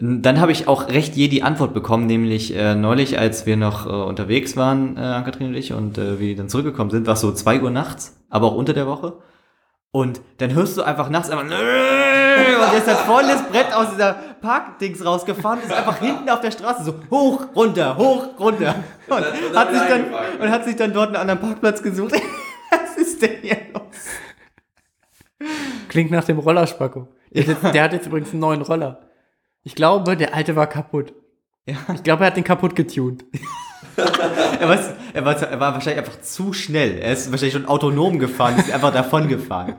[0.00, 3.86] dann habe ich auch recht je die Antwort bekommen, nämlich äh, neulich, als wir noch
[3.86, 7.20] äh, unterwegs waren, äh, Ann-Kathrin und ich, und äh, wir dann zurückgekommen sind, war es
[7.20, 9.18] so zwei Uhr nachts, aber auch unter der Woche.
[9.90, 14.14] Und dann hörst du einfach nachts einfach, und der ist dann volles Brett aus dieser
[14.40, 18.74] Parkdings rausgefahren, ist einfach hinten auf der Straße so hoch, runter, hoch, runter.
[19.08, 20.04] Und, hat, sich dann,
[20.40, 22.14] und hat sich dann dort einen anderen Parkplatz gesucht.
[22.70, 23.82] Was ist denn hier los?
[25.88, 27.08] Klingt nach dem Rollerspacko.
[27.32, 29.00] Der, hat jetzt- der hat jetzt übrigens einen neuen Roller.
[29.64, 31.12] Ich glaube, der alte war kaputt.
[31.66, 31.76] Ja.
[31.94, 33.24] Ich glaube, er hat den kaputt getuned.
[33.96, 34.78] Er war,
[35.12, 36.98] er, war, er war wahrscheinlich einfach zu schnell.
[36.98, 39.74] Er ist wahrscheinlich schon autonom gefahren, ist einfach davon gefahren.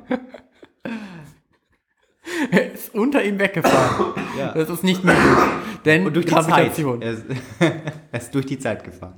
[2.52, 4.14] Er ist unter ihm weggefahren.
[4.38, 4.52] Ja.
[4.54, 5.24] Das ist nicht möglich.
[5.86, 6.78] Denn Und durch die Zeit.
[6.80, 7.26] Er ist,
[8.12, 9.16] er ist durch die Zeit gefahren.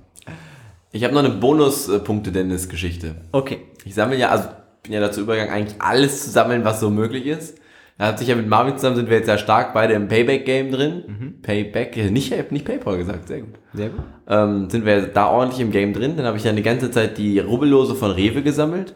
[0.92, 3.16] Ich habe noch eine Bonuspunkte-Dennis-Geschichte.
[3.32, 3.62] Okay.
[3.84, 4.48] Ich sammle ja, also
[4.86, 7.60] bin ja dazu übergegangen, eigentlich alles zu sammeln, was so möglich ist.
[7.98, 10.72] Da hat sich ja mit Marvin zusammen sind wir jetzt sehr stark beide im Payback-Game
[10.72, 11.40] drin.
[11.42, 13.56] Payback, äh, nicht, nicht Paypal gesagt, sehr gut.
[13.74, 14.02] Sehr gut.
[14.28, 16.18] Ähm, sind wir da ordentlich im Game drin.
[16.18, 18.96] Dann habe ich dann die ganze Zeit die Rubbellose von Rewe gesammelt.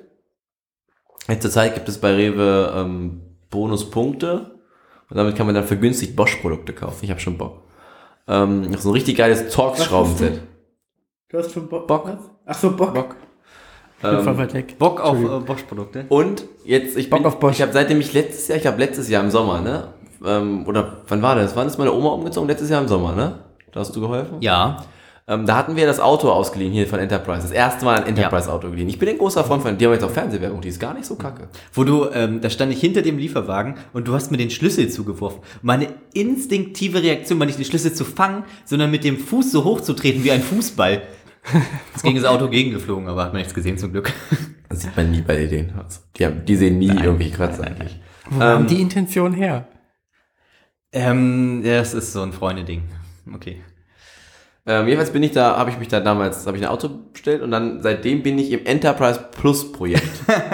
[1.29, 4.59] Jetzt zur Zeit gibt es bei Rewe ähm, Bonuspunkte.
[5.09, 6.99] Und damit kann man dann vergünstigt Bosch-Produkte kaufen.
[7.03, 7.63] Ich habe schon Bock.
[8.27, 10.41] Ähm, noch so ein richtig geiles Torx-Schraubenset.
[11.29, 11.87] Du hast schon Bock.
[11.87, 12.17] Bock.
[12.45, 12.93] Ach so, Bock.
[12.93, 13.15] Bock.
[14.03, 14.77] Ähm, Ähm, weit weg.
[14.79, 16.05] Bock auf äh, Bosch-Produkte.
[16.09, 17.55] und jetzt, ich Bock bin, auf Bosch.
[17.55, 19.89] ich habe seitdem ich letztes Jahr, ich habe letztes Jahr im Sommer, ne?
[20.25, 21.55] Ähm, oder wann war das?
[21.55, 22.47] Wann ist meine Oma umgezogen?
[22.47, 23.39] Letztes Jahr im Sommer, ne?
[23.71, 24.37] Da hast du geholfen?
[24.41, 24.83] Ja.
[25.27, 27.43] Ähm, da hatten wir das Auto ausgeliehen hier von Enterprise.
[27.43, 28.89] Das erste Mal ein Enterprise-Auto geliehen.
[28.89, 31.05] Ich bin ein großer Freund von, die haben jetzt auch Fernsehwerbung, die ist gar nicht
[31.05, 31.49] so kacke.
[31.71, 34.89] Wo du, ähm, da stand ich hinter dem Lieferwagen und du hast mir den Schlüssel
[34.89, 35.41] zugeworfen.
[35.61, 39.81] Meine instinktive Reaktion war nicht den Schlüssel zu fangen, sondern mit dem Fuß so hoch
[39.81, 41.03] zu treten wie ein Fußball.
[41.95, 44.13] Es ging das Auto gegengeflogen, aber hat man nichts gesehen zum Glück.
[44.69, 45.73] Das sieht man nie bei denen.
[45.77, 47.99] Also, die, haben, die sehen nie irgendwie Kratzer eigentlich.
[48.29, 49.67] Wo haben die Intention her?
[50.91, 52.83] Ähm, ja, das ist so ein Freunde-Ding.
[53.33, 53.61] Okay.
[54.65, 57.41] Ähm, jedenfalls bin ich da, habe ich mich da damals, habe ich ein Auto bestellt
[57.41, 60.07] und dann seitdem bin ich im Enterprise Plus Projekt.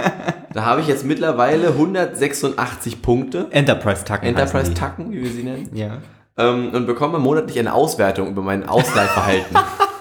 [0.54, 3.48] da habe ich jetzt mittlerweile 186 Punkte.
[3.52, 4.28] Enterprise-Tacken.
[4.28, 4.80] Enterprise heißen die.
[4.80, 5.70] Tacken, wie wir sie nennen.
[5.74, 5.98] Ja.
[6.38, 9.58] ähm, und bekomme monatlich eine Auswertung über mein Ausleihverhalten.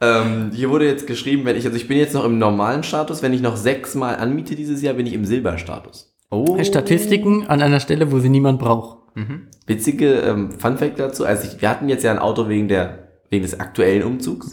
[0.00, 3.22] ähm, hier wurde jetzt geschrieben, wenn ich, also ich bin jetzt noch im normalen Status,
[3.22, 6.14] wenn ich noch sechsmal anmiete dieses Jahr, bin ich im Silberstatus.
[6.30, 6.62] Oh.
[6.62, 8.98] Statistiken an einer Stelle, wo sie niemand braucht.
[9.66, 13.08] Witzige ähm, Fun Fact dazu, also ich, wir hatten jetzt ja ein Auto wegen der,
[13.30, 14.52] wegen des aktuellen Umzugs.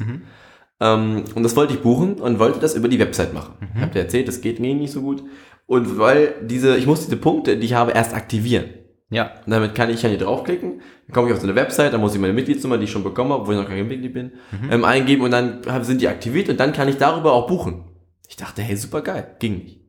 [0.79, 3.55] Ähm, und das wollte ich buchen und wollte das über die Website machen.
[3.75, 5.23] Ich habe dir erzählt, das geht mir nicht so gut.
[5.67, 8.65] Und weil diese, ich muss diese Punkte, die ich habe, erst aktivieren.
[9.09, 9.31] Ja.
[9.45, 10.81] Und damit kann ich ja hier draufklicken.
[11.07, 13.03] Dann komme ich auf so eine Website, dann muss ich meine Mitgliedsnummer, die ich schon
[13.03, 14.31] bekommen habe, obwohl ich noch kein Mitglied bin,
[14.71, 17.83] ähm, eingeben und dann sind die aktiviert und dann kann ich darüber auch buchen.
[18.27, 19.35] Ich dachte, hey, super geil.
[19.39, 19.79] Ging nicht.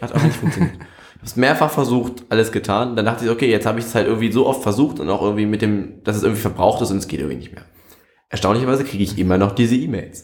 [0.00, 0.76] Hat auch nicht funktioniert.
[1.14, 2.96] Ich habe es mehrfach versucht, alles getan.
[2.96, 5.22] Dann dachte ich, okay, jetzt habe ich es halt irgendwie so oft versucht und auch
[5.22, 7.64] irgendwie mit dem, dass es irgendwie verbraucht ist und es geht irgendwie nicht mehr.
[8.32, 10.22] Erstaunlicherweise kriege ich immer noch diese E-Mails.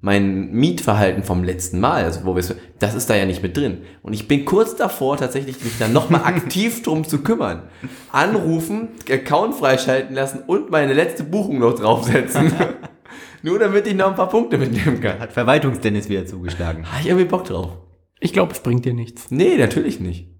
[0.00, 3.54] Mein Mietverhalten vom letzten Mal, also wo wir es, das ist da ja nicht mit
[3.54, 3.82] drin.
[4.00, 7.64] Und ich bin kurz davor, tatsächlich mich dann nochmal aktiv drum zu kümmern.
[8.12, 12.50] Anrufen, Account freischalten lassen und meine letzte Buchung noch draufsetzen.
[13.42, 15.18] Nur damit ich noch ein paar Punkte mitnehmen kann.
[15.18, 16.90] Hat Verwaltungsdennis wieder zugeschlagen.
[16.90, 17.76] Habe ich irgendwie Bock drauf?
[18.20, 19.30] Ich glaube, es bringt dir nichts.
[19.30, 20.30] Nee, natürlich nicht.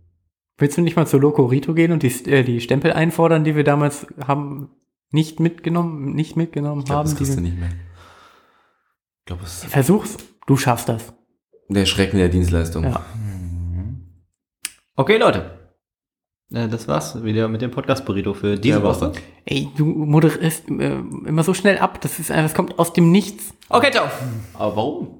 [0.56, 3.56] Willst du nicht mal zu Loco Rito gehen und die, äh, die Stempel einfordern, die
[3.56, 4.70] wir damals haben
[5.10, 7.08] nicht mitgenommen, nicht mitgenommen Ich glaube, haben?
[7.08, 7.68] das kriegst du nicht mehr.
[7.70, 11.12] Ich glaube, es versuch's, du schaffst das.
[11.68, 12.84] der Schrecken der Dienstleistung.
[12.84, 13.04] Ja.
[14.96, 15.58] Okay, Leute.
[16.52, 19.12] Äh, Das war's wieder mit dem Podcast-Burrito für diese Woche.
[19.44, 23.10] Ey, du moderierst äh, immer so schnell ab, das ist einfach, das kommt aus dem
[23.12, 23.54] Nichts.
[23.68, 24.08] Okay, ciao.
[24.54, 25.16] Aber warum?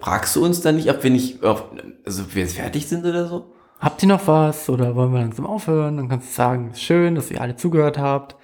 [0.00, 1.64] Fragst du uns dann nicht, ob wir nicht, auf,
[2.04, 3.52] also ob wir jetzt fertig sind oder so?
[3.80, 5.96] Habt ihr noch was oder wollen wir langsam aufhören?
[5.96, 8.36] Dann kannst du sagen, ist schön, dass ihr alle zugehört habt.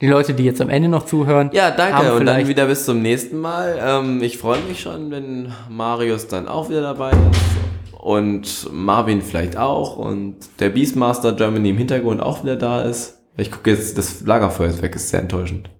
[0.00, 1.96] Die Leute, die jetzt am Ende noch zuhören, Ja, danke.
[1.98, 3.78] Und dann vielleicht wieder bis zum nächsten Mal.
[3.80, 8.00] Ähm, ich freue mich schon, wenn Marius dann auch wieder dabei ist.
[8.00, 9.96] Und Marvin vielleicht auch.
[9.96, 13.18] Und der Beastmaster Germany im Hintergrund auch wieder da ist.
[13.36, 15.70] Ich gucke jetzt, das Lagerfeuer ist weg, ist sehr enttäuschend.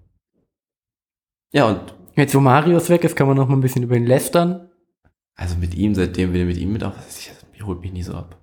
[1.53, 1.81] Ja, und
[2.15, 4.69] Jetzt, wo Marius weg ist, kann man noch mal ein bisschen über ihn lästern.
[5.35, 6.93] also mit ihm, seitdem wir mit ihm mit auf,
[7.55, 8.37] ich holt mich nie so ab.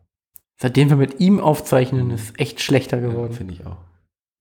[0.59, 3.33] Seitdem wir mit ihm aufzeichnen, ist echt schlechter Ja, geworden.
[3.33, 3.77] Finde ich auch.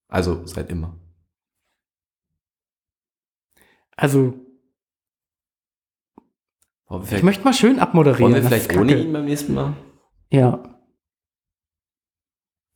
[0.09, 0.99] Also seit immer.
[3.97, 4.35] Also,
[7.11, 8.33] ich möchte mal schön abmoderieren.
[8.33, 9.75] wollen wir vielleicht ohne ihn beim nächsten Mal?
[10.31, 10.63] Ja.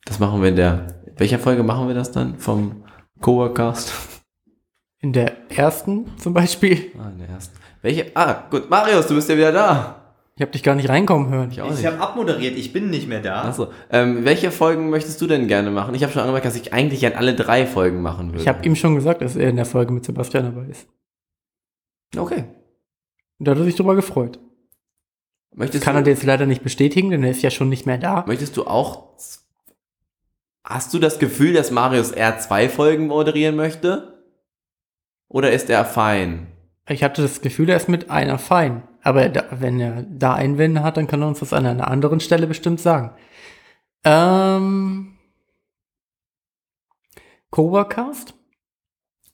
[0.04, 1.02] Das machen wir in der.
[1.06, 2.38] in Welcher Folge machen wir das dann?
[2.38, 2.84] Vom
[3.20, 3.92] Coworkcast?
[4.98, 6.92] In der ersten zum Beispiel.
[6.98, 7.56] Ah, in der ersten.
[7.80, 8.14] Welche?
[8.14, 8.68] Ah, gut.
[8.68, 9.99] Marius, du bist ja wieder da.
[10.40, 11.50] Ich habe dich gar nicht reinkommen hören.
[11.50, 13.42] Ich auch Ich habe abmoderiert, ich bin nicht mehr da.
[13.42, 13.66] Achso.
[13.90, 15.94] Ähm, welche Folgen möchtest du denn gerne machen?
[15.94, 18.40] Ich habe schon angemerkt, dass ich eigentlich an alle drei Folgen machen würde.
[18.40, 20.88] Ich habe ihm schon gesagt, dass er in der Folge mit Sebastian dabei ist.
[22.16, 22.44] Okay.
[23.38, 24.38] Und da hat er sich drüber gefreut.
[25.50, 27.68] Das Möchtest kann du, er dir jetzt leider nicht bestätigen, denn er ist ja schon
[27.68, 28.24] nicht mehr da.
[28.26, 29.18] möchtest du auch.
[30.64, 34.24] Hast du das Gefühl, dass Marius eher zwei Folgen moderieren möchte?
[35.28, 36.46] Oder ist er fein?
[36.88, 38.84] Ich hatte das Gefühl, er ist mit einer fein.
[39.02, 42.20] Aber da, wenn er da Einwände hat, dann kann er uns das an einer anderen
[42.20, 43.12] Stelle bestimmt sagen.
[44.04, 45.14] Ähm.
[47.50, 48.34] Covercast?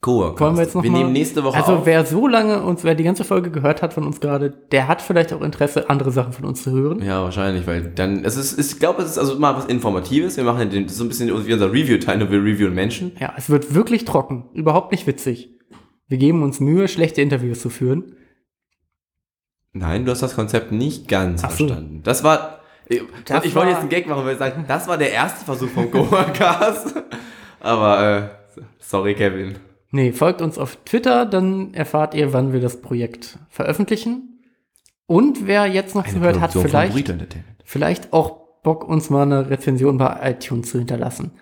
[0.01, 0.41] Coworkcast.
[0.41, 1.87] Wollen wir jetzt noch Wir mal- nehmen nächste Woche Also auf.
[1.87, 5.03] wer so lange uns, wer die ganze Folge gehört hat von uns gerade, der hat
[5.03, 7.03] vielleicht auch Interesse, andere Sachen von uns zu hören.
[7.03, 10.37] Ja, wahrscheinlich, weil dann, es ist, ich glaube, es ist also mal was Informatives.
[10.37, 13.13] Wir machen den, so ein bisschen wie unser Review-Teil, nur wir reviewen Menschen.
[13.19, 14.49] Ja, es wird wirklich trocken.
[14.53, 15.51] Überhaupt nicht witzig.
[16.09, 18.15] Wir geben uns Mühe, schlechte Interviews zu führen.
[19.79, 21.67] Nein, du hast das Konzept nicht ganz Ach so.
[21.67, 22.01] verstanden.
[22.03, 22.61] Das war.
[22.89, 25.45] Ich, Das ich wollte jetzt einen Gag machen, weil ich sagen, das war der erste
[25.45, 26.95] Versuch vom Goa-Cast.
[27.61, 28.17] Aber,
[28.57, 29.57] äh, sorry, Kevin.
[29.91, 34.41] Nee, folgt uns auf Twitter, dann erfahrt ihr, wann wir das Projekt veröffentlichen.
[35.07, 39.51] Und wer jetzt noch zuhört, hat Produktion von vielleicht, vielleicht auch Bock, uns mal eine
[39.51, 41.33] Rezension bei iTunes zu hinterlassen.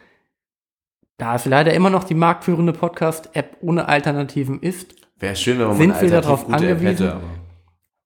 [1.18, 5.76] Da es leider immer noch die marktführende Podcast-App ohne Alternativen ist, Wäre schön, wenn man
[5.76, 7.08] Sind eine wir darauf angewiesen?
[7.08, 7.20] aber-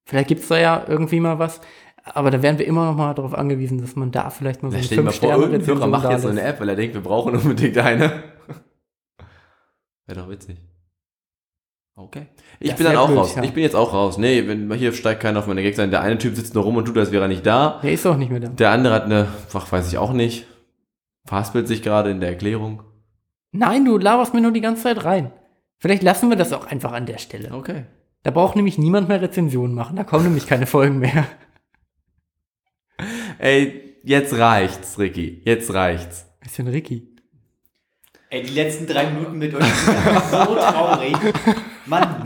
[0.08, 1.60] vielleicht gibt's da ja irgendwie mal was,
[2.04, 4.76] aber da wären wir immer noch mal darauf angewiesen, dass man da vielleicht mal so
[4.76, 6.76] eine stell dir mal vor, irgendein Hörer 5-Sterne-Rezension macht jetzt so eine App, weil er
[6.76, 8.22] denkt, wir brauchen unbedingt eine.
[10.06, 10.56] Wäre doch witzig.
[11.96, 12.26] Okay.
[12.60, 13.34] Ich Das bin dann auch blöd, raus.
[13.34, 13.42] ja.
[13.42, 14.18] Ich bin jetzt auch raus.
[14.18, 15.90] Nee, wenn hier steigt keiner auf meine Gags ein.
[15.90, 17.80] Der eine Typ sitzt nur rum und tut, als wäre er nicht da.
[17.82, 18.48] Der ist auch nicht mehr da.
[18.48, 20.46] Der andere hat eine, ach, weiß ich auch nicht.
[21.26, 22.84] Verhaspelt sich gerade in der Erklärung.
[23.50, 25.32] Nein, du laberst mir nur die ganze Zeit rein.
[25.78, 27.52] Vielleicht lassen wir das auch einfach an der Stelle.
[27.52, 27.84] Okay.
[28.22, 29.96] Da braucht nämlich niemand mehr Rezensionen machen.
[29.96, 31.24] Da kommen nämlich keine Folgen mehr.
[33.38, 35.40] Ey, jetzt reicht's, Ricky.
[35.44, 36.26] Jetzt reicht's.
[36.40, 37.14] Bisschen Ricky.
[38.30, 39.96] Ey, die letzten drei Minuten mit euch sind
[40.30, 41.16] so traurig.
[41.86, 42.22] Mann,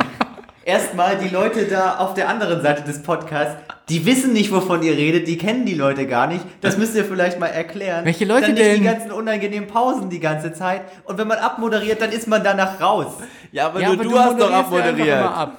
[0.65, 3.57] erstmal die Leute da auf der anderen Seite des Podcasts,
[3.89, 6.45] die wissen nicht, wovon ihr redet, die kennen die Leute gar nicht.
[6.61, 8.05] Das müsst ihr vielleicht mal erklären.
[8.05, 8.79] Welche Leute dann nicht denn?
[8.79, 10.83] die ganzen unangenehmen Pausen die ganze Zeit.
[11.05, 13.13] Und wenn man abmoderiert, dann ist man danach raus.
[13.53, 15.19] Ja, aber Ja, nur aber du, hast doch abmoderiert.
[15.21, 15.59] ab.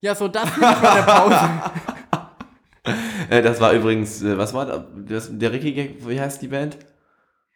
[0.00, 1.38] Ja, so das nicht bei der Pause.
[3.28, 4.80] Äh, das war übrigens, äh, was war das?
[5.06, 6.78] das der Ricky, Gag, wie heißt die Band?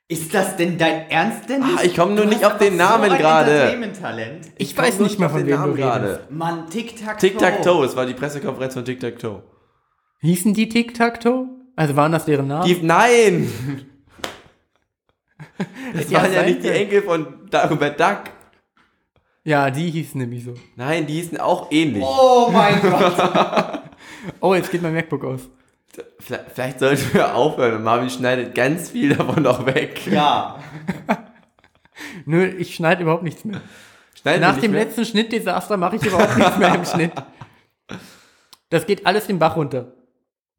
[0.07, 1.71] Ist das denn dein Ernst, Dennis?
[1.79, 3.75] Ah, ich komm nur Du nicht auf den Namen so gerade.
[4.59, 6.31] Ich, komm weiß nicht mehr, auf von den wem du Namen redest.
[6.31, 7.31] Mann, Tic-Tac-Toe.
[7.31, 9.43] Tic-Tac-Toe, es war die Pressekonferenz von Tic-Tac-Toe.
[10.21, 11.47] Hießen die Tic-Tac-Toe?
[11.77, 12.67] Also waren das deren Namen?
[12.67, 13.51] Die, nein!
[15.95, 16.69] Das Ja, waren ja nicht die.
[16.69, 18.25] Enkel von Dagobert Duck.
[19.45, 20.55] Ja, die hießen nämlich so.
[20.77, 22.03] Nein, die hießen auch ähnlich.
[22.05, 23.83] Oh mein Gott.
[24.41, 25.41] Oh, jetzt geht mein MacBook aus.
[26.21, 30.07] Vielleicht, vielleicht sollten wir aufhören Marvin schneidet ganz viel davon noch weg.
[30.11, 30.59] Ja.
[32.25, 33.61] Nö, ich schneide überhaupt nichts mehr.
[34.19, 34.85] Schneiden Nach nicht dem mehr?
[34.85, 37.13] letzten Schnittdesaster mache ich überhaupt nichts mehr im Schnitt.
[38.71, 39.93] Das geht alles den Bach runter.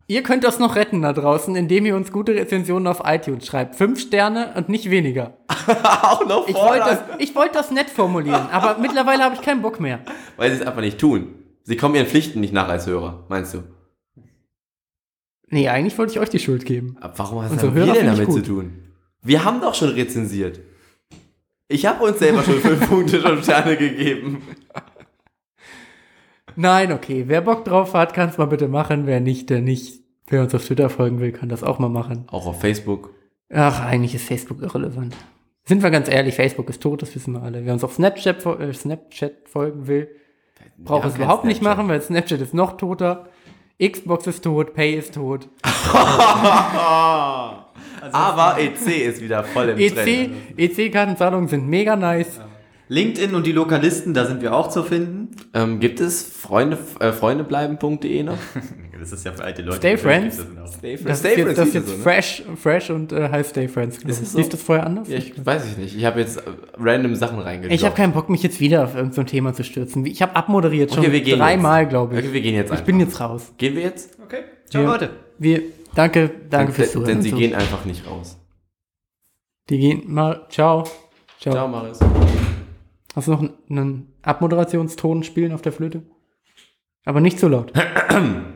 [0.07, 3.75] Ihr könnt das noch retten da draußen, indem ihr uns gute Rezensionen auf iTunes schreibt.
[3.75, 5.37] Fünf Sterne und nicht weniger.
[5.47, 9.61] auch noch Ich wollte das, ich wollte das nett formulieren, aber mittlerweile habe ich keinen
[9.61, 10.01] Bock mehr.
[10.35, 11.35] weil sie es einfach nicht tun.
[11.63, 13.63] Sie kommen ihren Pflichten nicht nach als Hörer, meinst du?
[15.47, 16.97] Nee, eigentlich wollte ich euch die Schuld geben.
[16.99, 18.73] Aber warum Unsere haben wir denn damit zu tun?
[19.21, 20.59] Wir haben doch schon rezensiert.
[21.69, 24.41] Ich habe uns selber schon fünf Punkte und Sterne gegeben.
[26.55, 27.25] Nein, okay.
[27.27, 29.05] Wer Bock drauf hat, kann es mal bitte machen.
[29.05, 30.01] Wer nicht, der nicht.
[30.27, 32.25] Wer uns auf Twitter folgen will, kann das auch mal machen.
[32.31, 33.11] Auch auf Facebook.
[33.53, 35.15] Ach, eigentlich ist Facebook irrelevant.
[35.65, 37.65] Sind wir ganz ehrlich, Facebook ist tot, das wissen wir alle.
[37.65, 40.09] Wer uns auf Snapchat, äh, Snapchat folgen will,
[40.77, 41.77] braucht Wir es überhaupt kein nicht Snapchat.
[41.77, 43.27] machen, weil Snapchat ist noch toter.
[43.81, 45.49] Xbox ist tot, Pay ist tot.
[48.11, 50.31] Aber EC ist wieder voll im EC, Trend.
[50.57, 52.39] EC-Kartenzahlungen sind mega nice.
[52.89, 55.29] LinkedIn und die Lokalisten, da sind wir auch zu finden.
[55.53, 58.37] Ähm, gibt es Freunde, äh, freundebleiben.de noch?
[58.99, 59.79] Das ist ja für alte Leute.
[59.79, 60.37] Stay Friends?
[60.77, 63.97] Stay Das ist jetzt, das ist jetzt fresh, fresh und äh, heißt Stay Friends.
[63.99, 64.23] glaub Ist ich.
[64.27, 64.37] es so?
[64.37, 65.09] Lief das vorher anders?
[65.09, 65.97] Ja, ich weiß ich nicht.
[65.97, 66.41] Ich habe jetzt äh,
[66.77, 67.77] random Sachen reingeklopft.
[67.81, 70.05] Ich habe keinen Bock, mich jetzt wieder auf irgendein so ein Thema zu stürzen.
[70.05, 72.19] Ich habe abmoderiert schon Okay, wir dreimal, glaube ich.
[72.23, 72.85] Okay, wir gehen jetzt ich einfach.
[72.85, 73.51] bin jetzt raus.
[73.57, 74.17] Gehen wir jetzt?
[74.23, 74.43] Okay.
[74.69, 74.85] Ciao.
[74.85, 75.09] Leute.
[75.37, 75.63] Wir,
[75.95, 77.07] danke, danke fürs denn, Zuhören.
[77.15, 77.35] denn sie So.
[77.37, 78.37] gehen einfach nicht raus.
[79.69, 80.85] Die gehen mal, ciao.
[81.41, 81.53] Ciao.
[81.53, 81.99] Ciao, Marius.
[83.15, 86.03] Hast du noch einen, Abmoderationston spielen auf der Flöte?
[87.05, 87.73] Aber nicht so laut.